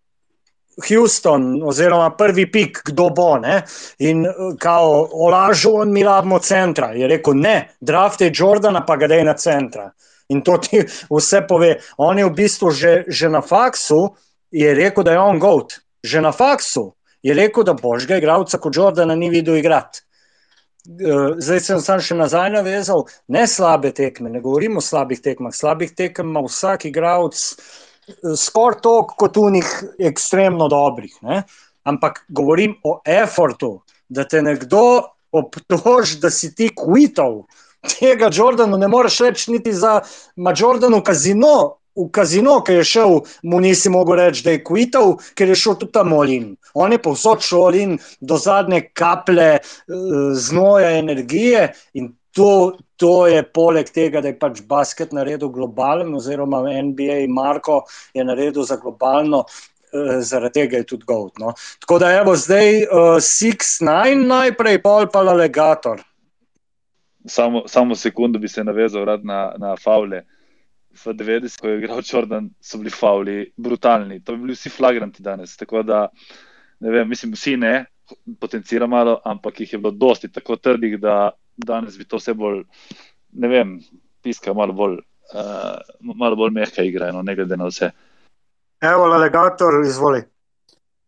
Houston, 0.88 1.62
oziroma 1.64 2.10
prvi 2.16 2.44
pik, 2.52 2.82
kdo 2.90 3.08
bo. 3.16 3.36
Ne? 3.38 3.62
In 3.98 4.26
kao 4.60 5.08
olažil, 5.12 5.80
on 5.82 5.92
mi 5.92 6.04
rabimo 6.04 6.38
centra. 6.38 6.92
Je 6.92 7.08
rekel, 7.08 7.34
ne, 7.40 7.56
draft 7.80 8.20
je 8.20 8.32
Jordana, 8.34 8.84
pa 8.86 8.96
ga 8.96 9.08
dej 9.08 9.24
na 9.24 9.34
centra. 9.34 9.90
In 10.28 10.42
to 10.42 10.58
ti 10.58 10.82
vse 11.10 11.42
pove. 11.48 11.76
On 11.96 12.18
je 12.18 12.26
v 12.26 12.34
bistvu 12.34 12.70
že, 12.70 13.04
že 13.08 13.28
na 13.28 13.40
faksu 13.40 14.16
rekel, 14.52 15.04
da 15.04 15.12
je 15.12 15.20
on 15.20 15.38
goat. 15.38 15.78
Že 16.02 16.20
na 16.20 16.32
faksu 16.32 16.92
je 17.22 17.34
rekel, 17.34 17.64
da 17.64 17.74
božga 17.74 18.18
igralca 18.18 18.58
kot 18.58 18.76
Jordana 18.76 19.14
ni 19.14 19.30
videl 19.30 19.56
igrati. 19.56 20.02
Zdaj 21.38 21.60
sem 21.60 21.80
sam 21.82 22.00
še 22.00 22.14
nazaj 22.14 22.52
navezal, 22.54 23.08
ne 23.28 23.46
slabe 23.50 23.90
tekme, 23.90 24.30
ne 24.30 24.40
govorim 24.40 24.78
o 24.78 24.82
slabih 24.84 25.18
tekmah. 25.22 25.54
Slabih 25.54 25.90
tekem 25.98 26.30
ima 26.30 26.44
vsak 26.46 26.86
igralec 26.86 27.40
skoraj 28.36 28.80
toliko 28.82 29.14
kot 29.18 29.36
unih 29.36 29.84
ekstremno 29.98 30.68
dobrih. 30.68 31.14
Ne? 31.22 31.42
Ampak 31.84 32.24
govorim 32.28 32.76
o 32.84 33.00
efortu, 33.06 33.80
da 34.08 34.24
te 34.24 34.42
nekdo 34.42 35.02
obtoži, 35.32 36.20
da 36.22 36.30
si 36.30 36.54
ti 36.54 36.70
kvitov. 36.74 37.44
Tega 37.86 38.30
Jordanu 38.32 38.78
ne 38.78 38.88
moreš 38.88 39.20
reči 39.26 39.52
niti 39.52 39.72
za 39.72 40.00
Jordanu 40.58 41.02
kazino, 41.04 41.76
v 41.96 42.10
kazino, 42.12 42.58
ki 42.60 42.80
je 42.80 42.84
šel, 42.84 43.14
mu 43.42 43.60
nisi 43.60 43.88
mogel 43.88 44.18
reči, 44.20 44.42
da 44.44 44.52
je 44.52 44.62
kvitov, 44.64 45.16
ker 45.34 45.48
je 45.48 45.56
šel 45.56 45.78
tudi 45.80 45.94
tam 45.96 46.12
olin. 46.12 46.50
On 46.74 46.92
je 46.92 47.00
povsod 47.02 47.44
šel 47.44 47.62
olin 47.70 47.96
do 48.20 48.36
zadnje 48.36 48.82
kaple 48.92 49.58
znoja 50.36 50.92
energije 50.98 51.70
in 51.94 52.12
to, 52.36 52.76
to 52.96 53.26
je 53.26 53.40
poleg 53.42 53.88
tega, 53.88 54.20
da 54.20 54.28
je 54.28 54.38
pač 54.38 54.60
basket 54.68 55.14
naredil 55.16 55.48
globalen, 55.52 56.12
oziroma 56.14 56.60
NBA 56.68 57.24
Marko 57.32 57.80
je 58.14 58.24
naredil 58.24 58.66
za 58.68 58.76
globalno. 58.76 59.46
Zaradi 60.20 60.60
tega 60.60 60.82
je 60.82 60.84
tudi 60.90 61.06
gold. 61.08 61.38
No. 61.40 61.54
Tako 61.80 61.98
da, 62.02 62.10
evo, 62.18 62.34
zdaj 62.36 62.82
6-9, 63.24 63.86
uh, 63.86 64.26
najprej 64.28 64.82
pol 64.84 65.06
pa 65.12 65.22
alegator. 65.24 66.02
Samo, 67.26 67.62
samo 67.70 67.96
sekundu 67.96 68.38
bi 68.38 68.48
se 68.48 68.64
navezal 68.64 69.06
na, 69.22 69.54
na 69.58 69.76
Favle. 69.80 70.26
V 70.96 71.14
90-ih, 71.16 71.56
ko 71.60 71.70
je 71.70 71.78
igral 71.78 72.02
Črndan, 72.02 72.50
so 72.60 72.78
bili 72.82 72.92
Favli 72.92 73.38
brutalni. 73.56 74.20
To 74.24 74.36
bi 74.36 74.44
bili 74.44 74.58
vsi 74.58 74.72
flagranti 74.72 75.22
danes. 75.22 75.56
Tako 75.56 75.82
da, 75.86 76.06
ne 76.80 76.92
vem, 76.92 77.08
mislim, 77.08 77.32
vsi 77.32 77.56
ne, 77.56 77.74
potencira 78.40 78.86
malo, 78.86 79.20
ampak 79.24 79.60
jih 79.60 79.72
je 79.72 79.78
bilo 79.78 79.92
dosti 79.92 80.32
tako 80.32 80.56
trdih, 80.56 80.98
da 81.00 81.30
danes 81.56 81.98
bi 81.98 82.04
to 82.04 82.16
vse 82.16 82.34
bolj, 82.34 82.62
ne 83.32 83.48
vem, 83.48 83.80
piska 84.22 84.54
malo 84.54 84.72
bolj, 84.72 84.98
uh, 85.34 86.14
malo 86.14 86.36
bolj 86.36 86.52
mehka 86.54 86.82
igra, 86.82 87.12
no, 87.12 87.22
ne 87.22 87.34
glede 87.36 87.56
na 87.56 87.66
vse. 87.66 87.90
Evo, 88.80 89.04
alegator, 89.04 89.80
izvoli. 89.86 90.22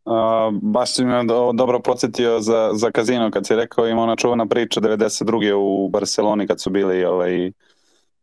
Uh, 0.09 0.55
baš 0.63 0.95
si 0.95 1.05
me 1.05 1.25
do, 1.25 1.53
dobro 1.53 1.81
podsjetio 1.81 2.41
za, 2.41 2.71
za 2.75 2.91
kazino, 2.91 3.31
kad 3.31 3.47
si 3.47 3.57
rekao 3.57 3.89
ima 3.89 4.03
ona 4.03 4.17
čuvena 4.17 4.47
priča 4.47 4.81
92. 4.81 5.53
u 5.55 5.89
Barceloni 5.89 6.47
kad 6.47 6.61
su 6.61 6.71
bili 6.71 7.05
ovaj, 7.05 7.53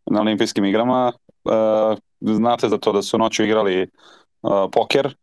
na 0.06 0.22
olimpijskim 0.22 0.66
igrama. 0.66 1.14
Uh, 1.44 1.98
znate 2.22 2.70
za 2.70 2.78
to 2.78 2.92
da 2.92 3.02
su 3.02 3.18
noću 3.18 3.44
igrali 3.44 3.90
uh, 4.42 4.52
poker 4.72 5.16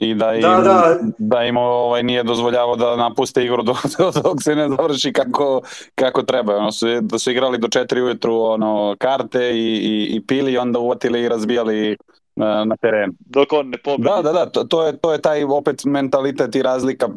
i 0.00 0.14
da 0.14 0.34
im, 0.34 0.42
Da, 0.42 0.60
da. 0.60 0.98
da 1.18 1.44
im 1.44 1.56
ovaj, 1.56 2.02
nije 2.02 2.22
dozvoljavao 2.22 2.76
da 2.76 2.96
napuste 2.96 3.44
igru 3.44 3.62
dok, 3.70 3.76
dok 4.22 4.42
se 4.42 4.54
ne 4.54 4.68
završi 4.68 5.12
kako, 5.12 5.60
kako 5.94 6.22
treba. 6.22 6.56
Ono 6.56 6.72
su, 6.72 6.86
da 7.00 7.18
su 7.18 7.30
igrali 7.30 7.58
do 7.58 7.68
četiri 7.68 8.02
ujutru 8.02 8.40
ono, 8.40 8.96
karte 8.98 9.50
i, 9.50 9.76
i, 9.76 10.16
i 10.16 10.26
pili 10.26 10.52
i 10.52 10.58
onda 10.58 10.78
uvatili 10.78 11.22
i 11.22 11.28
razbijali 11.28 11.96
na, 12.36 12.64
na 12.64 12.76
terenu. 12.76 13.12
Dok 13.18 13.52
on 13.52 13.68
ne 13.68 13.78
pobedi. 13.78 14.08
Da, 14.08 14.22
da, 14.22 14.32
da, 14.32 14.46
to, 14.46 14.64
to, 14.64 14.86
je, 14.86 14.98
to 14.98 15.12
je 15.12 15.20
taj 15.22 15.44
opet 15.44 15.84
mentalitet 15.84 16.54
i 16.54 16.62
razlika 16.62 17.08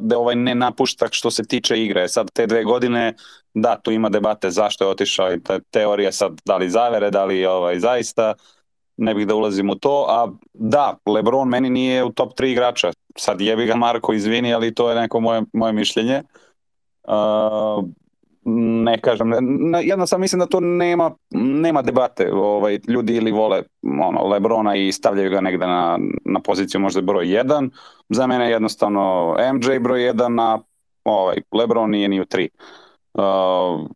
gde 0.00 0.16
ovaj 0.16 0.34
ne 0.36 0.54
napušta 0.54 1.06
što 1.10 1.30
se 1.30 1.44
tiče 1.44 1.82
igre. 1.82 2.08
Sad 2.08 2.30
te 2.32 2.46
dve 2.46 2.64
godine, 2.64 3.14
da, 3.54 3.76
tu 3.82 3.90
ima 3.90 4.08
debate 4.08 4.50
zašto 4.50 4.84
je 4.84 4.90
otišao 4.90 5.32
i 5.32 5.42
te, 5.42 5.60
teorije 5.70 6.12
sad 6.12 6.40
da 6.44 6.56
li 6.56 6.70
zavere, 6.70 7.10
da 7.10 7.24
li 7.24 7.46
ovaj, 7.46 7.78
zaista, 7.78 8.34
ne 8.96 9.14
bih 9.14 9.26
da 9.26 9.34
ulazim 9.34 9.70
u 9.70 9.74
to, 9.74 10.06
a 10.08 10.28
da, 10.54 10.96
Lebron 11.06 11.48
meni 11.48 11.70
nije 11.70 12.04
u 12.04 12.12
top 12.12 12.32
3 12.38 12.46
igrača. 12.46 12.92
Sad 13.16 13.40
jebi 13.40 13.66
ga 13.66 13.76
Marko, 13.76 14.12
izvini, 14.12 14.54
ali 14.54 14.74
to 14.74 14.90
je 14.90 15.00
neko 15.00 15.20
moje, 15.20 15.42
moje 15.52 15.72
mišljenje. 15.72 16.22
Uh, 17.04 17.84
ne 18.84 19.00
kažem, 19.00 19.32
ne, 19.70 19.86
jednostavno 19.86 20.20
mislim 20.20 20.40
da 20.40 20.46
to 20.46 20.60
nema, 20.60 21.10
nema 21.34 21.82
debate, 21.82 22.32
ovaj, 22.32 22.78
ljudi 22.88 23.16
ili 23.16 23.32
vole 23.32 23.62
ono, 23.82 24.28
Lebrona 24.28 24.76
i 24.76 24.92
stavljaju 24.92 25.30
ga 25.30 25.40
negde 25.40 25.66
na, 25.66 25.98
na 26.24 26.40
poziciju 26.40 26.80
možda 26.80 27.00
broj 27.00 27.26
1, 27.26 27.70
za 28.08 28.26
mene 28.26 28.44
je 28.44 28.50
jednostavno 28.50 29.36
MJ 29.54 29.78
broj 29.78 30.00
1, 30.00 30.42
a 30.42 30.58
ovaj, 31.04 31.36
Lebron 31.52 31.90
nije 31.90 32.08
ni 32.08 32.20
u 32.20 32.24
3. 32.24 32.48
Uh, 33.14 33.90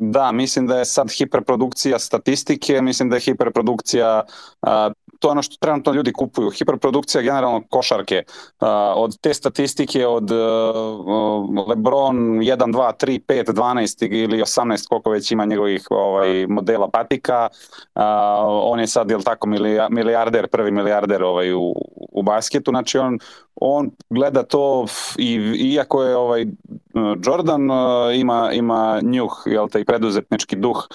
da, 0.00 0.32
mislim 0.32 0.66
da 0.66 0.78
je 0.78 0.84
sad 0.84 1.10
hiperprodukcija 1.18 1.98
statistike, 1.98 2.82
mislim 2.82 3.08
da 3.08 3.16
je 3.16 3.20
hiperprodukcija 3.20 4.22
uh, 4.62 4.92
to 5.20 5.28
je 5.28 5.32
ono 5.32 5.42
što 5.42 5.56
trenutno 5.60 5.92
ljudi 5.92 6.12
kupuju. 6.12 6.50
Hiperprodukcija 6.50 7.22
generalno 7.22 7.62
košarke. 7.70 8.22
Uh, 8.26 8.68
od 8.94 9.20
te 9.20 9.34
statistike 9.34 10.06
od 10.06 10.30
uh, 10.30 11.68
Lebron 11.68 12.16
1, 12.16 12.56
2, 12.56 13.06
3, 13.06 13.20
5, 13.28 13.52
12 13.52 14.22
ili 14.22 14.42
18 14.42 14.88
koliko 14.88 15.10
već 15.10 15.32
ima 15.32 15.44
njegovih 15.44 15.86
ovaj, 15.90 16.46
modela 16.46 16.88
patika. 16.90 17.48
Uh, 17.94 18.02
on 18.46 18.80
je 18.80 18.86
sad, 18.86 19.10
jel 19.10 19.22
tako, 19.22 19.48
milijarder, 19.90 20.48
prvi 20.48 20.70
milijarder 20.70 21.22
ovaj, 21.22 21.52
u, 21.52 21.74
u 22.12 22.22
basketu. 22.22 22.70
Znači 22.70 22.98
on, 22.98 23.18
on 23.54 23.90
gleda 24.10 24.42
to 24.42 24.86
i 25.18 25.34
iako 25.74 26.02
je 26.02 26.16
ovaj 26.16 26.46
Jordan 26.94 27.70
uh, 27.70 27.76
ima, 28.14 28.50
ima 28.52 29.00
njuh, 29.02 29.42
jel 29.46 29.68
taj 29.68 29.84
preduzetnički 29.84 30.56
duh 30.56 30.86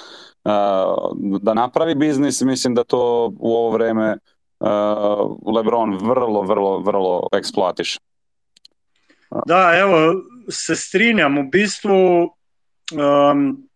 da 1.42 1.54
napravi 1.54 1.96
biznis, 1.96 2.42
mislim 2.42 2.76
da 2.76 2.84
to 2.84 3.32
u 3.40 3.56
ovo 3.56 3.70
vreme 3.70 4.18
Lebron 5.56 5.98
vrlo, 5.98 6.42
vrlo, 6.42 6.80
vrlo 6.80 7.28
eksploatiše. 7.34 8.00
Da, 9.46 9.72
evo, 9.80 10.14
se 10.50 10.76
strinjam, 10.76 11.38
v 11.38 11.44
bistvu 11.52 12.24
um, 12.24 13.68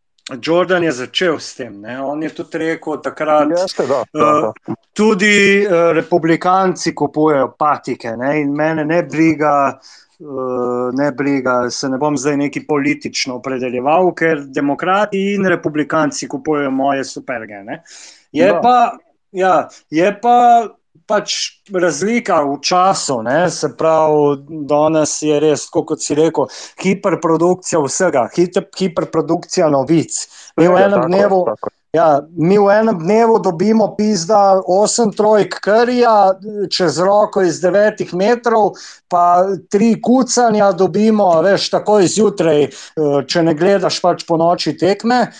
Jordan 0.41 0.83
je 0.83 0.91
začel 0.91 1.39
s 1.39 1.55
tem. 1.55 1.81
Ne? 1.81 2.01
On 2.01 2.23
je 2.23 2.29
tudi 2.29 2.57
rekel 2.57 3.01
takrat, 3.01 3.49
Jeste, 3.49 3.87
da, 3.87 4.03
da, 4.13 4.19
da. 4.19 4.51
Uh, 4.67 4.75
tudi 4.93 5.65
uh, 5.65 5.91
republikanci 5.93 6.95
kupujejo 6.95 7.55
patike 7.57 8.15
ne? 8.17 8.41
in 8.41 8.53
mene 8.55 8.85
ne 8.85 9.03
briga, 9.03 9.79
uh, 10.19 10.89
ne 10.93 11.11
briga, 11.11 11.69
se 11.69 11.89
ne 11.89 11.97
bom 11.97 12.17
zdaj 12.17 12.37
neki 12.37 12.65
politično 12.67 13.39
opredeljeval, 13.39 14.13
ker 14.15 14.45
demokrati 14.45 15.33
in 15.33 15.45
republikanci 15.49 16.27
kupujejo 16.27 16.71
moje 16.71 17.03
superge. 17.03 17.63
Ne? 17.63 17.83
Je 18.31 18.51
Da. 18.51 18.61
pa, 18.61 18.97
ja, 19.31 19.67
je 19.89 20.11
pa 20.21 20.67
pač 21.09 21.35
razlika 21.73 22.39
v 22.45 22.59
času, 22.61 23.19
ne? 23.25 23.49
se 23.51 23.71
pravi, 23.77 24.37
danes 24.69 25.17
je 25.25 25.39
res, 25.41 25.65
kot 25.73 25.97
si 26.03 26.17
rekel, 26.17 26.47
hiperprodukcija 26.83 27.81
vsega, 27.85 28.27
hiter, 28.35 28.69
hiperprodukcija 28.77 29.69
novic. 29.73 30.21
Mi 30.57 30.69
v 30.69 30.77
Ja, 30.77 30.85
enem 30.85 31.01
tako 31.01 31.09
je, 31.09 31.11
dnevu, 31.17 31.41
tako. 31.49 31.73
Ja, 31.93 32.21
mi 32.37 32.57
v 32.59 32.69
enem 32.69 32.99
dnevu 32.99 33.39
dobimo 33.39 33.95
pizda 33.97 34.61
osem 34.67 35.11
trojk 35.11 35.59
karija 35.63 36.33
čez 36.71 36.99
roko 37.01 37.41
iz 37.41 37.61
devetih 37.61 38.13
metrov, 38.13 38.75
pa 39.09 39.45
tri 39.71 39.95
kucanja 40.01 40.71
dobimo, 40.71 41.31
veš, 41.41 41.69
takoj 41.73 42.07
zjutraj, 42.07 42.63
eh, 42.63 43.19
če 43.27 43.43
ne 43.43 43.55
gledaš 43.57 44.01
pač 44.01 44.25
po 44.27 44.37
noči 44.37 44.75
tekme, 44.77 45.31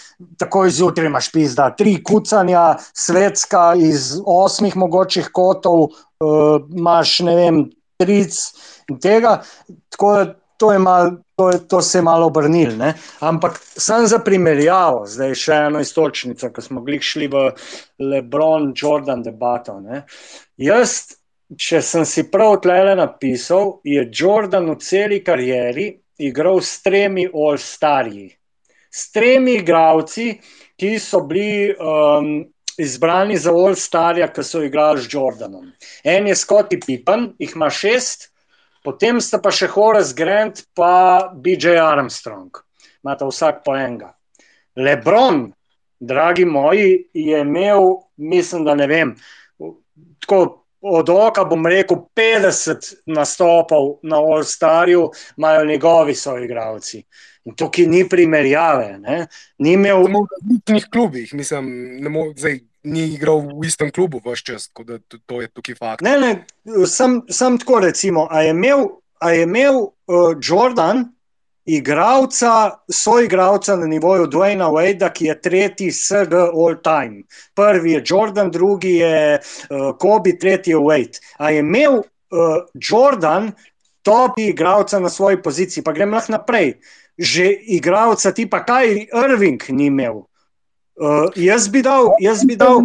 takoj 0.41 0.71
zjutraj 0.73 1.11
imaš 1.11 1.31
pizda, 1.31 1.69
tri 1.77 1.99
kucanja, 2.03 2.79
svetska 2.93 3.73
iz 3.77 4.15
osmih 4.25 4.75
mogočih 4.75 5.29
kotov, 5.33 5.89
uh, 6.19 6.59
imaš, 6.75 7.19
ne 7.23 7.35
vem, 7.35 7.61
tric 7.99 8.35
in 8.89 8.99
tega. 8.99 9.39
Tako 9.93 10.11
da 10.15 10.38
to, 10.59 10.71
mal, 10.79 11.13
to, 11.39 11.49
je, 11.49 11.59
to 11.71 11.81
se 11.81 11.97
je 11.97 12.03
malo 12.03 12.27
obrnil. 12.27 12.75
Ne? 12.77 12.93
Ampak 13.25 13.59
sem 13.63 14.07
za 14.07 14.19
primerjavo, 14.23 15.05
zdaj 15.07 15.37
še 15.39 15.61
eno 15.69 15.83
istočnico, 15.83 16.51
ko 16.51 16.63
smo 16.65 16.83
glih 16.83 17.03
šli 17.03 17.29
v 17.31 17.45
Lebron-Jordan 18.03 19.23
debato. 19.23 19.79
Ne? 19.79 20.03
Jaz 20.59 21.15
če 21.57 21.81
sem 21.81 22.05
si 22.05 22.27
prav 22.29 22.59
tle 22.63 22.95
napisal, 22.99 23.79
je 23.83 24.05
Jordan 24.13 24.69
v 24.73 24.77
celi 24.83 25.23
karieri 25.25 25.89
igral 26.19 26.61
s 26.61 26.81
tremi 26.83 27.25
All-Starji. 27.25 28.29
S 28.89 29.11
tremi 29.13 29.59
igravci, 29.61 30.33
ki 30.79 30.95
so 31.01 31.21
bili 31.29 31.69
um, 31.73 32.43
izbrani 32.77 33.37
za 33.37 33.53
All-Starja, 33.53 34.29
ki 34.33 34.43
so 34.45 34.61
igrali 34.65 35.01
z 35.01 35.13
Jordanom. 35.13 35.71
En 36.03 36.27
je 36.27 36.35
Scotty 36.35 36.79
Pippen, 36.85 37.31
jih 37.39 37.55
ima 37.55 37.69
šest, 37.69 38.28
potem 38.83 39.21
sta 39.21 39.39
pa 39.41 39.51
še 39.51 39.69
Horace 39.73 40.15
Grant 40.17 40.63
pa 40.75 41.29
BJ 41.33 41.77
Armstrong. 41.81 42.61
Imata 43.03 43.27
vsak 43.27 43.63
po 43.65 43.75
enega. 43.77 44.13
Lebron, 44.79 45.49
dragi 45.99 46.45
moji, 46.45 47.09
je 47.13 47.41
imel, 47.41 47.99
mislim, 48.17 48.63
da 48.65 48.75
ne 48.75 48.87
vem, 48.87 49.15
tako 50.19 50.65
od 50.81 51.09
oka 51.09 51.43
bom 51.43 51.65
rekel, 51.67 51.97
50 52.15 52.93
nastopov 53.05 53.99
na 54.03 54.19
All-Starju 54.19 55.09
imajo 55.37 55.65
njegovi 55.65 56.15
soigravci. 56.15 57.03
In 57.43 57.55
tukaj 57.55 57.87
ni 57.87 58.03
primerjave. 58.09 58.97
Ne? 58.99 59.27
Ni 59.57 59.73
imel 59.73 60.03
Samo 60.03 60.23
v 60.23 60.27
različnih 60.35 60.87
klubih, 60.91 61.33
mislim, 61.33 61.67
ne 62.03 62.09
mo, 62.09 62.25
zdaj, 62.35 62.59
ni 62.83 63.13
igral 63.13 63.41
v 63.59 63.67
istem 63.67 63.91
klubu 63.91 64.21
vse 64.23 64.43
čas, 64.43 64.67
tako 64.69 64.83
da 64.83 64.99
to, 65.25 65.41
je 65.41 65.47
tukaj 65.47 65.75
fakt. 65.75 66.01
Ne, 66.01 66.17
ne, 66.19 66.31
sem, 66.87 67.21
sem 67.29 67.57
tako 67.57 67.79
recimo. 67.79 68.27
A 68.31 68.41
je 68.41 68.51
imel, 68.55 68.87
a 69.19 69.31
je 69.31 69.43
imel 69.43 69.75
uh, 69.79 70.35
Jordan 70.41 71.05
igralca, 71.69 72.79
soigralca 72.89 73.75
na 73.75 73.85
nivoju 73.85 74.27
Dwayna 74.27 74.71
Wadea, 74.73 75.11
ki 75.13 75.25
je 75.25 75.41
tretji 75.41 75.91
SG 75.91 76.33
all 76.33 76.79
time. 76.83 77.23
Prvi 77.53 77.91
je 77.91 78.03
Jordan, 78.05 78.51
drugi 78.51 78.95
je 78.95 79.39
uh, 79.39 79.91
Kobe, 79.99 80.37
tretji 80.39 80.71
je 80.71 80.77
Wade. 80.77 81.19
A 81.37 81.51
je 81.51 81.59
imel 81.59 81.99
uh, 81.99 82.05
Jordan 82.73 83.51
top 84.01 84.39
igralca 84.39 84.99
na 84.99 85.09
svoji 85.09 85.41
poziciji, 85.41 85.83
pa 85.83 85.91
gremo 85.91 86.15
lahko 86.15 86.31
naprej. 86.31 86.79
Že 87.19 87.51
igralca 87.75 88.31
tipa 88.31 88.63
Kyrie 88.65 89.09
Irving 89.11 89.61
ni 89.69 89.85
imel. 89.91 90.23
Uh, 90.99 91.29
jaz 91.35 91.69
bi 91.71 91.81
dal, 91.81 92.11
jaz 92.19 92.43
bi 92.43 92.57
dal. 92.59 92.81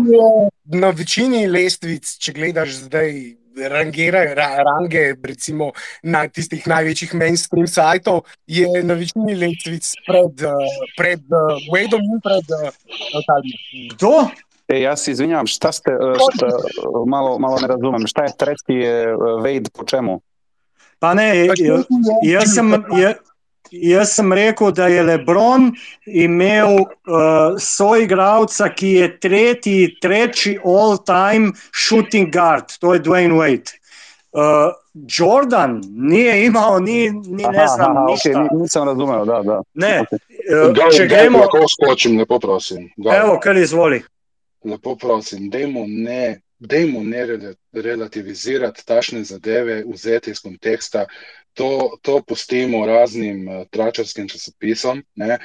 Na 0.71 0.93
večini 0.95 1.49
lestvic, 1.51 2.07
če 2.23 2.33
gledaš 2.37 2.77
zdaj, 2.87 3.11
rangirajo 3.59 4.35
ra, 4.39 4.47
range, 4.62 5.03
recimo 5.23 5.73
na 6.03 6.25
tistih 6.31 6.62
največjih 6.71 7.15
mainstream 7.19 7.67
sajtov, 7.67 8.23
je 8.47 8.83
na 8.87 8.95
večini 8.99 9.35
lestvic 9.35 9.91
pred, 10.07 10.47
uh, 10.47 10.79
pred 10.99 11.27
uh, 11.27 11.59
Wadeom 11.75 12.07
in 12.07 12.23
pred 12.23 12.55
uh, 12.55 12.71
Kdo? 13.95 14.31
E, 14.69 14.81
ja 14.81 14.97
se 14.97 15.11
izvinjavam, 15.11 15.47
šta 15.51 15.73
ste, 15.73 15.93
šta, 16.31 16.49
malo, 17.07 17.39
malo 17.39 17.59
ne 17.61 17.69
razumem, 17.69 18.07
šta 18.07 18.31
je 18.31 18.37
tretji 18.39 18.79
uh, 18.79 19.43
Wade 19.43 19.75
po 19.75 19.85
čemu? 19.85 20.21
Pa 20.99 21.15
ne, 21.15 21.47
jaz, 21.47 21.59
jaz 22.23 22.55
sem. 22.55 22.73
Jaz, 22.95 23.19
Jaz 23.83 24.12
sem 24.14 24.33
rekel, 24.33 24.70
da 24.72 24.87
je 24.87 25.03
Lebron 25.03 25.72
imel 26.07 26.77
uh, 26.85 27.57
soigralca, 27.59 28.68
ki 28.70 28.89
je 28.89 29.09
tretji, 29.20 29.97
tretji 30.01 30.59
all-time 30.64 31.53
shooting 31.72 32.31
guard, 32.33 32.77
to 32.79 32.95
je 32.95 33.01
Dwayne 33.03 33.35
Wade. 33.35 33.75
Uh, 34.35 34.70
Jordan 35.18 35.81
ni 35.91 36.22
imel, 36.47 36.81
ni, 36.83 37.11
ni 37.11 37.43
ne 37.43 37.66
znam, 37.66 37.97
aha, 37.97 38.07
ništa. 38.07 38.31
okay, 38.31 38.49
nisem 38.61 38.85
razumel, 38.85 39.25
da, 39.27 39.43
da. 39.43 39.61
Ne, 39.75 40.05
Gal, 40.49 40.70
uh, 40.70 40.95
če 40.95 41.07
gal, 41.07 41.18
gremo, 41.18 41.39
Lahko 41.43 41.66
skočim, 41.68 42.18
lepo 42.18 42.39
prosim. 42.39 42.89
Gal, 42.97 43.14
evo, 43.25 43.39
kar 43.43 43.57
izvoli. 43.57 44.03
lepo 44.64 44.97
prosim, 44.97 45.51
dajmo 45.51 45.85
ne, 45.89 46.41
dajmo 46.59 47.03
ne 47.03 47.27
rela- 47.27 47.55
relativizirati 47.72 48.87
tašne 48.87 49.25
zadeve, 49.25 49.83
vzeti 49.87 50.31
iz 50.31 50.41
konteksta. 50.41 51.07
To, 51.55 51.95
to 52.03 52.19
pustimo 52.27 52.81
raznim 52.87 53.45
uh, 53.47 53.61
tračarskim 53.71 54.27
časopisom, 54.27 55.05
ne, 55.23 55.37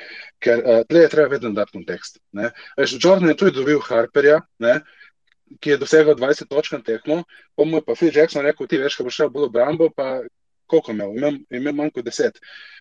ker 0.41 0.63
uh, 0.63 0.79
tle 0.89 1.03
je 1.03 1.11
treba 1.11 1.29
vedno 1.35 1.51
dati 1.53 1.75
kontekst. 1.77 2.17
ne. 2.33 2.49
Veš, 2.77 2.95
Jordan 3.03 3.29
je 3.29 3.35
tudi 3.37 3.53
dobil 3.59 3.77
Harperja, 3.85 4.39
ne, 4.57 4.79
ki 5.61 5.75
je 5.75 5.77
dosegel 5.77 6.17
20 6.17 6.49
točk 6.49 6.73
na 6.73 6.81
tekmo, 6.81 7.23
pa 7.55 7.65
mu 7.65 7.77
je 7.77 7.85
pa 7.85 7.95
Phil 7.95 8.11
Jackson 8.15 8.45
rekel, 8.45 8.67
ti 8.67 8.81
veš, 8.81 8.97
ko 8.97 9.05
bo 9.05 9.13
šel 9.13 9.29
bolj 9.33 9.49
v 9.49 9.53
Brambo, 9.53 9.89
pa 9.93 10.09
koliko 10.69 10.91
imel, 10.91 11.17
imel, 11.17 11.37
imel 11.49 11.73
manj 11.73 11.91
kot 11.95 12.05
10. 12.05 12.37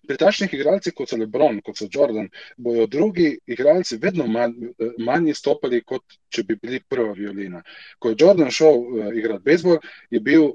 Pri 0.07 0.17
takšnih 0.21 0.53
igralcih, 0.53 0.93
kot 0.95 1.09
so 1.09 1.17
LeBron, 1.17 1.61
kot 1.65 1.79
so 1.79 1.87
Jordan, 1.91 2.29
bojo 2.57 2.85
drugi 2.87 3.31
igralci 3.49 3.97
vedno 4.01 4.27
manj, 4.29 4.69
eh, 4.69 4.93
manj 5.05 5.33
stopali, 5.33 5.81
kot 5.81 6.19
če 6.29 6.45
bi 6.45 6.57
bili 6.61 6.81
prva 6.87 7.15
violina. 7.17 7.63
Ko 7.99 8.13
je 8.13 8.19
Jordan 8.19 8.53
šel 8.53 8.77
uh, 8.77 9.09
igrati 9.15 9.45
bejzbol, 9.45 9.79
je 10.13 10.21
bil, 10.21 10.51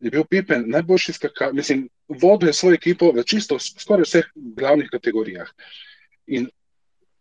je 0.00 0.10
bil 0.10 0.24
Pippen 0.24 0.64
najboljši 0.70 1.12
skakalec, 1.12 1.54
mislim, 1.54 1.88
vodil 2.08 2.48
je 2.48 2.52
svojo 2.52 2.74
ekipo 2.74 3.12
v 3.14 3.24
čisto 3.24 3.58
skoraj 3.58 4.06
vseh 4.06 4.30
glavnih 4.34 4.88
kategorijah. 4.92 5.50
In 6.26 6.48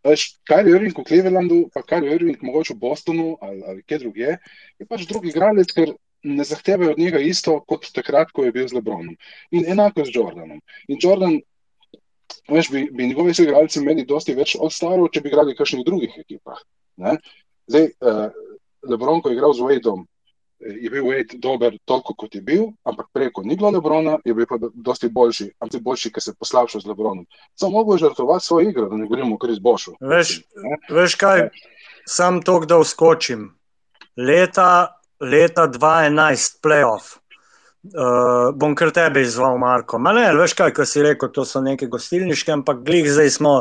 veš, 0.05 0.39
Kyrie 0.49 0.75
Irving 0.75 0.97
v 0.97 1.05
Clevelandu, 1.07 1.59
pa 1.73 1.83
Kyrie 1.85 2.15
Irving 2.15 2.41
mogoče 2.41 2.73
v 2.73 2.81
Bostonu 2.81 3.37
ali, 3.41 3.63
ali 3.67 3.83
kje 3.83 3.99
drugje, 4.05 4.37
je 4.79 4.87
pač 4.89 5.05
drugi 5.09 5.29
igralec, 5.33 5.73
ker 5.73 5.93
ne 6.25 6.43
zahtevajo 6.43 6.91
od 6.91 6.99
njega 6.99 7.19
isto 7.21 7.59
kot 7.69 7.91
takrat, 7.93 8.31
ko 8.33 8.45
je 8.45 8.51
bil 8.51 8.67
z 8.67 8.77
Lebronom. 8.79 9.13
In 9.51 9.67
enako 9.69 10.05
z 10.05 10.15
Jordanom. 10.15 10.61
In 10.87 10.97
Jordan, 11.01 11.37
veš, 12.49 12.71
bi, 12.73 12.87
bi 12.91 13.07
njegovi 13.07 13.33
soigralci 13.33 13.79
imeli 13.79 14.05
dosti 14.05 14.33
več 14.33 14.55
od 14.59 14.73
starov, 14.73 15.11
če 15.13 15.21
bi 15.21 15.29
igrali 15.29 15.53
v 15.53 15.59
kakšnih 15.61 15.85
drugih 15.85 16.17
ekipah. 16.25 16.61
Ne? 17.01 17.17
Zdaj, 17.69 17.91
uh, 18.01 18.25
Lebron, 18.89 19.21
ko 19.21 19.29
je 19.29 19.37
igral 19.37 19.53
z 19.53 19.65
Wadeom, 19.65 20.05
eh, 20.05 20.14
je 20.59 20.89
bil 20.89 21.03
Wade 21.03 21.37
dober 21.39 21.77
toliko, 21.85 22.13
kot 22.13 22.35
je 22.35 22.41
bil, 22.41 22.63
ampak 22.83 23.07
preko 23.13 23.43
ni 23.43 23.55
bilo 23.55 23.69
Lebrona, 23.69 24.17
je 24.25 24.33
bil 24.33 24.45
pa 24.49 24.57
do- 24.57 24.71
dosti 24.73 25.09
boljši, 25.09 25.51
ampak 25.59 25.81
boljši, 25.81 26.11
ker 26.11 26.23
se 26.23 26.31
je 26.31 26.39
poslabšal 26.39 26.81
z 26.81 26.87
Lebronom. 26.87 27.25
Samo 27.55 27.71
mogo 27.71 27.93
je 27.93 28.05
žrtvovati 28.05 28.45
svojo 28.45 28.69
igro, 28.69 28.89
da 28.89 28.97
ne 28.97 29.07
govorimo 29.07 29.35
o 29.35 29.37
Kris 29.37 29.59
Bošu. 29.59 29.95
Veš, 29.99 30.41
veš 30.89 31.15
kaj, 31.15 31.49
sam 32.07 32.41
to, 32.41 32.59
da 32.65 32.77
uskočim. 32.77 33.51
Leta, 34.17 34.95
leta 35.19 35.67
2011, 35.67 36.59
playoff. 36.63 37.17
Uh, 37.85 38.49
bom 38.57 38.73
kar 38.73 38.89
tebe 38.89 39.21
izval, 39.21 39.59
Marko. 39.61 39.99
Ma 40.01 40.09
ne, 40.15 40.23
veš 40.33 40.55
kaj, 40.57 40.71
ko 40.73 40.85
si 40.89 41.03
rekel, 41.05 41.29
to 41.35 41.43
so 41.45 41.59
neke 41.61 41.85
gostilniške, 41.91 42.49
ampak 42.55 42.79
glih 42.87 43.05
zdaj 43.13 43.29
smo 43.35 43.51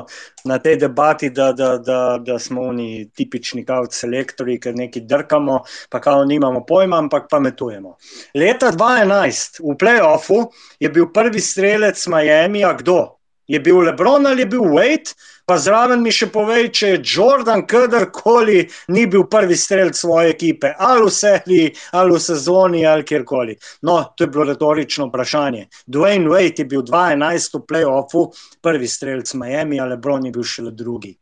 na 0.49 0.57
tej 0.65 0.79
debati, 0.81 1.29
da, 1.35 1.51
da, 1.53 1.75
da, 1.77 1.99
da 2.25 2.39
smo 2.41 2.63
oni 2.71 3.11
tipični 3.13 3.67
kaut 3.69 3.93
selektori, 3.93 4.57
ker 4.63 4.77
nekaj 4.79 5.05
drkamo, 5.11 5.59
pa 5.93 6.01
kao 6.01 6.25
nimamo 6.25 6.65
pojma, 6.65 7.03
ampak 7.05 7.29
pametujemo. 7.29 7.99
Leta 8.41 8.73
2011 8.73 9.61
v 9.61 9.77
playoffu 9.83 10.41
je 10.81 10.89
bil 10.95 11.11
prvi 11.13 11.45
strelec 11.45 12.07
Miami, 12.09 12.65
a 12.65 12.73
kdo? 12.81 13.03
Je 13.47 13.61
bil 13.61 13.83
Lebron 13.85 14.25
ali 14.27 14.47
je 14.47 14.53
bil 14.57 14.65
Wade? 14.73 15.13
Pa 15.47 15.59
zraven 15.59 16.01
mi 16.03 16.09
še 16.09 16.31
povej, 16.33 16.71
če 16.73 16.89
je 16.89 17.01
Jordan 17.05 17.67
kadarkoli 17.69 18.63
ni 18.89 19.05
bil 19.07 19.27
prvi 19.29 19.57
strelec 19.57 19.97
svoje 19.97 20.31
ekipe, 20.33 20.71
ali 20.79 21.05
v 21.05 21.11
seriji, 21.13 21.67
ali 21.93 22.15
v 22.15 22.21
sezoni, 22.21 22.87
ali 22.87 23.05
kjerkoli. 23.05 23.57
No, 23.83 23.99
to 24.17 24.25
je 24.25 24.29
bilo 24.29 24.45
retorično 24.45 25.11
vprašanje. 25.11 25.67
Dwayne 25.87 26.33
Wade 26.33 26.59
je 26.59 26.65
bil 26.65 26.81
12 26.83 27.59
v 27.59 27.63
playoffu, 27.69 28.25
prvi 28.63 28.89
strelec 28.89 29.35
Miami, 29.35 29.81
ali 29.81 29.91
Lebron 29.91 30.25
je 30.25 30.33
bil 30.33 30.43
šele 30.45 30.73
drugi. 30.73 31.13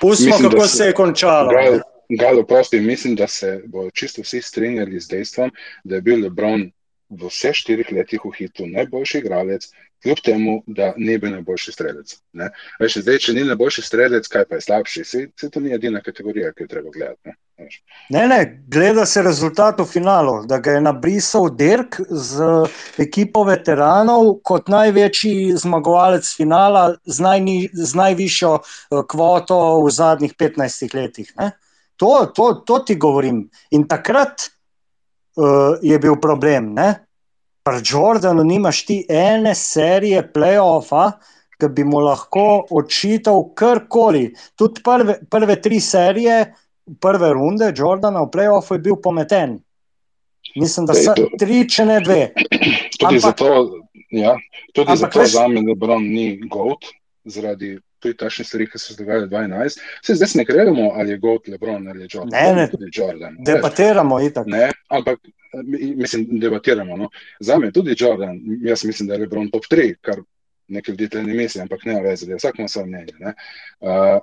Pustimo, 0.00 0.32
Mislim, 0.32 0.50
kako 0.50 0.66
se- 0.66 0.76
se 0.76 0.84
je 0.84 0.92
končalo. 0.92 1.50
Gal, 1.52 1.80
Gal, 2.10 2.38
oprosti, 2.40 2.80
mislim, 2.80 3.14
da 3.16 3.26
se 3.28 3.62
bodo 3.66 3.90
čisto 3.90 4.22
vsi 4.22 4.40
strinjali 4.42 5.00
z 5.00 5.08
dejstvom, 5.08 5.50
da 5.84 5.94
je 5.94 6.00
bil 6.02 6.22
Lebron 6.24 6.70
v 7.10 7.28
vseh 7.28 7.52
štirih 7.54 7.92
letih 7.92 8.20
v 8.24 8.32
hitu 8.32 8.64
najboljši 8.66 9.18
igralec, 9.18 9.68
kljub 10.02 10.20
temu, 10.24 10.62
da 10.66 10.92
ni 10.96 11.18
bil 11.18 11.32
najboljši 11.32 11.72
strelec. 11.72 12.14
Ne? 12.32 12.50
Veš, 12.80 13.00
zdaj, 13.02 13.18
če 13.24 13.34
ni 13.34 13.44
najboljši 13.48 13.82
strelec, 13.82 14.28
kaj 14.30 14.46
pa 14.48 14.58
je 14.58 14.66
slabši? 14.66 15.04
Se, 15.04 15.26
se 15.40 15.50
to 15.50 15.60
ni 15.60 15.74
edina 15.74 16.02
kategorija, 16.04 16.52
ki 16.54 16.66
jo 16.66 16.70
treba 16.70 16.92
gledati. 16.94 17.20
Ne? 17.30 17.34
Veš. 17.58 17.80
Ne, 18.14 18.26
ne, 18.30 18.38
gleda 18.70 19.06
se 19.06 19.22
rezultat 19.22 19.80
v 19.80 19.86
finalu, 19.90 20.36
da 20.46 20.60
ga 20.62 20.76
je 20.76 20.82
nabrisal 20.84 21.48
Dirk 21.50 21.98
z 22.08 22.50
ekipo 23.02 23.42
veteranov 23.48 24.36
kot 24.46 24.70
največji 24.70 25.56
zmagovalec 25.58 26.28
finala 26.36 26.92
z, 27.04 27.18
najni, 27.24 27.56
z 27.72 27.98
najvišjo 27.98 28.52
eh, 28.58 29.02
kvoto 29.10 29.58
v 29.82 29.90
zadnjih 29.90 30.36
15 30.38 30.94
letih. 30.94 31.32
Ne? 31.40 31.50
To, 31.98 32.28
to, 32.34 32.52
to 32.62 32.78
ti 32.86 32.94
govorim. 32.94 33.48
In 33.74 33.88
takrat 33.90 34.46
uh, 35.34 35.74
je 35.82 35.98
bil 35.98 36.14
problem. 36.22 36.70
Ne? 36.76 37.07
Pri 37.68 37.82
Jordanu 37.84 38.44
nimaš 38.44 38.84
ti 38.84 39.06
ene 39.08 39.54
serije 39.54 40.32
playoffa, 40.32 41.12
ki 41.60 41.68
bi 41.68 41.84
mu 41.84 42.00
lahko 42.00 42.64
očital 42.70 43.54
karkoli. 43.54 44.28
Tudi 44.56 44.80
prve, 44.82 45.18
prve 45.30 45.60
tri 45.60 45.80
serije, 45.80 46.54
prve 47.00 47.32
runde 47.32 47.72
Jordana 47.76 48.22
v 48.22 48.30
playoffu 48.30 48.74
je 48.74 48.78
bil 48.78 48.96
pometen. 48.96 49.58
Mislim, 50.56 50.86
da 50.86 50.94
so 50.94 51.12
tri, 51.38 51.68
če 51.68 51.84
ne 51.84 52.00
dve. 52.00 52.32
Tudi 52.98 53.16
Ampak- 53.16 53.20
zato, 53.20 53.48
ja, 54.10 54.36
tudi 54.72 54.88
Ampak 54.88 54.96
zato 54.96 55.20
veš- 55.20 55.32
za 55.32 55.48
me 55.48 55.60
Lebron 55.60 56.02
ni 56.02 56.36
GOAT, 56.48 56.84
zaradi 57.24 57.78
tudi 57.98 58.16
takšne 58.16 58.44
stvari, 58.44 58.66
ki 58.70 58.78
se 58.78 58.94
dogajale 58.98 59.26
2011. 59.26 59.80
Se 60.02 60.14
zdaj 60.14 60.28
ne 60.34 60.44
gremo, 60.44 60.90
ali 60.94 61.10
je 61.10 61.18
Goat, 61.18 61.48
Lebron 61.48 61.88
ali 61.88 62.00
je 62.00 62.08
Jordan. 62.10 62.40
Ne, 62.40 62.54
ne. 62.54 62.70
tudi 62.70 62.90
Jordan. 62.94 63.36
Debatiramo 63.40 64.20
itak. 64.20 64.46
Ne, 64.46 64.70
ampak 64.88 65.18
mi- 65.64 65.94
mislim, 65.96 66.26
debatiramo. 66.40 66.96
No. 66.96 67.10
Za 67.40 67.58
me 67.58 67.66
je 67.66 67.72
tudi 67.72 67.94
Jordan, 67.98 68.40
jaz 68.62 68.84
mislim, 68.84 69.08
da 69.08 69.14
je 69.14 69.20
Lebron 69.20 69.50
top 69.50 69.64
3, 69.70 69.94
kar 70.00 70.20
nekaj 70.68 70.92
ljudi 70.92 71.22
ne 71.22 71.34
misli, 71.34 71.60
ampak 71.60 71.84
ne 71.84 72.02
veze, 72.02 72.26
da 72.26 72.36
vsak 72.36 72.58
ima 72.58 72.68
svoje 72.68 72.86
mnenje. 72.86 73.12
ne. 73.20 73.34
Uh, 73.80 74.18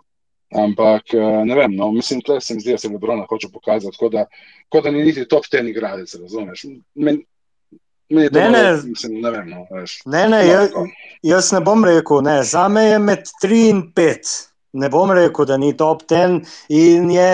ampak 0.63 1.03
uh, 1.13 1.45
ne 1.45 1.55
vem, 1.55 1.75
no, 1.75 1.91
mislim, 1.91 2.21
da 2.27 2.39
se 2.39 2.53
mi 2.53 2.59
zdi, 2.59 2.71
da 2.71 2.77
se 2.77 2.89
Lebrona 2.89 3.25
hoče 3.29 3.47
pokazati, 3.53 3.97
kot 3.97 4.11
da, 4.11 4.25
kot 4.69 4.83
da 4.83 4.91
ni 4.91 5.03
niti 5.03 5.27
top 5.27 5.45
10 5.51 5.69
igralec, 5.69 6.15
razumeš? 6.15 6.63
Men, 6.93 7.15
je 7.15 7.23
Ne, 8.09 8.29
ne. 8.49 8.81
mislim, 8.83 9.21
ne 9.21 9.31
vem, 9.31 9.49
no, 9.49 9.65
veš. 9.71 10.01
Ne, 10.05 10.27
ne, 10.29 10.43
jaz, 10.47 10.73
jaz 11.25 11.51
ne 11.55 11.61
bom 11.65 11.85
rekel, 11.85 12.21
ne. 12.21 12.43
za 12.43 12.67
me 12.67 12.83
je 12.83 12.99
med 12.99 13.23
3 13.43 13.61
in 13.69 13.81
5. 13.95 14.33
Ne 14.73 14.89
bom 14.93 15.11
rekel, 15.11 15.45
da 15.49 15.57
ni 15.57 15.71
top 15.77 16.03
10. 16.11 16.43
In 16.69 17.09
je, 17.11 17.31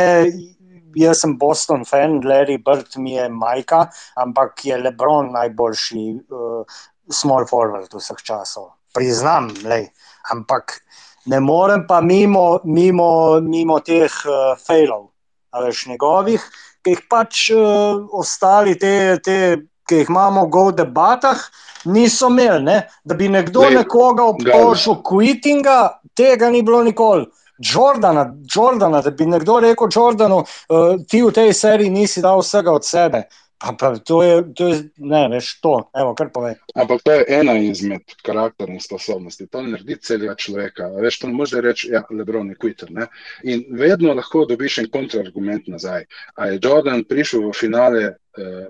jaz 0.96 1.24
sem 1.26 1.36
Boston 1.38 1.84
fan, 1.86 2.22
Larry 2.24 2.56
Bird 2.58 2.96
mi 2.96 3.18
je 3.18 3.28
majka, 3.30 3.86
ampak 4.16 4.66
je 4.66 4.78
Lebron 4.78 5.34
najboljši 5.36 6.06
uh, 6.16 6.80
small 7.12 7.48
forward 7.50 7.92
vseh 7.92 8.24
časov. 8.24 8.72
Priznam, 8.96 9.52
lej. 9.68 9.90
ampak 10.32 10.80
ne 11.26 11.40
morem 11.40 11.84
pa 11.88 12.02
mimo, 12.02 12.60
mimo, 12.64 13.42
mimo 13.42 13.80
teh 13.84 14.12
uh, 14.24 14.56
failov, 14.56 15.10
veš, 15.52 15.86
njegovih, 15.92 16.48
ki 16.82 16.96
jih 16.96 17.04
pač 17.10 17.50
uh, 17.56 18.08
ostali, 18.16 18.78
te, 18.80 19.20
te, 19.20 19.38
ki 19.92 20.02
jih 20.02 20.10
imamo 20.10 20.48
v 20.48 20.72
debatah, 20.80 21.44
niso 21.86 22.32
imeli. 22.32 22.64
Ne? 22.64 22.80
Da 23.04 23.16
bi 23.20 23.28
nekdo 23.30 23.68
Lej, 23.68 23.82
nekoga 23.82 24.32
obtožil 24.32 25.02
quittinga, 25.04 25.78
tega 26.16 26.50
ni 26.50 26.64
bilo 26.64 26.84
nikoli. 26.88 27.28
Jordana, 27.62 28.26
Jordana, 28.56 29.02
da 29.02 29.12
bi 29.12 29.28
nekdo 29.30 29.60
rekel 29.62 29.92
Jordanu, 29.94 30.42
uh, 30.42 30.96
ti 31.08 31.22
v 31.22 31.30
tej 31.36 31.54
seriji 31.54 31.94
nisi 31.94 32.24
dal 32.24 32.42
vsega 32.42 32.74
od 32.74 32.88
sebe. 32.88 33.28
Pa, 33.62 33.76
pa, 33.78 33.94
to 33.94 34.24
je, 34.24 34.54
to 34.58 34.68
je, 34.68 34.78
ne, 34.98 35.28
veš, 35.30 35.60
to, 35.62 35.76
evo, 35.94 36.16
kar 36.18 36.32
povej. 36.34 36.56
Ampak 36.74 37.04
to 37.06 37.14
je 37.14 37.26
ena 37.30 37.54
izmed 37.62 38.16
karakternih 38.26 38.82
sposobnosti. 38.82 39.46
To 39.54 39.62
naredi 39.62 40.00
celega 40.02 40.34
človeka. 40.36 40.88
A 40.90 41.04
Veš, 41.04 41.20
to 41.22 41.30
ne 41.30 41.38
moreš 41.38 41.54
reči, 41.62 41.92
ja, 41.94 42.02
Lebron 42.10 42.50
je 42.50 42.58
quitter. 42.58 42.90
Ne? 42.90 43.06
In 43.46 43.62
vedno 43.78 44.16
lahko 44.18 44.48
dobiš 44.50 44.80
en 44.82 44.90
kontrargument 44.90 45.70
nazaj. 45.70 46.10
A 46.42 46.50
je 46.50 46.58
Jordan 46.64 47.06
prišel 47.06 47.46
v 47.46 47.54
finale, 47.54 48.02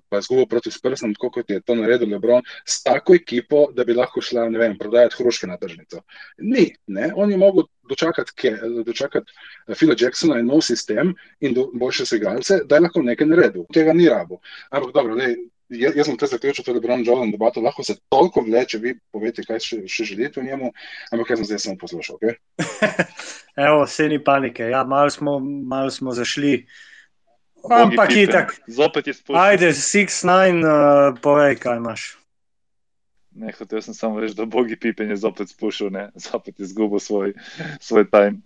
pa 0.10 0.20
izgubil 0.20 0.48
proti 0.50 0.72
Spursom, 0.72 1.14
tako 1.14 1.30
kot 1.38 1.50
je 1.50 1.62
to 1.62 1.76
naredil 1.76 2.10
Lebron, 2.10 2.42
s 2.66 2.82
tako 2.84 3.16
ekipo, 3.16 3.68
da 3.76 3.86
bi 3.86 3.94
lahko 3.94 4.22
šla, 4.22 4.50
ne 4.50 4.60
vem, 4.60 4.78
prodajati 4.78 5.20
hruške 5.20 5.48
na 5.48 5.58
tržnico. 5.62 6.02
Ni, 6.38 6.72
ne? 6.88 7.12
on 7.16 7.32
je 7.32 7.38
mogel 7.38 7.68
dočakati, 7.90 8.32
ke, 8.36 8.52
dočakati 8.86 9.32
eh, 9.68 9.76
Phila 9.76 9.96
Jacksona 10.00 10.40
in 10.40 10.50
nov 10.50 10.62
sistem 10.66 11.16
in 11.40 11.54
do, 11.54 11.70
boljše 11.74 12.06
segalce, 12.06 12.62
da 12.66 12.76
je 12.78 12.88
lahko 12.88 13.04
nekaj 13.06 13.28
naredil. 13.28 13.66
Tega 13.74 13.94
ni 13.94 14.10
rabo. 14.10 14.40
Ampak 14.70 14.94
dobro, 14.96 15.16
lej, 15.20 15.36
jaz, 15.70 15.96
jaz 15.96 16.10
sem 16.10 16.18
te 16.18 16.30
zaključil, 16.32 16.66
to 16.66 16.72
je 16.72 16.76
Lebron 16.76 17.04
Jordan 17.08 17.32
debato, 17.32 17.62
lahko 17.62 17.84
se 17.84 17.96
toliko 18.10 18.42
vleče, 18.48 18.80
vi 18.82 18.96
povete, 19.12 19.46
kaj 19.48 19.60
še, 19.66 19.82
še 19.88 20.08
želite 20.14 20.42
v 20.42 20.50
njemu, 20.50 20.72
ampak 21.12 21.34
jaz 21.34 21.42
sem 21.42 21.50
zdaj 21.52 21.64
samo 21.66 21.82
poslušal. 21.82 22.20
Okay? 22.22 22.38
Evo, 23.68 23.84
vse 23.86 24.10
ni 24.10 24.22
panike, 24.24 24.72
ja, 24.72 24.84
malo 24.88 25.10
smo, 25.10 25.40
malo 25.40 25.92
smo 25.92 26.16
zašli. 26.18 26.62
Ampak 27.70 28.10
Pippen. 28.10 28.24
itak, 28.24 28.56
Zopet 28.68 29.08
je 29.08 29.14
spuščal. 29.14 29.44
ajde, 29.44 29.70
6-9, 29.78 30.64
uh, 30.66 31.20
povej, 31.22 31.56
kaj 31.62 31.78
imaš. 31.78 32.18
Ne, 33.32 33.54
hotel 33.56 33.82
sem 33.82 33.94
samo 33.94 34.20
reči, 34.20 34.36
da 34.36 34.46
Bogi 34.46 34.76
Pippen 34.76 35.10
je 35.10 35.22
zopet 35.22 35.50
spuščal, 35.54 35.92
ne, 35.94 36.10
zopet 36.16 36.60
je 36.60 36.66
izgubil 36.66 37.00
svoj, 37.00 37.34
svoj 37.80 38.10
time. 38.12 38.42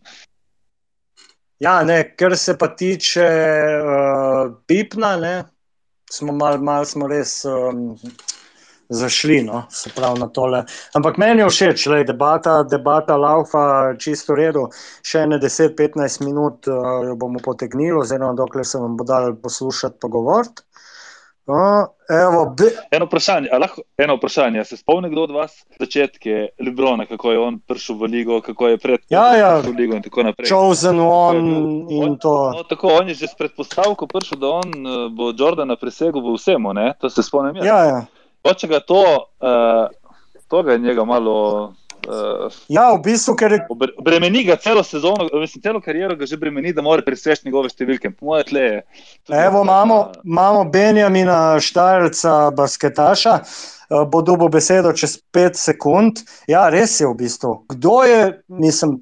Ja, 1.59 1.83
ne, 1.83 2.03
kar 2.15 2.35
se 2.37 2.57
pa 2.57 2.67
tiče 2.67 3.25
uh, 3.25 4.53
Pipna, 4.67 5.15
ne, 5.17 5.35
smo 6.11 6.33
malo 6.33 6.61
mal 6.61 6.85
smo 6.85 7.07
res 7.07 7.45
um, 7.45 7.95
zašli, 8.89 9.43
no, 9.43 9.63
se 9.69 9.89
pravi 9.89 10.19
na 10.19 10.27
tole. 10.27 10.63
Ampak 10.93 11.17
meni 11.17 11.41
je 11.41 11.49
všeč, 11.49 11.85
le 11.87 12.03
debata, 12.03 12.63
debata 12.63 13.17
laufa 13.17 13.65
čisto 13.95 14.33
v 14.33 14.37
redu. 14.37 14.67
Še 15.01 15.25
ne 15.25 15.37
10-15 15.37 16.25
minut 16.25 16.67
uh, 16.67 16.75
jo 17.03 17.15
bomo 17.15 17.39
potegnili, 17.39 17.97
oziroma 17.97 18.33
dokler 18.33 18.65
se 18.65 18.77
vam 18.77 18.97
bo 18.97 19.03
dal 19.03 19.35
poslušati, 19.35 19.97
pa 20.01 20.07
govoriti. 20.07 20.61
Uh, 21.47 21.85
evo, 22.09 22.55
be, 22.57 22.71
Eno 22.91 23.05
vprašanje, 23.05 23.51
a 23.53 23.59
lahko, 23.59 23.83
eno 23.97 24.15
vprašanje, 24.15 24.63
se 24.65 24.77
spomni 24.77 25.09
kdo 25.09 25.21
od 25.23 25.31
vas 25.31 25.51
začetke 25.79 26.47
Lebrona, 26.59 27.05
kako 27.05 27.31
je 27.31 27.39
on 27.39 27.59
prišel 27.59 27.95
v 27.95 28.03
ligo, 28.05 28.41
kako 28.41 28.67
je 28.67 28.77
pred 28.77 28.99
Ja, 29.09 29.35
ja. 29.35 29.51
v 29.61 29.69
ligo 29.69 29.93
in 29.93 30.01
tako 30.01 30.23
naprej. 30.23 30.49
chosen 30.49 30.97
one 30.99 31.45
in 31.87 32.03
On- 32.03 32.17
to. 32.17 32.33
No, 32.51 32.63
tako, 32.63 32.87
on 32.97 33.09
je 33.09 33.13
že 33.13 33.27
s 33.27 33.35
predpostavko 33.35 34.07
prišel, 34.07 34.37
da 34.37 34.47
on 34.49 34.69
eh, 34.73 35.09
bo 35.11 35.29
Jordana 35.31 35.75
presegel 35.75 36.17
v 36.19 36.33
vsemu, 36.33 36.73
ne? 36.73 36.93
to 36.99 37.09
se 37.09 37.21
spomnim. 37.21 37.55
jaz. 37.55 37.65
Ja, 37.65 37.79
ja. 37.85 37.99
Hoče 38.45 38.67
ga 38.67 38.79
to, 38.79 39.01
uh, 39.41 39.87
to 40.47 40.63
ga 40.63 40.71
je 40.71 40.79
njega 40.79 41.05
malo. 41.05 41.73
Uh, 42.07 42.53
ja, 42.69 42.91
v 42.93 42.99
bistvu, 43.01 43.33
ker 43.33 43.55
je 43.55 43.59
bremeni 44.05 44.43
ga 44.45 44.59
celo 44.61 44.83
sezono, 44.85 45.25
mislim, 45.33 45.61
celo 45.61 45.81
kariero 45.81 46.15
ga 46.15 46.27
že 46.29 46.37
bremeni, 46.37 46.73
da 46.73 46.83
mora 46.85 47.01
preseči 47.01 47.47
njegove 47.47 47.71
številke. 47.73 48.11
Po 48.13 48.29
mojem 48.29 48.45
tle 48.51 48.65
je. 48.65 48.83
Evo, 49.33 49.63
imamo, 49.65 49.97
imamo 50.21 50.67
Benjamina 50.69 51.57
Štajerca, 51.57 52.51
basketaša, 52.53 53.33
eh, 53.41 54.05
bo 54.05 54.21
dobil 54.21 54.53
besedo 54.53 54.93
čez 54.93 55.17
5 55.33 55.57
sekund. 55.57 56.21
Ja, 56.51 56.67
res 56.69 56.99
je 57.01 57.09
v 57.09 57.17
bistvu. 57.23 57.55
Kdo 57.73 58.03
je, 58.05 58.21
mislim, 58.61 58.99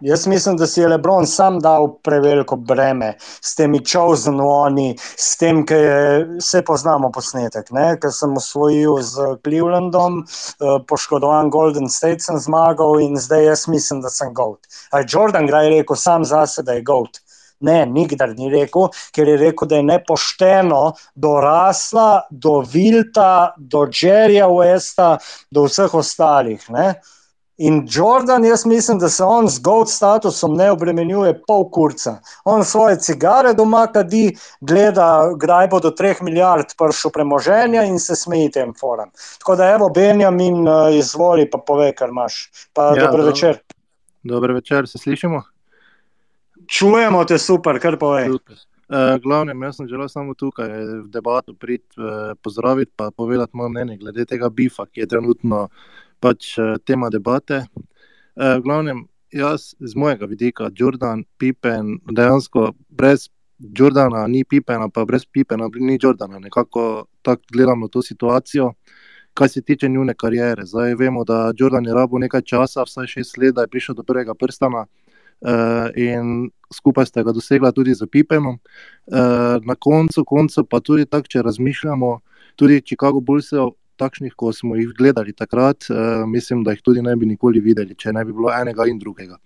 jaz 0.00 0.26
mislim, 0.26 0.56
da 0.56 0.66
si 0.66 0.80
je 0.80 0.88
Lebron 0.88 1.26
sam 1.26 1.58
dal 1.60 1.88
preveliko 2.02 2.56
breme 2.56 3.14
s 3.20 3.54
temi 3.54 3.80
chosen 3.84 4.40
oni, 4.40 4.96
s 5.16 5.36
tem, 5.36 5.64
ki 5.66 5.74
je, 5.74 6.26
vse 6.38 6.62
poznamo 6.66 7.10
posnetek, 7.14 7.70
ne? 7.70 7.86
ker 8.00 8.12
sem 8.14 8.36
osvojil 8.36 8.98
z 9.02 9.30
Clevelandom, 9.44 10.22
eh, 10.24 10.76
poškodovan 10.88 11.50
Golden 11.50 11.88
State 11.88 12.24
sem 12.24 12.38
zmagal 12.38 13.00
in 13.00 13.16
zdaj 13.16 13.44
jaz 13.44 13.68
mislim, 13.68 14.02
da 14.02 14.10
sem 14.10 14.34
GOAT. 14.34 14.68
A 14.92 15.02
je 15.02 15.08
Jordan 15.08 15.46
Graj 15.46 15.70
rekel 15.76 15.96
sam 15.96 16.24
zase, 16.24 16.62
da 16.62 16.78
je 16.78 16.82
GOAT? 16.82 17.22
Ne, 17.60 17.82
nikdar 17.86 18.36
ni 18.38 18.46
rekel, 18.52 18.86
ker 19.10 19.28
je 19.28 19.36
rekel, 19.36 19.66
da 19.68 19.80
je 19.80 19.82
nepošteno 19.82 20.82
do 21.18 21.32
Rasla, 21.42 22.28
do 22.30 22.60
Vilta, 22.62 23.54
do 23.58 23.88
Jerryja 23.90 24.46
Westa, 24.46 25.16
do 25.50 25.66
vseh 25.66 25.94
ostalih. 25.94 26.62
Ne? 26.70 26.92
In 27.58 27.86
Jordan, 27.90 28.44
jaz 28.44 28.66
mislim, 28.66 28.98
da 28.98 29.08
se 29.08 29.24
on 29.24 29.48
z 29.48 29.58
gold 29.58 29.90
statusom 29.90 30.54
ne 30.54 30.70
obremenjuje 30.70 31.32
pol 31.46 31.70
kurca. 31.70 32.20
On 32.44 32.64
svoje 32.64 32.98
cigare 32.98 33.54
doma 33.54 33.86
kadi, 33.86 34.36
gleda, 34.60 35.32
kdaj 35.36 35.68
bo 35.68 35.80
do 35.80 35.90
3 35.90 36.22
milijard 36.22 36.70
prišel 36.78 37.10
premoženja 37.10 37.82
in 37.82 37.98
se 37.98 38.16
smeji 38.16 38.50
tem 38.50 38.74
forum. 38.80 39.10
Tako 39.38 39.56
da, 39.56 39.72
evo, 39.74 39.88
Benjamin, 39.90 40.68
eh, 40.68 40.98
izvoli, 40.98 41.50
pa 41.50 41.58
povej, 41.58 41.92
kar 41.98 42.08
imaš. 42.08 42.50
Pa 42.72 42.82
Ja, 42.82 42.94
dober 42.94 43.20
dobro. 43.20 43.26
večer. 43.26 43.58
Dober 44.22 44.52
večer, 44.52 44.88
se 44.88 44.98
slišimo? 44.98 45.42
Čujemo 46.66 47.24
te 47.24 47.38
super, 47.38 47.80
kar 47.80 47.98
povej. 47.98 48.26
Super. 48.28 48.56
Uh, 48.88 49.20
glavnem, 49.22 49.62
jaz 49.62 49.76
sem 49.76 49.88
želel 49.88 50.08
samo 50.08 50.34
tukaj 50.34 50.68
v 50.68 51.08
debato 51.12 51.52
priti, 51.52 52.00
uh, 52.00 52.32
pozdraviti 52.42 52.92
in 53.00 53.10
povedati 53.16 53.50
moje 53.52 53.68
mnenje 53.68 53.96
glede 53.96 54.24
tega 54.24 54.48
bifa, 54.48 54.86
ki 54.86 55.00
je 55.00 55.06
trenutno 55.06 55.68
pač 56.20 56.58
uh, 56.58 56.76
tema 56.84 57.10
debate. 57.10 57.64
Uh, 58.36 58.58
glavnem, 58.64 59.06
jaz 59.32 59.74
z 59.80 59.94
mojega 59.94 60.26
vidika, 60.26 60.70
Jordan, 60.74 61.24
Pippen, 61.38 61.98
dejansko 62.06 62.72
brez 62.88 63.28
Jordana 63.58 64.26
ni 64.26 64.44
Pippena, 64.44 64.88
pa 64.88 65.04
brez 65.04 65.26
Pippena 65.26 65.68
ni 65.74 65.98
Jordana. 66.02 66.38
Nekako 66.38 67.06
tako 67.22 67.42
gledam 67.52 67.80
na 67.80 67.88
to 67.88 68.02
situacijo. 68.02 68.72
Kar 69.34 69.48
se 69.48 69.62
tiče 69.62 69.88
njune 69.88 70.14
kariere, 70.14 70.66
zdaj 70.66 70.94
vemo, 70.94 71.24
da 71.24 71.52
Jordan 71.58 71.86
je 71.86 71.94
rabo 71.94 72.18
nekaj 72.18 72.42
časa, 72.42 72.82
vsaj 72.82 73.06
šest 73.06 73.38
let, 73.38 73.54
da 73.54 73.60
je 73.60 73.68
prišel 73.68 73.94
do 73.94 74.02
prvega 74.02 74.34
prstana. 74.34 74.86
Uh, 75.40 75.94
in 75.94 76.50
skupaj 76.74 77.06
sta 77.06 77.22
ga 77.22 77.32
dosegla 77.32 77.70
tudi 77.72 77.94
z 77.94 78.06
Pipenom. 78.06 78.58
Uh, 79.06 79.62
na 79.62 79.74
koncu, 79.74 80.24
koncu 80.24 80.64
pa 80.64 80.80
tudi 80.80 81.06
tako, 81.06 81.28
če 81.28 81.42
razmišljamo, 81.42 82.18
tudi 82.56 82.80
Chicago 82.82 83.20
Bullsov, 83.20 83.70
takšnih, 83.98 84.34
kot 84.38 84.56
smo 84.56 84.76
jih 84.78 84.92
gledali 84.98 85.34
takrat, 85.36 85.88
uh, 85.90 86.24
mislim, 86.26 86.62
da 86.64 86.74
jih 86.74 86.82
tudi 86.84 87.02
ne 87.02 87.16
bi 87.16 87.26
nikoli 87.26 87.60
videli, 87.60 87.96
če 87.98 88.14
ne 88.16 88.24
bi 88.24 88.32
bilo 88.32 88.52
enega 88.54 88.86
in 88.88 89.00
drugega. 89.02 89.38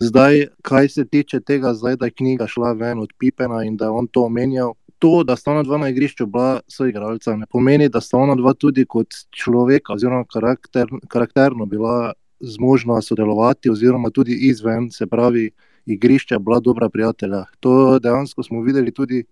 Zdaj, 0.00 0.46
kaj 0.64 0.88
se 0.88 1.04
tiče 1.04 1.40
tega, 1.40 1.74
zdaj, 1.74 1.98
da 2.00 2.08
je 2.08 2.16
knjiga 2.16 2.46
šla 2.48 2.72
ven 2.72 3.02
od 3.02 3.10
Pipena 3.18 3.64
in 3.64 3.76
da 3.76 3.90
je 3.90 3.96
on 4.00 4.06
to 4.06 4.24
omenjal. 4.24 4.72
To, 4.98 5.24
da 5.24 5.36
sta 5.36 5.52
ona 5.52 5.62
dva 5.64 5.78
na 5.80 5.88
igrišču 5.88 6.26
bila 6.26 6.60
soigralca, 6.68 7.34
ne 7.36 7.46
pomeni, 7.48 7.88
da 7.88 8.00
sta 8.00 8.18
ona 8.20 8.34
dva 8.36 8.52
tudi 8.54 8.84
kot 8.84 9.16
človeka, 9.32 9.92
oziroma 9.96 10.24
karakter, 10.28 10.88
karakterno 11.08 11.66
bila 11.66 12.12
zmožna 12.40 13.00
sodelovati, 13.02 13.70
oziroma 13.70 14.10
tudi 14.10 14.36
izven, 14.48 14.90
se 14.90 15.06
pravi, 15.06 15.50
igrišča, 15.86 16.38
bila 16.38 16.60
dobra 16.60 16.88
prijatelja. 16.88 17.44
To 17.60 17.98
dejansko 17.98 18.42
smo 18.42 18.62
videli 18.62 18.92
tudi, 18.92 19.24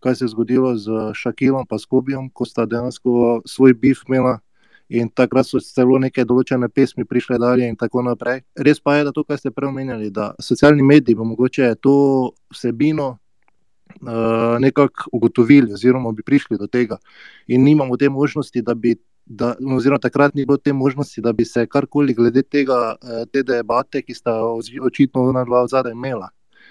kaj 0.00 0.14
se 0.14 0.24
je 0.24 0.28
zgodilo 0.28 0.76
z 0.76 1.12
Šakilom 1.14 1.66
in 1.70 1.78
Skobijom, 1.78 2.30
ko 2.30 2.44
sta 2.44 2.66
dejansko 2.66 3.42
svoj 3.44 3.74
bif 3.74 4.04
imela 4.08 4.38
In 4.88 5.08
takrat 5.10 5.48
so 5.48 5.58
celo 5.58 5.98
neke 5.98 6.22
določene 6.24 6.68
pesmi 6.70 7.04
prišle 7.04 7.40
dalje, 7.42 7.66
in 7.66 7.76
tako 7.76 8.04
naprej. 8.06 8.44
Res 8.54 8.78
pa 8.78 8.96
je, 8.96 9.06
da 9.08 9.12
to, 9.12 9.24
kar 9.26 9.38
ste 9.38 9.50
prej 9.50 9.72
omenjali, 9.72 10.12
da 10.14 10.30
socialni 10.38 10.84
mediji 10.86 11.18
bo 11.18 11.26
mogoče 11.26 11.72
to 11.82 11.94
vsebino 12.54 13.08
uh, 13.16 14.54
nekako 14.62 15.10
ugotovili, 15.18 15.74
oziroma 15.74 16.12
bi 16.14 16.22
prišli 16.22 16.58
do 16.60 16.70
tega. 16.70 17.00
In 17.48 17.66
nimamo 17.66 17.96
te 17.96 18.08
možnosti, 18.08 18.62
da 18.62 18.74
bi. 18.74 18.94
Da, 19.26 19.56
oziroma, 19.58 19.98
takrat 19.98 20.36
ni 20.38 20.44
bilo 20.46 20.54
te 20.62 20.70
možnosti, 20.70 21.18
da 21.18 21.32
bi 21.34 21.42
se 21.44 21.64
karkoli 21.66 22.14
glede 22.14 22.44
tega, 22.46 22.94
te 23.34 23.40
debate, 23.42 24.04
ki 24.06 24.14
sta 24.14 24.36
očitno 24.86 25.24
ona 25.32 25.42
dva 25.42 25.64
zadaj 25.66 25.96
imela, 25.98 26.28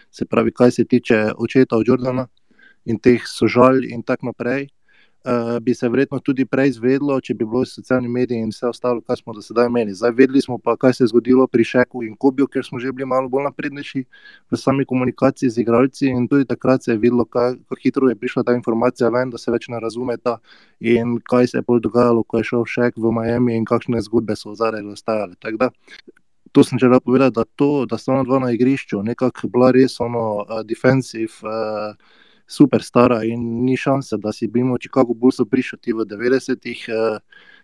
se 0.07 0.23
pravi, 0.23 0.53
kaj 0.55 0.71
se 0.71 0.85
tiče 0.87 1.17
očeta 1.35 1.75
od 1.75 1.91
Jordana 1.91 2.29
in 2.85 2.99
teh 2.99 3.21
sožalj 3.27 3.85
in 3.91 4.03
tako 4.03 4.31
naprej, 4.31 4.67
uh, 5.25 5.59
bi 5.59 5.73
se 5.73 5.89
verjetno 5.89 6.19
tudi 6.19 6.45
prej 6.45 6.69
izvedlo, 6.69 7.17
če 7.21 7.33
bi 7.33 7.45
bilo 7.45 7.65
socialni 7.65 8.09
mediji 8.11 8.43
in 8.43 8.51
vse 8.53 8.67
ostalo, 8.69 9.01
kar 9.01 9.17
smo 9.17 9.33
do 9.33 9.41
sedaj 9.41 9.67
imeli. 9.69 9.93
Zdaj 9.97 10.13
vedeli 10.17 10.41
smo 10.41 10.57
pa, 10.61 10.75
kaj 10.77 10.93
se 10.93 11.03
je 11.03 11.11
zgodilo 11.11 11.47
pri 11.47 11.63
Šeku 11.63 12.03
in 12.05 12.15
Kobiju, 12.15 12.47
ker 12.47 12.65
smo 12.65 12.79
že 12.79 12.91
bili 12.93 13.07
malo 13.09 13.29
bolj 13.29 13.47
naprednejši 13.49 14.03
v 14.51 14.59
sami 14.59 14.85
komunikaciji 14.85 15.49
z 15.49 15.63
igralci 15.63 16.09
in 16.11 16.27
tudi 16.27 16.45
takrat 16.45 16.83
se 16.83 16.91
je 16.91 16.97
videlo, 16.97 17.25
kako 17.25 17.79
hitro 17.83 18.09
je 18.09 18.15
prišla 18.15 18.43
ta 18.43 18.53
informacija 18.53 19.09
ven, 19.09 19.29
da 19.29 19.41
se 19.41 19.51
več 19.51 19.67
ne 19.69 19.79
razume 19.79 20.17
ta 20.17 20.37
in 20.79 21.17
kaj 21.29 21.47
se 21.47 21.57
je 21.57 21.65
bolj 21.67 21.81
dogajalo, 21.87 22.23
ko 22.23 22.37
je 22.37 22.51
šel 22.51 22.65
Šek 22.65 22.97
v 22.97 23.15
Miami 23.15 23.57
in 23.57 23.65
kakšne 23.65 24.01
zgodbe 24.01 24.35
so 24.35 24.51
v 24.53 24.59
zadnjem 24.61 24.93
ostajale. 24.93 25.35
To 26.55 26.63
sem 26.63 26.79
želel 26.79 27.01
povedati, 27.03 27.35
da, 27.35 27.43
to, 27.43 27.85
da 27.85 27.97
sta 27.97 28.13
ona 28.13 28.23
dva 28.23 28.39
na 28.39 28.51
igrišču, 28.55 29.01
nekako 29.03 29.49
bila 29.51 29.73
res 29.75 29.99
ono, 29.99 30.45
uh, 30.45 30.61
defensive, 30.63 31.43
uh, 31.43 32.21
super 32.47 32.83
stara 32.83 33.23
in 33.23 33.65
ni 33.65 33.77
šanse, 33.77 34.17
da 34.17 34.31
si 34.31 34.47
bimo 34.47 34.77
Chicago 34.77 35.13
Bulls 35.13 35.41
prišli 35.49 35.93
v 35.93 36.05
90-ih. 36.05 36.85
Uh, 36.89 37.19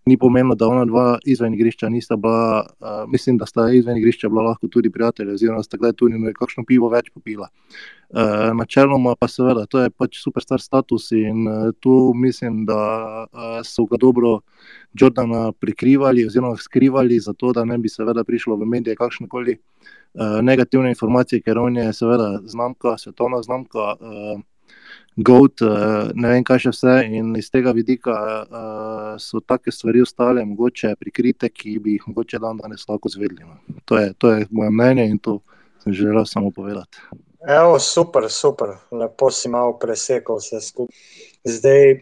ni 0.05 0.17
pomenilo, 0.17 0.55
da 0.55 0.67
ona 0.67 0.85
dva 0.85 1.19
izven 1.25 1.53
igrišča 1.53 1.89
nista 1.89 2.15
bila, 2.15 2.65
uh, 2.79 3.11
mislim, 3.11 3.37
da 3.37 3.45
sta 3.45 3.69
izven 3.71 3.97
igrišča 3.97 4.29
bila 4.29 4.41
lahko 4.41 4.67
tudi 4.67 4.89
prijatelji, 4.89 5.33
oziroma 5.33 5.63
sta 5.63 5.77
kdaj 5.77 5.93
tudi 5.93 6.17
nekakšno 6.17 6.63
pivo 6.67 6.89
več 6.89 7.11
popila. 7.13 7.49
Uh, 8.09 8.49
načeloma 8.57 9.15
pa 9.19 9.27
seveda, 9.27 9.65
to 9.69 9.83
je 9.83 9.89
pač 9.89 10.17
superstar 10.23 10.61
status 10.61 11.11
in 11.11 11.47
uh, 11.47 11.69
tu 11.79 12.13
mislim, 12.15 12.65
da 12.65 12.81
uh, 13.29 13.59
so 13.63 13.85
ga 13.85 13.97
dobro 14.01 14.39
Jordana 14.93 15.51
prikrivali 15.51 16.25
oziroma 16.25 16.57
skrivali, 16.57 17.19
zato 17.19 17.53
da 17.53 17.65
ne 17.65 17.77
bi 17.77 17.89
seveda 17.89 18.23
prišlo 18.23 18.57
v 18.57 18.65
medije 18.65 18.97
kakšne 18.97 19.29
koli 19.29 19.59
uh, 19.59 20.41
negativne 20.41 20.89
informacije, 20.89 21.45
ker 21.45 21.61
on 21.61 21.77
je 21.77 21.93
seveda 21.93 22.39
znamka, 22.45 22.97
svetovna 22.97 23.43
znamka. 23.45 23.93
Uh, 23.99 24.41
Goat, 25.15 25.61
eh, 25.61 26.11
ne 26.15 26.29
vem, 26.31 26.43
kaj 26.43 26.59
še 26.65 26.71
vse. 26.71 26.93
In 27.11 27.33
iz 27.35 27.49
tega 27.51 27.73
vidika 27.75 28.13
uh, 28.15 29.17
so 29.19 29.41
take 29.43 29.73
stvari 29.73 30.01
ostale, 30.05 30.45
mogoče 30.47 30.93
prikrite, 30.99 31.49
ki 31.51 31.79
bi 31.83 31.97
jih 31.97 32.05
mogoče 32.07 32.39
dan 32.39 32.61
danes 32.61 32.87
lahko 32.87 33.11
zvedeli. 33.11 33.43
No. 33.43 33.81
To, 33.85 33.99
to 34.17 34.31
je 34.31 34.47
moje 34.51 34.71
mnenje 34.71 35.09
in 35.11 35.19
to 35.19 35.41
sem 35.83 35.93
želel 35.93 36.25
samo 36.25 36.51
povedati. 36.55 37.03
Evo, 37.47 37.79
super, 37.79 38.29
super, 38.29 38.77
lepo 38.91 39.31
si 39.31 39.49
malo 39.49 39.75
presekal 39.81 40.39
vse 40.39 40.61
skupaj. 40.61 40.95
Zdaj, 41.43 41.97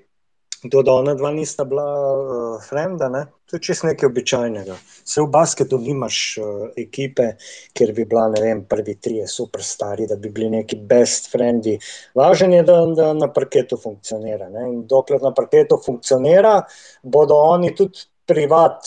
Do 0.64 0.84
ona 0.92 1.14
dva 1.16 1.32
nista 1.32 1.64
bila 1.64 1.84
uh, 1.86 2.64
frenda, 2.70 3.08
ne? 3.10 3.26
to 3.48 3.56
je 3.56 3.62
čisto 3.62 3.88
nekaj 3.88 4.08
običajnega. 4.10 4.76
Se 5.08 5.22
v 5.22 5.30
basketu 5.32 5.78
nimaš 5.80 6.18
uh, 6.38 6.66
ekipe, 6.78 7.30
kjer 7.74 7.94
bi 7.96 8.06
bila, 8.06 8.28
ne 8.34 8.42
vem, 8.44 8.66
prvi 8.68 8.98
trije 9.00 9.28
superstari, 9.28 10.08
da 10.08 10.18
bi 10.20 10.30
bili 10.30 10.50
neki 10.58 10.82
best 10.90 11.32
friendi. 11.32 11.78
Važen 12.16 12.54
je, 12.54 12.64
da, 12.68 12.76
da 12.96 13.14
na 13.16 13.32
parketu 13.34 13.80
funkcionira. 13.80 14.50
Ne? 14.52 14.68
In 14.74 14.84
dokler 14.88 15.24
na 15.24 15.32
parketu 15.34 15.80
funkcionira, 15.86 16.58
bodo 17.04 17.40
oni 17.56 17.72
tudi 17.76 18.04
privat, 18.30 18.86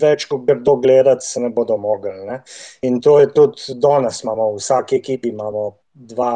več 0.00 0.28
kot 0.30 0.46
grdo 0.46 0.78
gledati, 0.80 1.26
se 1.26 1.42
ne 1.42 1.50
bodo 1.50 1.76
mogli. 1.76 2.14
Ne? 2.30 2.40
In 2.86 3.02
to 3.02 3.18
je 3.20 3.32
tudi 3.34 3.74
danes, 3.82 4.22
imamo 4.22 4.52
v 4.54 4.62
vsaki 4.62 5.02
ekipi 5.02 5.34
imamo 5.34 5.66
dva, 6.14 6.34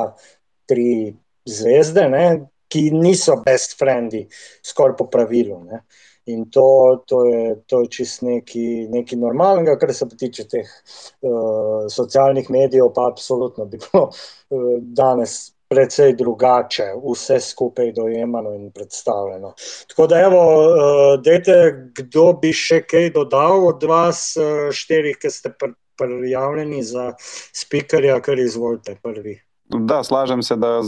tri 0.69 1.15
zvezde, 1.49 2.09
ne? 2.13 2.25
Ki 2.69 2.91
niso 2.93 3.39
best 3.45 3.79
friendi, 3.79 4.27
skoraj 4.65 4.97
po 4.99 5.09
pravilu. 5.11 5.63
Ne. 5.65 5.83
In 6.29 6.51
to, 6.53 7.03
to 7.09 7.25
je, 7.25 7.45
to 7.67 7.81
je 7.81 7.93
čist 7.99 8.23
nekaj, 8.23 8.89
nekaj 8.93 9.19
normalnega, 9.19 9.79
kar 9.81 9.95
se 9.97 10.09
tiče 10.13 10.45
teh 10.49 10.67
uh, 10.69 11.87
socialnih 11.89 12.51
medijev, 12.53 12.91
pa 12.95 13.07
absolutno 13.09 13.65
bi 13.65 13.81
bilo 13.81 14.11
uh, 14.11 14.67
danes 14.81 15.39
precej 15.69 16.15
drugače, 16.17 16.91
vse 17.01 17.41
skupaj 17.45 17.93
dojemano 17.97 18.53
in 18.57 18.69
predstavljeno. 18.73 19.55
Tako 19.89 20.07
da, 20.13 20.21
evo, 20.29 20.45
uh, 20.69 21.17
dejte, 21.25 21.57
kdo 21.97 22.31
bi 22.43 22.53
še 22.53 22.83
kaj 22.89 23.11
dodal 23.17 23.65
od 23.73 23.89
vas, 23.89 24.31
štirih, 24.73 25.17
ki 25.21 25.33
ste 25.33 25.57
prijavljeni 25.99 26.83
za 26.85 27.13
spikerja, 27.57 28.21
kar 28.21 28.39
izvolite 28.39 28.99
prvi. 29.03 29.39
Da, 29.69 30.05
slažem 30.05 30.43
se, 30.43 30.57
da 30.57 30.81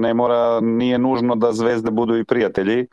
ne 0.00 0.14
mora, 0.14 0.60
nije 0.60 0.98
nužno 0.98 1.36
da 1.36 1.52
zvezde 1.52 1.90
budu 1.90 2.16
i 2.16 2.24
prijatelji. 2.24 2.86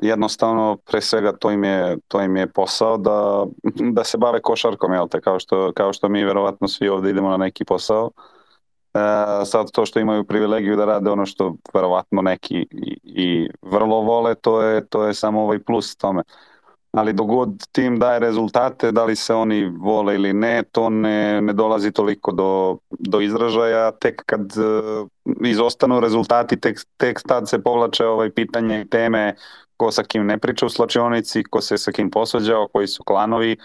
Jednostavno, 0.00 0.76
pre 0.76 1.00
svega, 1.00 1.32
to 1.32 1.50
im 1.50 1.64
je, 1.64 1.98
to 2.08 2.20
im 2.22 2.36
je 2.36 2.46
posao 2.52 2.96
da, 2.96 3.46
da 3.96 4.04
se 4.04 4.18
bave 4.18 4.40
košarkom, 4.42 4.92
jel 4.92 5.08
te, 5.08 5.20
kao 5.20 5.40
što, 5.40 5.72
kao 5.76 5.92
što 5.92 6.08
mi 6.08 6.24
verovatno 6.24 6.68
svi 6.68 6.88
ovdje 6.88 7.10
idemo 7.10 7.30
na 7.30 7.36
neki 7.36 7.64
posao. 7.64 8.10
E, 8.94 8.98
sad 9.44 9.70
to 9.72 9.86
što 9.86 10.00
imaju 10.00 10.24
privilegiju 10.24 10.76
da 10.76 10.84
rade 10.84 11.10
ono 11.10 11.26
što 11.26 11.54
verovatno 11.74 12.22
neki 12.22 12.66
i, 12.70 12.98
i 13.02 13.48
vrlo 13.62 14.00
vole, 14.00 14.34
to 14.34 14.62
je, 14.62 14.86
to 14.86 15.06
je 15.06 15.14
samo 15.14 15.42
ovaj 15.42 15.58
plus 15.58 15.96
tome 15.96 16.22
ali 16.92 17.12
dogod 17.12 17.66
tim 17.72 17.98
daje 17.98 18.18
rezultate, 18.20 18.92
da 18.92 19.04
li 19.04 19.16
se 19.16 19.34
oni 19.34 19.72
vole 19.78 20.14
ili 20.14 20.32
ne, 20.32 20.62
to 20.72 20.90
ne, 20.90 21.40
ne 21.40 21.52
dolazi 21.52 21.92
toliko 21.92 22.32
do, 22.32 22.78
do 22.90 23.20
izražaja, 23.20 23.90
tek 23.90 24.22
kad 24.26 24.40
uh, 24.40 25.08
izostanu 25.46 26.00
rezultati, 26.00 26.60
tek, 26.60 26.78
tek 26.96 27.22
tad 27.22 27.48
se 27.48 27.62
povlače 27.62 28.06
ovaj 28.06 28.30
pitanje 28.30 28.84
teme 28.90 29.34
ko 29.80 29.88
sa 29.90 30.04
kim 30.04 30.26
ne 30.26 30.38
priča 30.38 30.66
u 30.66 30.68
slačionici, 30.68 31.44
ko 31.44 31.60
se 31.60 31.78
sa 31.78 31.92
kim 31.92 32.10
posveđao, 32.10 32.68
koji 32.72 32.86
su 32.86 33.04
klanovi, 33.04 33.56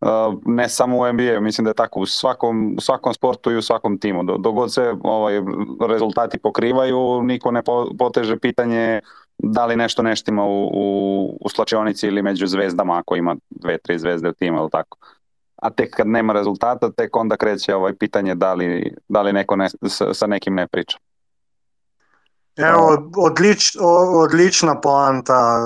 uh, 0.00 0.38
ne 0.46 0.68
samo 0.68 0.98
u 0.98 1.12
NBA, 1.12 1.40
mislim 1.40 1.64
da 1.64 1.70
je 1.70 1.82
tako 1.82 2.00
u 2.00 2.06
svakom, 2.06 2.74
u 2.78 2.80
svakom 2.80 3.14
sportu 3.14 3.50
i 3.50 3.56
u 3.56 3.62
svakom 3.62 3.98
timu. 3.98 4.22
Dogod 4.38 4.72
se 4.72 4.94
ovaj, 5.02 5.40
rezultati 5.88 6.38
pokrivaju, 6.38 7.22
niko 7.22 7.50
ne 7.50 7.62
poteže 7.98 8.38
pitanje 8.38 9.00
da 9.38 9.66
li 9.66 9.76
nešto 9.76 10.02
neštima 10.02 10.44
u, 10.44 10.70
u, 10.74 11.38
u 11.40 11.48
slačionici 11.48 12.06
ili 12.06 12.22
među 12.22 12.46
zvezdama 12.46 12.98
ako 12.98 13.16
ima 13.16 13.36
dve, 13.50 13.78
tri 13.78 13.98
zvezde 13.98 14.28
u 14.28 14.32
timu 14.32 14.58
ili 14.58 14.70
tako. 14.70 14.98
A 15.56 15.70
tek 15.70 15.94
kad 15.96 16.06
nema 16.06 16.32
rezultata, 16.32 16.90
tek 16.92 17.16
onda 17.16 17.36
kreće 17.36 17.74
ovaj 17.74 17.94
pitanje 17.94 18.34
da 18.34 18.54
li, 18.54 18.94
da 19.08 19.22
li 19.22 19.32
neko 19.32 19.56
ne, 19.56 19.68
sa, 19.88 20.14
sa 20.14 20.26
nekim 20.26 20.54
ne 20.54 20.66
priča. 20.66 20.98
Evo, 22.56 23.10
odlič, 23.16 23.76
odlična 24.24 24.80
poanta. 24.80 25.58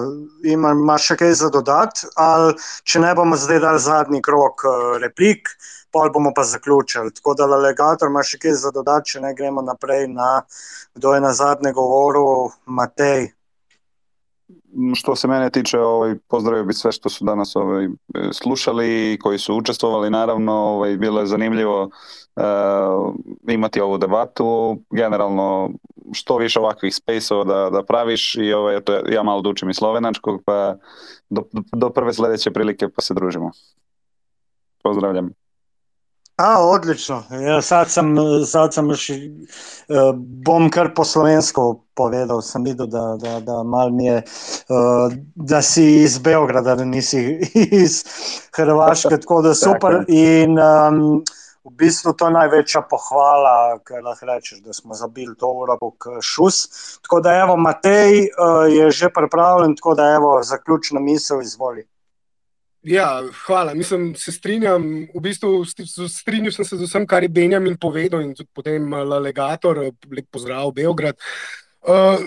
Ima, 0.45 0.71
imaš 0.71 1.07
še 1.11 1.16
kaj 1.21 1.33
za 1.33 1.51
dodati, 1.53 2.07
ali 2.16 2.55
če 2.85 3.01
ne 3.05 3.11
bomo 3.14 3.37
zdaj 3.37 3.61
dali 3.61 3.81
zadnji 3.81 4.23
krok 4.25 4.64
eh, 4.64 4.95
replik, 5.03 5.53
pol 5.93 6.09
bomo 6.14 6.33
pa 6.37 6.47
zaključili. 6.49 7.12
Tako 7.12 7.35
da, 7.35 7.47
legator, 7.47 8.09
imaš 8.09 8.33
še 8.33 8.39
kaj 8.45 8.57
za 8.62 8.73
dodati, 8.73 9.12
če 9.12 9.21
ne 9.21 9.35
gremo 9.37 9.62
naprej 9.62 10.07
na, 10.09 10.31
kdo 10.97 11.12
je 11.14 11.21
na 11.21 11.35
zadnje 11.37 11.75
govoril, 11.77 12.55
Matej. 12.64 13.29
Što 14.95 15.16
se 15.16 15.29
mene 15.29 15.51
tiče, 15.51 15.81
ovaj, 15.81 16.14
pozdravio 16.29 16.64
bi 16.64 16.74
sve 16.74 16.93
što 16.93 17.09
su 17.09 17.24
danas 17.24 17.57
ovaj, 17.57 17.89
slušali 18.33 19.12
i 19.12 19.18
koji 19.18 19.39
su 19.39 19.57
učestvovali. 19.57 20.11
Naravno, 20.11 20.53
ovaj, 20.53 20.97
bilo 20.97 21.20
je 21.20 21.26
zanimljivo 21.26 21.83
uh, 21.83 23.14
imati 23.49 23.81
ovu 23.81 23.99
debatu. 23.99 24.79
Generalno, 24.91 25.70
što 26.12 26.37
više 26.37 26.61
ovakvih 26.61 26.95
space 26.95 27.34
da, 27.46 27.71
da 27.71 27.83
praviš 27.83 28.34
i 28.34 28.53
ovaj, 28.53 28.80
to 28.80 28.92
ja 28.92 29.22
malo 29.22 29.41
dučim 29.41 29.71
i 29.71 29.75
slovenačkog, 29.75 30.42
pa 30.45 30.75
do, 31.30 31.42
do 31.72 31.91
prve 31.91 32.13
sledeće 32.13 32.50
prilike 32.50 32.88
pa 32.88 33.03
se 33.03 33.14
družimo. 33.14 33.50
Pozdravljam. 34.83 35.30
A, 36.39 36.63
odlično. 36.63 37.23
Ja, 37.31 37.63
sad 37.63 37.91
sem, 37.91 38.13
sad 38.47 38.75
sem 38.75 38.91
še, 38.95 39.15
uh, 39.91 40.13
bom 40.47 40.69
kar 40.71 40.93
po 40.95 41.03
slovensko 41.03 41.65
povedal. 41.99 42.45
Sem 42.47 42.63
videl, 42.63 42.87
da, 42.87 43.17
da, 43.19 43.41
da 43.43 43.57
je, 44.05 44.21
uh, 44.71 45.17
da 45.35 45.63
si 45.67 45.87
iz 46.05 46.21
Beograda, 46.23 46.77
da 46.79 46.87
nisi 46.87 47.41
iz 47.83 48.05
Hrvaške, 48.55 49.19
tako 49.19 49.41
da 49.49 49.57
super. 49.59 50.05
In 50.07 50.55
um, 50.63 51.03
v 51.67 51.75
bistvu 51.83 52.15
to 52.15 52.31
je 52.31 52.39
največja 52.39 52.87
pohvala, 52.87 53.83
ker 53.83 54.07
lahko 54.07 54.31
rečeš, 54.31 54.63
da 54.63 54.73
smo 54.73 54.95
zabili 54.95 55.35
to 55.35 55.51
uro 55.51 55.75
kot 55.83 56.23
šus. 56.23 56.63
Tako 57.03 57.25
da, 57.27 57.35
evo, 57.43 57.59
Matej 57.59 58.29
uh, 58.31 58.63
je 58.71 58.91
že 58.95 59.11
pripravljen, 59.11 59.75
tako 59.83 59.99
da, 59.99 60.13
evo, 60.15 60.39
zaključna 60.47 61.03
misel 61.03 61.43
izvoli. 61.43 61.83
Ja, 62.89 63.23
hvala. 63.47 63.75
Mislim, 63.75 64.15
se 64.17 64.33
strinjam. 64.33 64.83
V 65.15 65.21
bistvu 65.21 65.65
strinjam 66.09 66.53
se 66.53 66.65
z 66.65 66.87
vsem, 66.87 67.07
kar 67.07 67.23
je 67.23 67.29
Benjamin 67.29 67.77
povedal 67.77 68.23
in 68.25 68.35
tudi 68.35 68.49
potem 68.55 68.93
Legator, 68.95 69.79
lep 70.09 70.27
pozdrav, 70.33 70.73
Beograd. 70.73 71.19
Uh, 71.85 72.25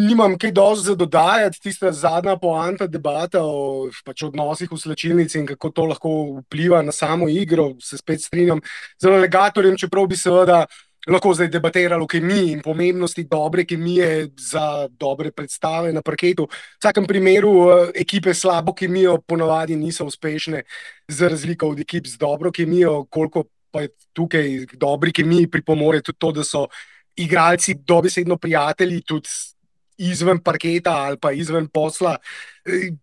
nimam 0.00 0.34
kaj 0.38 0.50
dosti 0.52 0.86
za 0.86 0.94
dodajati. 0.98 1.60
Tista 1.62 1.92
zadnja 1.92 2.34
poanta 2.36 2.86
debata 2.90 3.44
o 3.44 3.86
pač 4.04 4.24
odnosih 4.26 4.72
v 4.72 4.80
slčilnici 4.80 5.38
in 5.38 5.46
kako 5.46 5.70
to 5.70 5.86
lahko 5.92 6.14
vpliva 6.40 6.82
na 6.82 6.92
samo 6.92 7.28
igro, 7.28 7.74
se 7.80 7.98
spet 8.00 8.22
strinjam 8.22 8.64
z 8.98 9.14
alegatorjem, 9.14 9.78
čeprav 9.78 10.10
bi 10.10 10.18
seveda 10.18 10.64
lahko 11.10 11.34
zdaj 11.34 11.48
debatirali 11.52 12.02
o 12.02 12.06
kemiji 12.06 12.52
in 12.52 12.62
pomembnosti 12.62 13.24
dobre 13.30 13.64
kemije 13.64 14.28
za 14.40 14.88
dobre 14.88 15.30
predstave 15.30 15.92
na 15.92 16.02
parketu. 16.02 16.46
V 16.46 16.78
vsakem 16.80 17.06
primeru 17.06 17.54
eh, 17.70 17.90
ekipe 18.00 18.34
s 18.34 18.40
slabo 18.40 18.74
kemijo 18.74 19.18
ponavadi 19.20 19.76
niso 19.76 20.04
uspešne, 20.04 20.62
za 21.08 21.28
razliko 21.28 21.68
od 21.68 21.80
ekip 21.80 22.06
z 22.06 22.18
dobro 22.18 22.52
kemijo, 22.52 23.04
koliko 23.04 23.44
pa 23.70 23.82
je 23.82 23.88
tukaj 24.12 24.66
dobri 24.72 25.12
kemiji 25.12 25.50
pripomore 25.50 26.00
tudi 26.02 26.18
to, 26.18 26.32
da 26.32 26.44
so 26.44 26.66
igralci 27.16 27.74
dobesedno 27.74 28.36
prijatelji, 28.36 29.02
tudi 29.02 29.28
izven 29.98 30.40
parketa 30.42 30.92
ali 31.06 31.18
pa 31.18 31.32
izven 31.32 31.68
posla, 31.68 32.16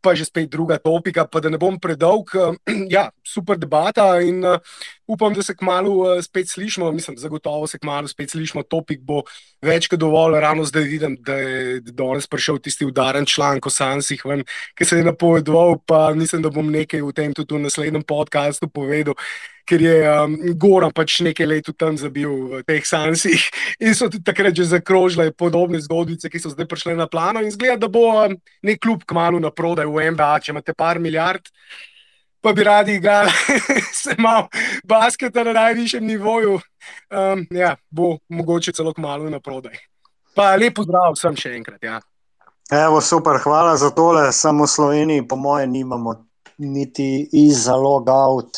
pa 0.02 0.16
že 0.18 0.26
spet 0.26 0.50
druga 0.50 0.78
topika, 0.82 1.26
pa 1.30 1.40
da 1.40 1.50
ne 1.50 1.58
bom 1.62 1.80
predolg. 1.80 2.34
Ja, 2.92 3.10
super 3.24 3.58
debata 3.58 4.20
in 4.20 4.44
uh, 4.44 4.58
upam, 5.08 5.34
da 5.34 5.44
se 5.44 5.56
kmalo 5.56 5.92
uh, 5.92 6.22
spet 6.24 6.50
slišimo. 6.50 6.92
Mislim, 6.92 7.18
zagotovo 7.18 7.68
se 7.68 7.80
kmalo 7.80 8.08
spet 8.08 8.32
slišimo. 8.32 8.64
Topik 8.64 9.02
bo 9.06 9.22
več 9.62 9.88
kot 9.88 10.02
dovolj. 10.02 10.40
Ravno 10.42 10.66
zdaj 10.66 10.84
vidim, 10.84 11.16
da 11.26 11.38
je 11.38 11.80
danes 11.94 12.28
prišel 12.28 12.60
tisti 12.60 12.86
udaren 12.86 13.26
članek 13.26 13.66
o 13.66 13.70
Sansih, 13.70 14.26
ven, 14.26 14.44
ki 14.76 14.86
se 14.86 14.98
je 15.00 15.08
napovedoval, 15.08 15.78
pa 15.86 16.10
mislim, 16.18 16.42
da 16.42 16.50
bom 16.50 16.68
nekaj 16.72 17.06
v 17.06 17.16
tem 17.16 17.34
tudi 17.38 17.56
v 17.56 17.66
naslednjem 17.68 18.04
podkastu 18.08 18.68
povedal. 18.68 19.16
Ker 19.72 19.82
je 19.82 19.98
um, 20.04 20.34
Goran 20.58 20.92
pač 20.92 21.20
nekaj 21.22 21.48
let 21.48 21.70
tam 21.78 21.98
zabil 21.98 22.28
v 22.28 22.62
teh 22.68 22.82
sansih 22.86 23.40
in 23.86 23.94
so 23.96 24.10
tudi 24.10 24.26
takrat 24.26 24.58
že 24.58 24.66
zakrožile 24.74 25.30
podobne 25.32 25.80
zgodbice, 25.80 26.28
ki 26.28 26.42
so 26.42 26.52
zdaj 26.52 26.68
prišle 26.68 26.98
na 26.98 27.08
plano. 27.08 27.44
In 27.46 27.54
zgleda, 27.54 27.86
da 27.86 27.92
bo 27.92 28.10
um, 28.10 28.36
nek 28.66 28.82
klub 28.82 29.06
kmalo 29.08 29.40
na 29.40 29.51
prodaj 29.52 29.86
v 29.86 30.12
MBA, 30.16 30.32
če 30.44 30.52
imate 30.56 30.74
par 30.78 31.00
milijard, 31.00 31.52
pa 32.42 32.54
bi 32.54 32.66
radi 32.66 32.98
igrali, 32.98 33.32
se 34.02 34.16
malo 34.18 34.48
basketa 34.84 35.44
na 35.44 35.54
najvišjem 35.54 36.06
nivoju. 36.06 36.60
Um, 37.12 37.46
ja, 37.52 37.76
bo 37.90 38.18
mogoče 38.30 38.74
celo 38.74 38.94
kmalo 38.94 39.30
na 39.30 39.40
prodaj. 39.40 39.78
Pa 40.36 40.56
lepo 40.56 40.84
zdrav 40.88 41.14
vsem 41.16 41.36
še 41.38 41.54
enkrat. 41.60 41.84
Ja. 41.84 42.00
Evo, 42.72 43.02
super, 43.02 43.38
hvala 43.44 43.76
za 43.78 43.92
tole. 43.92 44.32
Samo 44.32 44.64
v 44.64 44.72
Sloveniji, 44.72 45.28
po 45.28 45.36
mojem, 45.36 45.72
nimamo 45.72 46.16
niti 46.58 47.28
iza 47.32 47.76
logout 47.76 48.58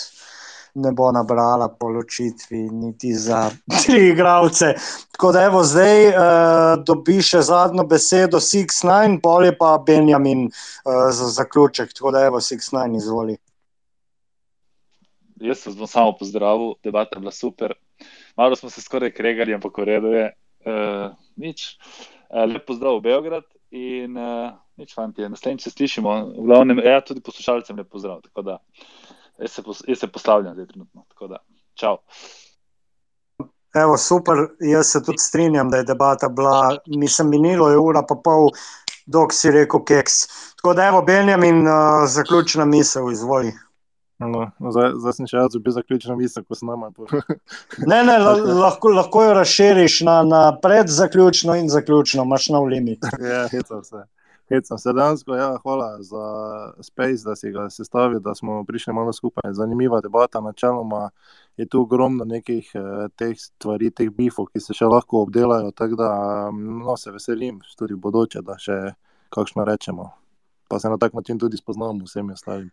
ne 0.76 0.92
bo 0.92 1.12
nabrala 1.12 1.68
po 1.80 1.88
ločitvi, 1.88 2.58
niti 2.58 3.14
za 3.14 3.50
tri 3.86 4.10
igravce. 4.10 4.74
Tako 5.12 5.32
da, 5.32 5.44
evo, 5.44 5.64
zdaj 5.64 6.08
uh, 6.08 6.16
dobi 6.86 7.22
še 7.22 7.44
zadnjo 7.46 7.86
besedo, 7.90 8.42
Six 8.42 8.82
Nine, 8.88 9.20
pol 9.22 9.46
je 9.46 9.56
pa 9.58 9.76
Benjamin 9.86 10.48
uh, 10.48 11.10
za 11.14 11.30
zaključek. 11.38 11.94
Tako 11.94 12.14
da, 12.16 12.26
evo, 12.26 12.42
Six 12.42 12.74
Nine, 12.74 12.98
izvoli. 12.98 13.38
Jaz 15.44 15.66
sem 15.66 15.76
zelo 15.76 15.88
samo 15.88 16.16
pozdravil, 16.18 16.78
debata 16.84 17.18
je 17.18 17.26
bila 17.26 17.32
super. 17.32 17.74
Malo 18.38 18.56
smo 18.56 18.70
se 18.70 18.82
skoraj 18.82 19.12
kregali, 19.14 19.54
ampak 19.54 19.78
v 19.78 19.88
redu 19.92 20.14
je. 20.16 20.32
Uh, 20.66 21.14
nič. 21.36 21.76
Uh, 22.30 22.48
lep 22.50 22.66
pozdrav 22.66 22.98
v 22.98 23.10
Beograd 23.10 23.46
in 23.70 24.18
uh, 24.18 24.56
nič, 24.80 24.94
fanti, 24.96 25.26
naslednjič 25.30 25.68
se 25.68 25.74
slišimo. 25.74 26.16
V 26.40 26.46
glavnem, 26.48 26.80
ja, 26.82 27.02
tudi 27.06 27.22
poslušalcem 27.22 27.78
lep 27.78 27.92
pozdrav. 27.92 28.24
Tako 28.26 28.42
da 28.48 28.58
jaz 29.40 29.52
se, 29.52 29.62
jaz 29.88 30.00
se 30.00 30.08
poslavljam 30.08 30.54
zdaj 30.54 30.68
trenutno. 30.68 31.06
Tako 31.10 31.28
da, 31.28 31.38
čau. 31.74 31.98
Evo, 33.74 33.98
super, 33.98 34.38
jaz 34.60 34.88
se 34.88 35.04
tudi 35.04 35.18
strinjam, 35.18 35.70
da 35.70 35.78
je 35.78 35.84
debata 35.84 36.30
bila, 36.30 36.78
mislim, 36.88 37.30
minilo 37.30 37.70
je 37.70 37.78
ura 37.78 38.04
pa 38.10 38.16
pol, 38.24 38.50
dok 39.06 39.34
si 39.34 39.52
rekel 39.52 39.84
keks. 39.84 40.14
Tako 40.56 40.74
da, 40.74 40.88
evo, 40.88 41.02
Benjamin, 41.02 41.68
uh, 41.68 42.06
zaključna 42.08 42.66
misel, 42.66 43.12
izvoli. 43.12 43.54
No, 44.20 44.46
zdaj, 44.72 44.92
zdaj 45.02 45.14
sem 45.18 45.28
še 45.28 45.38
jaz, 45.38 45.56
bi 45.60 45.74
zaključil 45.74 46.16
misel, 46.16 46.46
ko 46.48 46.56
sem 46.56 46.70
nama. 46.70 46.92
ne, 47.92 48.00
ne, 48.06 48.18
lahko, 48.62 48.94
lahko 48.94 49.24
jo 49.26 49.34
razširiš 49.40 50.02
na, 50.08 50.20
na 50.28 50.42
predzaključno 50.62 51.58
in 51.60 51.70
zaključno, 51.70 52.24
imaš 52.24 52.50
nov 52.54 52.70
limit. 52.72 53.04
ja, 53.34 53.48
hecam 53.52 53.84
se. 53.84 54.06
Hecam 54.54 54.78
se 54.78 54.94
dansko, 54.94 55.36
ja, 55.36 55.58
hvala 55.64 55.98
za 56.02 56.26
Space, 56.82 57.24
da 57.26 57.36
si 57.36 57.52
ga 57.52 57.70
sestavil, 57.70 58.20
da 58.20 58.36
smo 58.36 58.64
prišli 58.66 58.94
malo 58.94 59.14
skupaj. 59.14 59.54
Zanimiva 59.54 60.02
debata, 60.02 60.42
načeloma 60.42 61.10
je 61.58 61.66
tu 61.66 61.82
ogromno 61.82 62.26
nekih 62.26 62.72
eh, 62.76 63.08
teh 63.16 63.34
stvari, 63.40 63.90
teh 63.92 64.12
bifov, 64.14 64.52
ki 64.54 64.62
se 64.62 64.76
še 64.78 64.86
lahko 64.86 65.24
obdelajo, 65.26 65.72
tako 65.72 65.98
da 65.98 66.12
no, 66.54 66.98
se 66.98 67.12
veselim 67.12 67.64
tudi 67.78 67.98
v 67.98 68.04
bodoče, 68.06 68.44
da 68.46 68.60
še 68.62 68.78
kakšno 69.34 69.66
rečemo. 69.66 70.12
Pa 70.70 70.80
se 70.80 70.90
na 70.90 70.98
tak 71.02 71.18
način 71.18 71.40
tudi 71.40 71.58
spoznamo 71.58 72.06
vsemi 72.06 72.38
ostalim. 72.38 72.70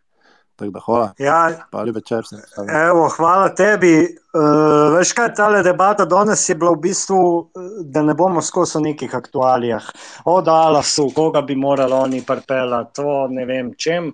Tako 0.60 0.70
da 0.70 0.80
hvala. 0.80 1.12
Ja, 1.18 1.66
Ali 1.70 1.92
večer 1.92 2.26
sem. 2.26 2.38
Evo, 2.68 3.08
hvala 3.08 3.48
tebi. 3.54 4.16
Uh, 4.32 4.92
veš 4.94 5.12
kaj, 5.16 5.32
ta 5.34 5.62
debata 5.62 6.04
danes 6.04 6.44
je 6.48 6.54
bila 6.54 6.74
v 6.76 6.82
bistvu, 6.84 7.20
da 7.80 8.02
ne 8.02 8.14
bomo 8.14 8.42
skozi 8.44 8.76
o 8.78 8.82
nekih 8.84 9.14
aktualijah. 9.16 9.88
O 10.24 10.40
Dalasu, 10.44 11.08
koga 11.16 11.42
bi 11.42 11.56
morali 11.56 11.96
oni 11.96 12.22
prpelati, 12.26 12.94
to 13.00 13.26
ne 13.32 13.48
vem 13.48 13.72
čem. 13.74 14.12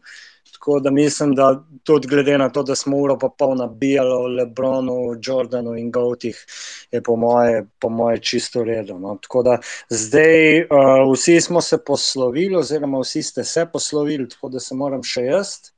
Tako 0.52 0.80
da 0.80 0.90
mislim, 0.90 1.34
da 1.34 1.50
tudi 1.84 2.08
glede 2.08 2.38
na 2.38 2.48
to, 2.48 2.62
da 2.62 2.74
smo 2.74 2.96
uro 2.96 3.18
pa 3.18 3.28
pol 3.38 3.56
nabijali 3.56 4.12
o 4.12 4.26
Lebronu, 4.26 4.96
Jordanu 5.22 5.74
in 5.76 5.90
Gautih, 5.90 6.46
je 6.90 7.02
po 7.02 7.16
moje, 7.16 7.66
po 7.78 7.88
moje 7.88 8.22
čisto 8.22 8.64
redo. 8.64 8.98
No. 8.98 9.18
Tako 9.22 9.42
da 9.42 9.58
zdaj 9.88 10.60
uh, 10.62 11.12
vsi 11.12 11.40
smo 11.40 11.60
se 11.60 11.84
poslovili, 11.84 12.56
oziroma 12.56 13.00
vsi 13.00 13.22
ste 13.22 13.44
se 13.44 13.66
poslovili, 13.72 14.28
tako 14.28 14.48
da 14.48 14.60
se 14.60 14.74
moram 14.74 15.02
še 15.02 15.24
jaz. 15.24 15.75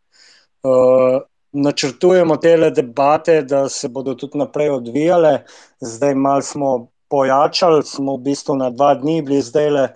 Uh, 0.63 1.23
načrtujemo 1.53 2.37
te 2.37 2.71
debate, 2.71 3.43
da 3.43 3.69
se 3.69 3.89
bodo 3.89 4.15
tudi 4.15 4.39
naprej 4.39 4.71
odvijale. 4.71 5.43
Zdaj 5.81 6.15
malo 6.15 6.43
smo 6.43 6.89
pojačali, 7.09 7.83
smo 7.83 8.17
v 8.17 8.23
bistvu 8.31 8.57
na 8.57 8.71
dva 8.71 8.95
dni 8.95 9.23
bili 9.23 9.43
zdaj 9.43 9.71
le. 9.71 9.89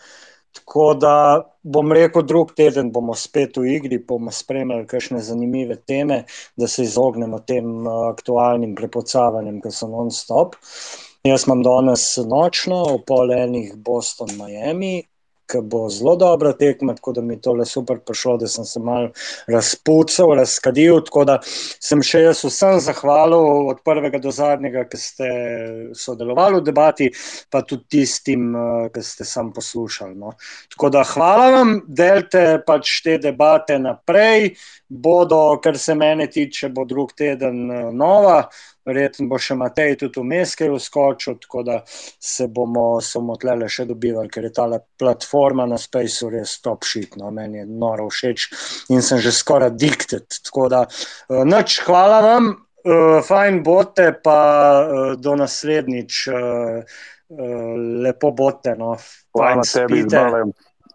Tako 0.53 0.95
da 0.95 1.15
bom 1.63 1.93
rekel, 1.93 2.23
drug 2.23 2.51
teden 2.57 2.91
bomo 2.93 3.15
spet 3.15 3.57
v 3.57 3.71
igri, 3.77 3.99
bomo 4.09 4.31
spremljali 4.31 4.87
kakšne 4.87 5.21
zanimive 5.25 5.77
teme, 5.77 6.25
da 6.57 6.69
se 6.69 6.83
izognemo 6.83 7.39
tem 7.39 7.87
uh, 7.87 8.11
aktualnim 8.11 8.75
prepocavanjem, 8.77 9.63
ki 9.65 9.73
so 9.73 9.89
non-stop. 9.89 10.59
Jaz 11.25 11.47
imam 11.47 11.63
danes 11.63 12.05
nočno, 12.29 12.83
ob 12.97 13.07
pol 13.09 13.33
enih 13.33 13.73
Boston, 13.77 14.35
Miami, 14.37 15.01
ki 15.53 15.61
bo 15.69 15.85
zelo 15.93 16.15
dobra 16.17 16.53
tekma, 16.57 16.95
tako 16.97 17.13
da 17.13 17.23
mi 17.23 17.35
je 17.35 17.41
tole 17.47 17.67
super 17.69 17.99
prišlo, 18.01 18.37
da 18.41 18.49
sem 18.49 18.65
se 18.65 18.81
mal 18.81 19.09
razpucal, 19.47 20.35
razkadil. 20.39 21.03
Tako 21.07 21.25
da 21.29 21.39
sem 21.45 22.03
še 22.03 22.25
jaz 22.27 22.43
vsem 22.47 22.81
zahvalil 22.81 23.69
od 23.73 23.83
prvega 23.85 24.21
do 24.23 24.33
zadnjega, 24.33 24.87
ki 24.89 25.01
ste 25.01 25.31
sodelovali 25.99 26.61
v 26.61 26.67
debati, 26.67 27.11
pa 27.51 27.63
tudi 27.67 27.99
tistim, 27.99 28.53
eh, 28.57 28.89
ki 28.95 29.05
ste 29.05 29.29
sam 29.29 29.53
poslušali. 29.53 30.17
No. 30.17 30.35
Tako 30.73 30.91
da 30.91 31.05
hvala 31.05 31.51
vam, 31.57 31.75
delte 31.87 32.63
pač 32.67 33.01
te 33.05 33.19
debate 33.19 33.79
naprej. 33.79 34.55
Bodo, 34.93 35.57
kar 35.65 35.79
se 35.79 35.95
mene 35.97 36.27
tiče, 36.29 36.69
bo 36.69 36.85
drug 36.85 37.13
teden 37.17 37.71
eh, 37.71 37.91
nova 37.93 38.43
verjetno 38.87 39.29
bo 39.31 39.39
še 39.41 39.57
Matej 39.59 39.97
tudi 40.01 40.21
v 40.21 40.27
Meske 40.33 40.69
uskočil, 40.71 41.39
tako 41.43 41.63
da 41.67 41.79
se 41.87 42.49
bomo 42.49 43.01
samo 43.05 43.37
tlele 43.41 43.69
še 43.71 43.87
dobivali, 43.91 44.31
ker 44.33 44.49
je 44.49 44.53
ta 44.57 44.67
platforma 44.99 45.67
na 45.71 45.79
Spaceu 45.81 46.31
res 46.33 46.59
top 46.65 46.87
shit, 46.89 47.17
no, 47.21 47.31
meni 47.35 47.63
je 47.63 47.67
noro 47.69 48.09
všeč 48.11 48.49
in 48.95 49.03
sem 49.03 49.23
že 49.23 49.35
skoraj 49.35 49.73
addicted. 49.73 50.27
Tako 50.49 50.69
da, 50.73 50.85
uh, 50.87 51.43
nič, 51.49 51.81
hvala 51.87 52.21
vam, 52.25 52.51
uh, 52.53 53.19
fajn 53.27 53.63
bote, 53.67 54.11
pa 54.25 54.39
uh, 54.83 55.15
do 55.19 55.37
naslednjič, 55.39 56.23
uh, 56.33 56.83
uh, 56.83 57.75
lepo 58.07 58.33
bote, 58.35 58.77
no, 58.79 58.97
hvala 59.37 59.67
tebi, 59.67 60.05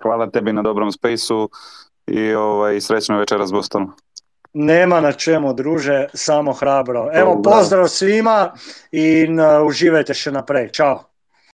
hvala 0.03 0.29
tebi 0.33 0.53
na 0.53 0.65
dobrom 0.65 0.91
Spaceu 0.91 1.47
in 2.07 2.35
ovaj, 2.39 2.81
srečno 2.81 3.19
večer 3.19 3.43
z 3.43 3.51
Bostonom. 3.51 3.95
Nema 4.53 5.01
na 5.01 5.11
čemu, 5.11 5.53
druže, 5.53 6.07
samo 6.13 6.53
hrabro. 6.53 7.09
Evo, 7.13 7.41
pozdrav 7.43 7.87
svima 7.87 8.53
in 8.91 9.39
uh, 9.39 9.61
uživajte 9.67 10.13
še 10.13 10.31
naprej. 10.31 10.71
Čau. 10.73 11.03